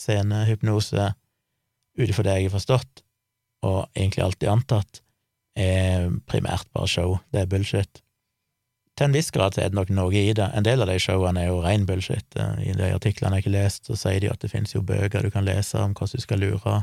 scenehypnose, 0.00 1.12
ut 2.00 2.08
ifra 2.08 2.26
det 2.26 2.36
jeg 2.38 2.48
har 2.48 2.56
forstått, 2.56 3.02
og 3.66 3.80
egentlig 3.94 4.24
alltid 4.24 4.50
antatt, 4.50 5.02
er 5.58 6.08
primært 6.30 6.68
bare 6.74 6.88
show. 6.88 7.18
Det 7.32 7.42
er 7.42 7.50
bullshit. 7.50 8.02
Til 9.00 9.08
en 9.08 9.14
viss 9.16 9.30
grad 9.32 9.56
er 9.56 9.70
det 9.72 9.78
nok 9.78 9.88
noe 9.96 10.12
i 10.12 10.34
det. 10.36 10.44
En 10.52 10.64
del 10.66 10.84
av 10.84 10.90
de 10.90 10.98
showene 11.00 11.40
er 11.40 11.46
jo 11.48 11.62
ren 11.64 11.86
bullshit. 11.88 12.26
Eh, 12.36 12.66
I 12.68 12.74
de 12.76 12.90
artiklene 12.92 13.38
jeg 13.38 13.46
ikke 13.46 13.54
lest, 13.54 13.86
så 13.88 13.96
sier 13.96 14.20
de 14.20 14.28
at 14.28 14.42
det 14.44 14.50
finnes 14.52 14.74
jo 14.74 14.82
bøker 14.84 15.24
du 15.24 15.30
kan 15.32 15.46
lese 15.46 15.80
om 15.80 15.94
hvordan 15.96 16.20
du 16.20 16.26
skal 16.26 16.44
lure 16.44 16.74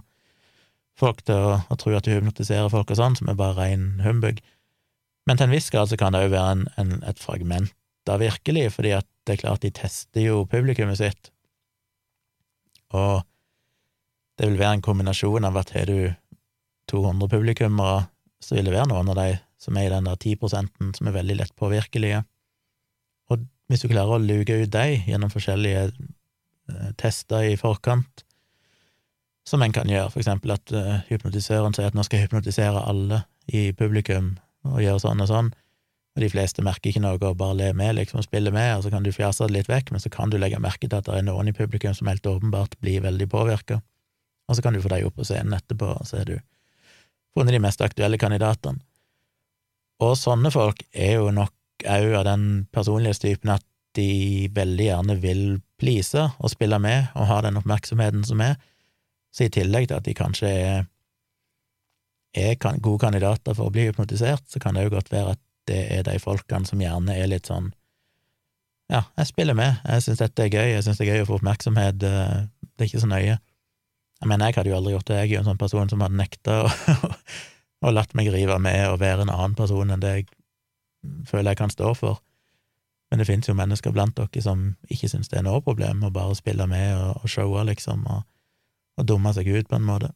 folk 0.97 1.21
til 1.29 1.37
å, 1.37 1.77
tro 1.77 1.93
at 1.93 2.09
du 2.09 2.15
hypnotiserer 2.15 2.73
folk 2.73 2.89
og 2.89 2.97
sånn, 2.97 3.19
som 3.19 3.29
er 3.29 3.37
bare 3.37 3.59
ren 3.59 4.01
humbug. 4.01 4.41
Men 5.29 5.37
til 5.37 5.45
en 5.45 5.53
viss 5.53 5.69
grad 5.69 5.93
så 5.93 6.01
kan 6.01 6.17
det 6.17 6.23
jo 6.25 6.33
være 6.33 6.55
en, 6.55 6.65
en, 6.81 6.97
et 7.05 7.21
fragment 7.21 8.09
av 8.09 8.23
virkelig, 8.23 8.71
fordi 8.73 8.97
at 8.97 9.05
det 9.29 9.35
er 9.35 9.43
klart 9.43 9.61
de 9.61 9.75
tester 9.77 10.25
jo 10.25 10.41
publikummet 10.49 10.97
sitt, 10.97 11.29
og 12.97 13.27
det 14.39 14.47
vil 14.47 14.57
være 14.57 14.79
en 14.79 14.87
kombinasjon 14.89 15.45
av 15.45 15.59
at 15.61 15.75
har 15.75 15.91
du 15.91 15.99
200 16.89 17.29
publikummere, 17.29 18.07
så 18.41 18.57
vil 18.57 18.71
det 18.71 18.73
være 18.73 18.89
noen 18.89 19.13
av 19.13 19.19
de 19.19 19.33
som 19.61 19.77
er 19.77 19.87
i 19.87 19.93
den 19.93 20.07
der 20.07 20.19
ti 20.21 20.35
prosenten 20.39 20.93
som 20.95 21.09
er 21.09 21.17
veldig 21.17 21.39
lett 21.39 21.55
påvirkelige. 21.57 22.21
Og 23.31 23.43
hvis 23.67 23.83
du 23.83 23.89
klarer 23.91 24.17
å 24.17 24.23
luke 24.23 24.61
ut 24.61 24.71
deg 24.73 25.09
gjennom 25.09 25.33
forskjellige 25.33 25.89
eh, 25.89 26.89
tester 26.99 27.49
i 27.49 27.57
forkant, 27.59 28.23
som 29.47 29.63
en 29.63 29.71
kan 29.71 29.87
gjøre, 29.87 30.11
for 30.11 30.19
eksempel 30.19 30.51
at 30.51 30.73
uh, 30.75 30.97
hypnotisøren 31.07 31.75
sier 31.75 31.87
at 31.87 31.95
nå 31.95 32.03
skal 32.03 32.19
jeg 32.19 32.27
hypnotisere 32.27 32.81
alle 32.83 33.21
i 33.47 33.69
publikum 33.71 34.33
og 34.67 34.81
gjøre 34.83 34.99
sånn 34.99 35.23
og 35.23 35.29
sånn, 35.29 35.51
og 36.17 36.23
de 36.23 36.29
fleste 36.33 36.63
merker 36.65 36.91
ikke 36.91 37.03
noe 37.03 37.15
og 37.15 37.37
bare 37.39 37.55
ler 37.55 37.77
med, 37.77 37.93
liksom, 37.95 38.19
spiller 38.25 38.51
med, 38.51 38.73
og 38.75 38.83
så 38.83 38.91
kan 38.91 39.05
du 39.05 39.13
fjase 39.15 39.47
det 39.47 39.55
litt 39.55 39.69
vekk, 39.71 39.93
men 39.93 40.03
så 40.03 40.11
kan 40.11 40.33
du 40.33 40.39
legge 40.41 40.59
merke 40.59 40.89
til 40.89 40.97
at 40.97 41.07
det 41.07 41.15
er 41.15 41.27
noen 41.29 41.47
i 41.47 41.55
publikum 41.55 41.95
som 41.95 42.09
helt 42.11 42.27
åpenbart 42.27 42.75
blir 42.83 43.05
veldig 43.05 43.29
påvirka, 43.31 43.79
og 44.47 44.57
så 44.57 44.65
kan 44.65 44.75
du 44.75 44.81
få 44.83 44.91
dem 44.91 45.07
opp 45.07 45.15
på 45.15 45.27
scenen 45.29 45.55
etterpå, 45.55 45.93
og 45.95 46.09
så 46.09 46.19
er 46.23 46.31
du 46.31 46.35
funnet 47.37 47.55
de 47.55 47.63
mest 47.63 47.83
aktuelle 47.85 48.19
kandidatene. 48.19 48.81
Og 50.03 50.13
sånne 50.19 50.51
folk 50.53 50.83
er 50.93 51.17
jo 51.17 51.31
nok 51.33 51.53
òg 51.87 52.13
av 52.19 52.25
den 52.27 52.43
personlighetstypen 52.73 53.53
at 53.53 53.65
de 53.97 54.49
veldig 54.53 54.85
gjerne 54.89 55.15
vil 55.21 55.43
please 55.81 56.21
og 56.37 56.51
spille 56.53 56.77
med 56.81 57.09
og 57.17 57.29
ha 57.29 57.39
den 57.45 57.57
oppmerksomheten 57.57 58.25
som 58.27 58.41
er, 58.45 58.57
så 59.33 59.45
i 59.45 59.53
tillegg 59.53 59.89
til 59.89 59.97
at 59.97 60.05
de 60.05 60.13
kanskje 60.17 60.51
er, 60.51 60.85
er 62.37 62.57
gode 62.61 63.01
kandidater 63.01 63.57
for 63.57 63.69
å 63.69 63.73
bli 63.73 63.87
hypnotisert, 63.89 64.45
så 64.49 64.61
kan 64.61 64.77
det 64.77 64.87
jo 64.87 64.95
godt 64.97 65.11
være 65.13 65.35
at 65.35 65.43
det 65.67 65.81
er 65.97 66.05
de 66.07 66.17
folkene 66.21 66.69
som 66.69 66.81
gjerne 66.81 67.17
er 67.17 67.29
litt 67.29 67.49
sånn 67.49 67.71
ja, 68.87 69.01
jeg 69.19 69.27
spiller 69.27 69.57
med, 69.57 69.81
jeg 69.83 70.03
syns 70.05 70.21
dette 70.21 70.45
er 70.45 70.53
gøy, 70.53 70.69
jeg 70.71 70.83
syns 70.85 70.99
det 71.01 71.03
er 71.03 71.17
gøy 71.17 71.25
å 71.25 71.27
få 71.27 71.37
oppmerksomhet, 71.41 72.03
eh, 72.07 72.37
det 72.63 72.85
er 72.85 72.87
ikke 72.87 73.01
så 73.03 73.09
nøye. 73.11 73.33
Jeg 74.21 74.29
mener, 74.31 74.47
jeg 74.47 74.55
hadde 74.55 74.71
jo 74.71 74.77
aldri 74.77 74.93
gjort 74.93 75.09
det, 75.09 75.17
jeg 75.19 75.27
er 75.27 75.33
jo 75.33 75.41
en 75.41 75.49
sånn 75.49 75.59
person 75.59 75.91
som 75.91 76.05
hadde 76.05 76.19
nekta 76.21 76.55
å 76.63 76.69
og 77.85 77.93
latt 77.93 78.15
meg 78.17 78.31
rive 78.33 78.57
med 78.61 78.87
og 78.89 79.01
være 79.01 79.25
en 79.25 79.33
annen 79.33 79.55
person 79.57 79.93
enn 79.93 80.01
det 80.01 80.13
jeg 80.15 80.27
føler 81.29 81.53
jeg 81.53 81.61
kan 81.61 81.73
stå 81.73 81.93
for. 81.97 82.21
Men 83.09 83.21
det 83.21 83.27
finnes 83.29 83.47
jo 83.47 83.55
mennesker 83.55 83.93
blant 83.95 84.17
dere 84.17 84.43
som 84.43 84.71
ikke 84.91 85.09
syns 85.11 85.29
det 85.31 85.39
er 85.39 85.45
noe 85.47 85.61
problem 85.63 86.03
å 86.03 86.13
bare 86.13 86.35
spille 86.35 86.67
med 86.67 86.95
og, 86.97 87.21
og 87.23 87.31
showe, 87.31 87.63
liksom, 87.69 88.03
og, 88.11 88.25
og 88.99 89.07
dumme 89.07 89.31
seg 89.35 89.47
ut, 89.47 89.69
på 89.69 89.77
en 89.77 89.87
måte. 89.87 90.11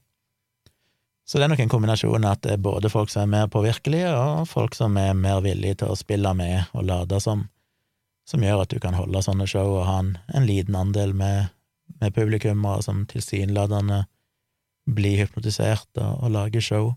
Så 1.27 1.39
det 1.39 1.45
er 1.45 1.53
nok 1.53 1.61
en 1.63 1.71
kombinasjon 1.71 2.27
at 2.27 2.41
det 2.43 2.57
er 2.57 2.63
både 2.65 2.89
folk 2.91 3.11
som 3.13 3.23
er 3.23 3.31
mer 3.31 3.51
påvirkelige, 3.51 4.09
og 4.11 4.49
folk 4.51 4.75
som 4.75 4.97
er 4.99 5.13
mer 5.15 5.39
villige 5.45 5.79
til 5.79 5.93
å 5.93 5.99
spille 5.99 6.33
med 6.35 6.73
og 6.75 6.83
lade 6.89 7.21
som, 7.23 7.45
som 8.27 8.43
gjør 8.43 8.65
at 8.65 8.73
du 8.73 8.81
kan 8.83 8.97
holde 8.97 9.21
sånne 9.23 9.47
show 9.47 9.77
og 9.77 9.85
ha 9.87 10.01
en, 10.01 10.15
en 10.35 10.47
liten 10.49 10.75
andel 10.75 11.15
med, 11.15 11.53
med 12.01 12.17
publikummere 12.17 12.83
som 12.83 13.05
tilsynelatende 13.07 14.03
blir 14.91 15.21
hypnotisert 15.21 15.87
og, 16.01 16.25
og 16.25 16.35
lager 16.35 16.65
show. 16.65 16.91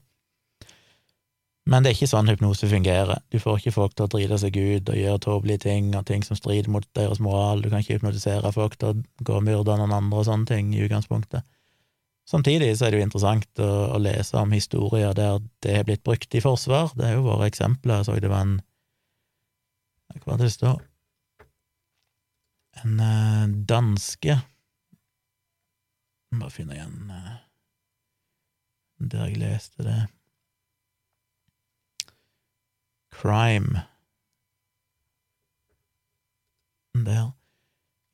Men 1.64 1.80
det 1.80 1.90
er 1.90 1.96
ikke 1.96 2.10
sånn 2.10 2.28
hypnose 2.28 2.68
fungerer. 2.68 3.22
Du 3.32 3.38
får 3.40 3.62
ikke 3.62 3.72
folk 3.72 3.94
til 3.96 4.04
å 4.04 4.10
drite 4.12 4.36
seg 4.42 4.56
ut 4.58 4.90
og 4.92 4.98
gjøre 5.00 5.20
tåpelige 5.24 5.62
ting 5.64 5.94
og 5.96 6.04
ting 6.10 6.24
som 6.26 6.36
strider 6.36 6.68
mot 6.72 6.84
deres 6.96 7.22
moral. 7.24 7.62
Du 7.64 7.70
kan 7.72 7.80
ikke 7.80 7.96
hypnotisere 7.96 8.52
folk 8.52 8.76
til 8.80 8.90
å 8.92 9.24
gå 9.24 9.38
og 9.38 9.46
myrde 9.46 9.78
noen 9.80 9.94
andre 9.96 10.20
og 10.20 10.26
sånne 10.28 10.50
ting 10.50 10.74
i 10.76 10.82
utgangspunktet. 10.84 11.46
Samtidig 12.28 12.70
så 12.76 12.86
er 12.86 12.92
det 12.92 13.00
jo 13.00 13.06
interessant 13.06 13.60
å, 13.60 13.70
å 13.96 14.00
lese 14.00 14.36
om 14.40 14.52
historier 14.52 15.16
der 15.16 15.40
det 15.64 15.76
har 15.78 15.88
blitt 15.88 16.04
brukt 16.04 16.36
i 16.36 16.42
forsvar. 16.44 16.92
Det 16.96 17.08
er 17.08 17.16
jo 17.16 17.26
våre 17.26 17.48
eksempler. 17.48 18.00
Jeg 18.00 18.08
så 18.08 18.16
det 18.20 18.32
var 18.32 18.44
en 18.44 18.58
Hva 20.14 20.34
var 20.34 20.40
det 20.40 20.50
det 20.50 20.56
står? 20.56 20.82
En 22.84 23.00
uh, 23.00 23.44
danske 23.68 24.36
Bare 26.34 26.50
finne 26.50 26.74
igjen 26.74 27.12
uh, 27.12 27.36
der 28.98 29.28
jeg 29.28 29.38
leste 29.38 29.84
det. 29.86 30.00
Crime 33.24 33.80
Der. 36.94 37.32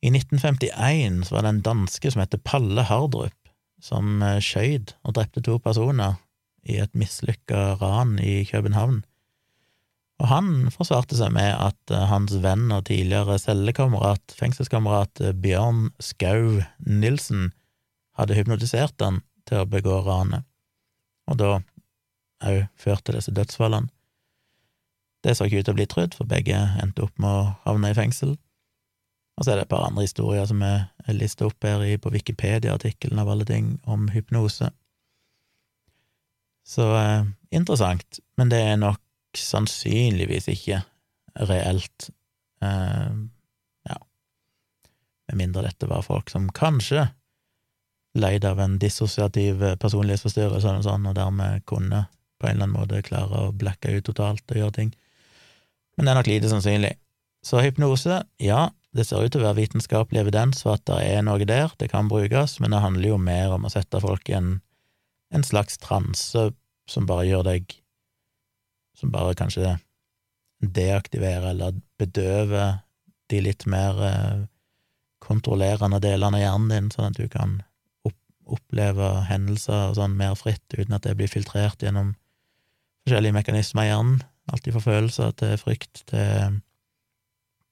I 0.01 0.07
1951 0.07 1.27
så 1.27 1.35
var 1.35 1.41
det 1.41 1.49
en 1.49 1.61
danske 1.61 2.11
som 2.11 2.23
het 2.23 2.37
Palle 2.47 2.85
Hardrup, 2.87 3.35
som 3.83 4.23
eh, 4.23 4.39
skjøt 4.41 4.95
og 5.03 5.17
drepte 5.17 5.43
to 5.45 5.59
personer 5.61 6.15
i 6.63 6.79
et 6.81 6.95
mislykka 6.97 7.75
ran 7.83 8.15
i 8.23 8.41
København. 8.47 9.03
Og 10.23 10.31
han 10.31 10.71
forsvarte 10.73 11.19
seg 11.19 11.35
med 11.35 11.51
at 11.59 11.93
eh, 11.93 12.07
hans 12.09 12.39
venn 12.41 12.71
og 12.71 12.87
tidligere 12.87 13.37
cellekamerat, 13.43 14.33
fengselskamerat 14.39 15.21
eh, 15.21 15.35
Bjørn 15.35 15.89
Skau 15.99 16.61
Nilsen, 16.87 17.51
hadde 18.17 18.39
hypnotisert 18.39 18.95
han 19.03 19.21
til 19.45 19.61
å 19.61 19.69
begå 19.69 20.01
ranet, 20.07 20.47
og 21.27 21.43
da 21.43 21.55
òg 22.47 22.63
førte 22.79 23.13
disse 23.19 23.35
dødsfallene. 23.35 23.91
Det 25.21 25.35
så 25.37 25.45
ikke 25.45 25.61
ut 25.61 25.67
til 25.67 25.75
å 25.75 25.77
bli 25.77 25.89
trudd, 25.89 26.15
for 26.17 26.29
begge 26.29 26.57
endte 26.81 27.05
opp 27.05 27.19
med 27.21 27.29
å 27.29 27.51
havne 27.67 27.91
i 27.91 27.97
fengsel. 27.97 28.35
Og 29.37 29.45
så 29.45 29.53
er 29.53 29.59
det 29.59 29.67
et 29.67 29.73
par 29.73 29.85
andre 29.85 30.05
historier 30.05 30.47
som 30.49 30.61
er 30.65 30.89
lista 31.13 31.47
opp 31.47 31.65
her 31.65 31.83
på 32.01 32.11
Wikipedia-artikkelen 32.13 33.21
av 33.21 33.29
alle 33.31 33.45
ting, 33.47 33.75
om 33.85 34.09
hypnose. 34.13 34.71
Så 36.67 36.87
eh, 36.97 37.29
interessant, 37.53 38.19
men 38.37 38.51
det 38.51 38.61
er 38.65 38.77
nok 38.81 39.01
sannsynligvis 39.37 40.49
ikke 40.51 40.81
reelt. 41.49 42.09
Eh, 42.61 43.13
ja, 43.89 43.97
med 45.29 45.41
mindre 45.41 45.65
dette 45.69 45.89
var 45.89 46.05
folk 46.05 46.29
som 46.33 46.49
kanskje 46.53 47.07
leid 48.17 48.45
av 48.45 48.59
en 48.59 48.75
dissosiativ 48.81 49.61
personlighetsforstyrrelse 49.79 50.67
eller 50.67 50.85
sånn, 50.85 51.07
og 51.07 51.15
dermed 51.15 51.65
kunne 51.69 52.05
på 52.41 52.49
en 52.49 52.57
eller 52.57 52.67
annen 52.67 52.75
måte 52.75 53.05
klare 53.05 53.47
å 53.47 53.53
blacke 53.55 53.93
ut 53.93 54.05
totalt 54.09 54.43
og 54.51 54.57
gjøre 54.57 54.77
ting 54.77 54.91
men 55.97 56.05
det 56.05 56.11
er 56.11 56.19
nok 56.19 56.29
lite 56.29 56.51
sannsynlig. 56.51 56.95
Så 57.45 57.61
hypnose, 57.63 58.21
ja, 58.41 58.69
det 58.95 59.07
ser 59.07 59.23
ut 59.23 59.33
til 59.33 59.41
å 59.41 59.47
være 59.47 59.61
vitenskapelig 59.61 60.21
evidens 60.21 60.61
for 60.65 60.77
at 60.77 60.85
det 60.89 60.99
er 61.07 61.23
noe 61.25 61.45
der, 61.47 61.71
det 61.79 61.89
kan 61.93 62.09
brukes, 62.11 62.59
men 62.61 62.73
det 62.73 62.83
handler 62.83 63.13
jo 63.13 63.21
mer 63.21 63.55
om 63.55 63.65
å 63.65 63.71
sette 63.73 64.01
folk 64.03 64.29
i 64.29 64.37
en, 64.37 64.51
en 65.33 65.45
slags 65.47 65.79
transe 65.81 66.49
som 66.89 67.07
bare 67.09 67.29
gjør 67.29 67.47
deg 67.47 67.77
Som 68.97 69.09
bare 69.09 69.33
kanskje 69.33 69.77
deaktiverer 70.61 71.55
eller 71.55 71.77
bedøver 71.97 72.81
de 73.31 73.39
litt 73.41 73.63
mer 73.65 74.01
eh, 74.05 74.41
kontrollerende 75.23 76.01
delene 76.03 76.37
av 76.37 76.43
hjernen 76.43 76.73
din, 76.73 76.89
sånn 76.93 77.07
at 77.09 77.17
du 77.17 77.25
kan 77.31 77.61
oppleve 78.51 79.07
hendelser 79.29 79.91
og 79.91 79.97
sånn 79.99 80.17
mer 80.19 80.35
fritt, 80.39 80.65
uten 80.75 80.95
at 80.97 81.05
det 81.07 81.15
blir 81.19 81.31
filtrert 81.31 81.83
gjennom 81.83 82.13
forskjellige 83.05 83.37
mekanismer 83.37 83.87
i 83.87 83.91
hjernen. 83.91 84.19
Alt 84.49 84.67
fra 84.73 84.81
følelser 84.81 85.33
til 85.37 85.57
frykt 85.61 86.03
til, 86.09 86.59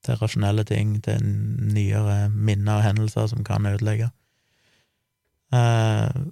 til 0.05 0.19
rasjonelle 0.21 0.63
ting, 0.67 0.97
til 1.03 1.23
nyere 1.23 2.29
minner 2.29 2.79
og 2.79 2.85
hendelser 2.85 3.31
som 3.31 3.43
kan 3.47 3.65
ødelegge. 3.65 4.11
Uh, 5.49 6.29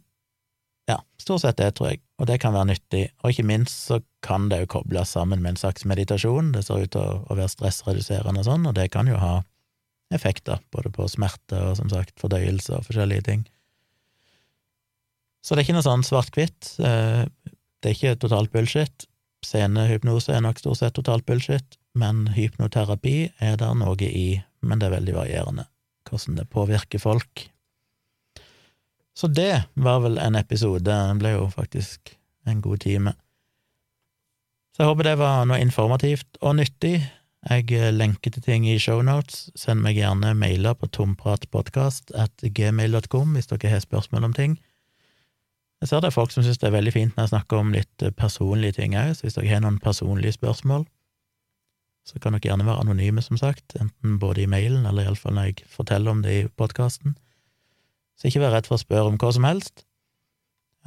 ja, 0.87 0.99
stort 1.17 1.41
sett 1.41 1.57
det, 1.57 1.73
tror 1.75 1.91
jeg, 1.91 2.03
og 2.21 2.29
det 2.29 2.37
kan 2.43 2.53
være 2.53 2.69
nyttig. 2.71 3.03
Og 3.23 3.33
ikke 3.33 3.47
minst 3.49 3.89
så 3.89 3.99
kan 4.23 4.47
det 4.51 4.61
jo 4.61 4.71
kobles 4.77 5.15
sammen 5.17 5.41
med 5.41 5.55
en 5.55 5.61
slags 5.63 5.87
meditasjon. 5.89 6.53
Det 6.53 6.63
ser 6.67 6.85
ut 6.85 6.93
til 6.93 7.01
å, 7.01 7.19
å 7.25 7.37
være 7.37 7.51
stressreduserende 7.51 8.45
og 8.45 8.47
sånn, 8.47 8.69
og 8.69 8.77
det 8.77 8.91
kan 8.93 9.09
jo 9.09 9.19
ha 9.19 9.35
effekter, 10.13 10.61
både 10.71 10.93
på 10.93 11.09
smerte 11.11 11.59
og 11.59 11.75
som 11.81 11.89
sagt 11.91 12.15
fordøyelse 12.21 12.77
og 12.77 12.87
forskjellige 12.87 13.25
ting. 13.27 13.43
Så 15.43 15.55
det 15.55 15.61
er 15.61 15.67
ikke 15.67 15.77
noe 15.77 15.85
sånn 15.85 16.05
svart-hvitt. 16.07 16.73
Eh, 16.83 17.23
det 17.83 17.89
er 17.89 17.95
ikke 17.95 18.17
totalt 18.19 18.51
bullshit. 18.51 19.07
Scenehypnose 19.45 20.33
er 20.33 20.41
nok 20.43 20.59
stort 20.59 20.81
sett 20.81 20.95
totalt 20.97 21.25
bullshit, 21.27 21.77
men 21.97 22.27
hypnoterapi 22.35 23.17
er 23.43 23.57
der 23.59 23.75
noe 23.77 24.09
i, 24.09 24.41
men 24.61 24.79
det 24.79 24.89
er 24.89 24.97
veldig 24.97 25.17
varierende 25.17 25.67
hvordan 26.07 26.37
det 26.39 26.45
påvirker 26.47 27.01
folk. 27.03 27.41
Så 29.17 29.27
det 29.27 29.65
var 29.73 29.99
vel 30.05 30.19
en 30.21 30.37
episode, 30.39 30.85
den 30.87 31.19
ble 31.19 31.33
jo 31.33 31.47
faktisk 31.51 32.13
en 32.47 32.61
god 32.63 32.79
time. 32.85 33.13
Så 34.71 34.83
jeg 34.83 34.91
håper 34.91 35.09
det 35.09 35.17
var 35.19 35.47
noe 35.49 35.59
informativt 35.59 36.37
og 36.39 36.59
nyttig. 36.59 37.01
Jeg 37.49 37.93
lenker 37.95 38.33
til 38.33 38.43
ting 38.45 38.67
i 38.69 38.77
shownotes. 38.79 39.47
Send 39.57 39.81
meg 39.81 39.97
gjerne 39.97 40.35
mailer 40.37 40.77
på 40.77 40.89
tompratpodkast 40.93 42.13
at 42.13 42.45
gmail.com 42.45 43.33
hvis 43.33 43.49
dere 43.49 43.73
har 43.73 43.81
spørsmål 43.81 44.29
om 44.29 44.37
ting. 44.37 44.57
Jeg 45.81 45.89
ser 45.89 46.01
det 46.01 46.09
er 46.09 46.15
folk 46.15 46.33
som 46.33 46.45
syns 46.45 46.57
det 46.57 46.71
er 46.71 46.73
veldig 46.73 46.93
fint 46.93 47.13
når 47.13 47.27
jeg 47.27 47.33
snakker 47.35 47.59
om 47.61 47.73
litt 47.73 48.03
eh, 48.05 48.13
personlige 48.15 48.79
ting 48.79 48.95
òg, 48.97 49.13
så 49.13 49.27
hvis 49.27 49.37
dere 49.37 49.51
har 49.51 49.61
noen 49.61 49.77
personlige 49.81 50.33
spørsmål, 50.33 50.87
så 52.07 52.21
kan 52.23 52.33
dere 52.33 52.49
gjerne 52.49 52.65
være 52.65 52.85
anonyme, 52.85 53.21
som 53.21 53.37
sagt, 53.37 53.75
enten 53.77 54.17
både 54.21 54.45
i 54.45 54.49
mailen 54.49 54.87
eller 54.87 55.05
iallfall 55.05 55.35
når 55.37 55.49
jeg 55.49 55.67
forteller 55.69 56.13
om 56.13 56.23
det 56.23 56.33
i 56.33 56.47
podkasten. 56.59 57.17
Så 58.17 58.29
ikke 58.29 58.41
vær 58.45 58.55
redd 58.55 58.69
for 58.69 58.77
å 58.77 58.81
spørre 58.81 59.11
om 59.11 59.19
hva 59.21 59.29
som 59.35 59.45
helst. 59.45 59.83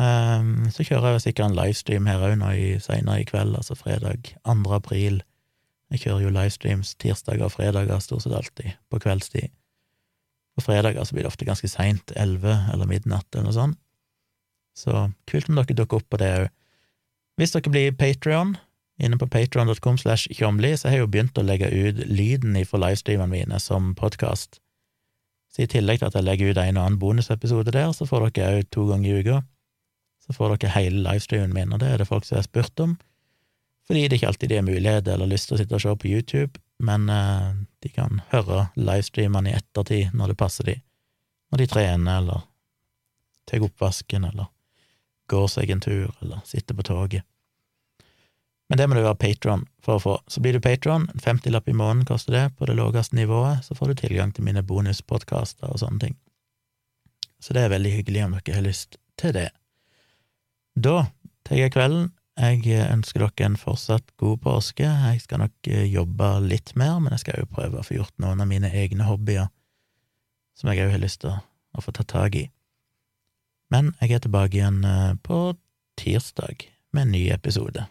Um, 0.00 0.70
så 0.72 0.82
kjører 0.86 1.18
jeg 1.18 1.26
sikkert 1.26 1.50
en 1.50 1.58
livestream 1.58 2.08
her 2.08 2.24
òg 2.24 2.38
nå 2.40 2.54
i, 2.56 2.68
senere 2.82 3.20
i 3.20 3.26
kveld, 3.28 3.52
altså 3.58 3.76
fredag 3.76 4.32
2. 4.48 4.56
april. 4.74 5.20
Jeg 5.92 6.06
kjører 6.06 6.24
jo 6.24 6.32
livestreams 6.34 6.94
tirsdager 7.02 7.46
og 7.46 7.52
fredager 7.52 8.00
stort 8.02 8.24
sett 8.24 8.34
alltid, 8.34 8.72
på 8.90 9.02
kveldstid. 9.04 9.52
På 10.56 10.64
fredager 10.64 11.04
så 11.04 11.14
blir 11.14 11.28
det 11.28 11.30
ofte 11.30 11.46
ganske 11.46 11.68
seint, 11.70 12.14
elleve 12.16 12.56
eller 12.72 12.88
midnatt 12.90 13.28
eller 13.34 13.50
noe 13.50 13.58
sånt. 13.58 13.78
Så 14.80 15.10
kult 15.28 15.50
om 15.50 15.60
dere 15.60 15.76
dukker 15.76 16.00
opp 16.00 16.08
på 16.12 16.20
det 16.22 16.30
òg. 16.38 16.48
Hvis 17.40 17.54
dere 17.54 17.72
blir 17.72 17.94
Patrion, 17.96 18.56
inne 19.00 19.16
på 19.20 19.28
patron.com 19.32 19.98
slash 20.00 20.28
tjomli, 20.36 20.74
så 20.76 20.88
har 20.88 20.98
jeg 20.98 21.06
jo 21.06 21.12
begynt 21.12 21.38
å 21.40 21.44
legge 21.44 21.70
ut 21.72 22.02
lyden 22.08 22.58
fra 22.68 22.82
livestreamene 22.82 23.32
mine 23.32 23.60
som 23.62 23.94
podkast. 23.96 24.60
Så 25.50 25.64
i 25.64 25.70
tillegg 25.70 26.00
til 26.00 26.10
at 26.10 26.18
jeg 26.18 26.26
legger 26.26 26.52
ut 26.52 26.60
en 26.62 26.78
og 26.78 26.84
annen 26.84 27.00
bonusepisode 27.00 27.72
der, 27.74 27.90
så 27.96 28.06
får 28.06 28.28
dere 28.28 28.60
òg 28.60 28.68
to 28.70 28.86
ganger 28.90 29.10
i 29.10 29.22
uka. 29.24 29.40
Så 30.20 30.36
får 30.36 30.54
dere 30.54 30.74
hele 30.76 31.02
livestreamen 31.06 31.56
min, 31.56 31.72
og 31.74 31.80
det 31.82 31.88
er 31.90 32.02
det 32.02 32.10
folk 32.10 32.28
som 32.28 32.38
har 32.38 32.46
spurt 32.46 32.84
om. 32.84 32.98
Fordi 33.88 34.04
det 34.06 34.20
ikke 34.20 34.28
alltid 34.30 34.52
de 34.52 34.60
har 34.60 34.68
mulighet 34.68 35.08
eller 35.10 35.26
lyst 35.26 35.48
til 35.50 35.56
å 35.56 35.58
sitte 35.58 35.74
og 35.74 35.82
se 35.82 35.96
på 35.98 36.10
YouTube, 36.12 36.60
men 36.78 37.08
eh, 37.10 37.48
de 37.82 37.90
kan 37.90 38.20
høre 38.30 38.68
livestreamene 38.78 39.50
i 39.50 39.56
ettertid 39.58 40.14
når 40.14 40.32
det 40.32 40.38
passer 40.38 40.68
de. 40.68 40.76
Når 41.50 41.64
de 41.64 41.66
trener, 41.72 42.20
eller 42.20 42.44
tar 43.50 43.66
oppvasken, 43.66 44.28
eller 44.28 44.52
går 45.30 45.46
seg 45.52 45.70
en 45.70 45.82
tur 45.84 46.08
eller 46.20 46.42
sitter 46.48 46.76
på 46.76 46.86
toget. 46.86 47.26
Men 48.70 48.78
det 48.78 48.86
må 48.86 48.94
du 48.94 49.02
være 49.02 49.18
patron 49.18 49.64
for 49.82 49.98
å 49.98 50.02
få. 50.02 50.12
Så 50.30 50.42
blir 50.42 50.54
du 50.54 50.62
patron, 50.62 51.08
en 51.10 51.22
50-lapp 51.22 51.66
i 51.68 51.74
måneden 51.74 52.06
koster 52.06 52.36
det, 52.36 52.44
på 52.54 52.68
det 52.70 52.76
laveste 52.78 53.18
nivået, 53.18 53.64
så 53.66 53.74
får 53.74 53.90
du 53.90 54.02
tilgang 54.04 54.30
til 54.30 54.46
mine 54.46 54.62
bonuspodkaster 54.62 55.72
og 55.72 55.80
sånne 55.82 56.04
ting. 56.04 56.14
Så 57.42 57.56
det 57.56 57.64
er 57.64 57.72
veldig 57.72 57.96
hyggelig 57.96 58.22
om 58.28 58.36
dere 58.36 58.54
har 58.60 58.62
lyst 58.62 59.00
til 59.18 59.34
det. 59.34 59.48
Da 60.78 61.08
tar 61.48 61.58
jeg 61.58 61.74
kvelden. 61.74 62.12
Jeg 62.38 62.62
ønsker 62.92 63.24
dere 63.24 63.48
en 63.48 63.58
fortsatt 63.58 64.14
god 64.22 64.38
påske. 64.44 64.86
Jeg 64.86 65.24
skal 65.24 65.42
nok 65.42 65.72
eh, 65.72 65.88
jobbe 65.90 66.30
litt 66.46 66.70
mer, 66.78 67.00
men 67.02 67.16
jeg 67.16 67.24
skal 67.24 67.42
jo 67.42 67.50
prøve 67.50 67.80
å 67.80 67.84
få 67.84 67.98
gjort 67.98 68.14
noen 68.22 68.40
av 68.40 68.48
mine 68.48 68.70
egne 68.70 69.08
hobbyer 69.08 69.50
som 70.60 70.70
jeg 70.70 70.84
òg 70.84 70.94
har 70.94 71.02
lyst 71.02 71.24
til 71.24 71.34
å 71.34 71.82
få 71.82 71.92
tatt 71.96 72.12
tak 72.12 72.38
i. 72.38 72.46
Men 73.70 73.94
jeg 74.00 74.16
er 74.18 74.24
tilbake 74.24 74.58
igjen 74.58 74.84
eh, 74.84 75.14
på 75.22 75.54
tirsdag 76.00 76.66
med 76.92 77.06
en 77.06 77.12
ny 77.14 77.22
episode. 77.30 77.86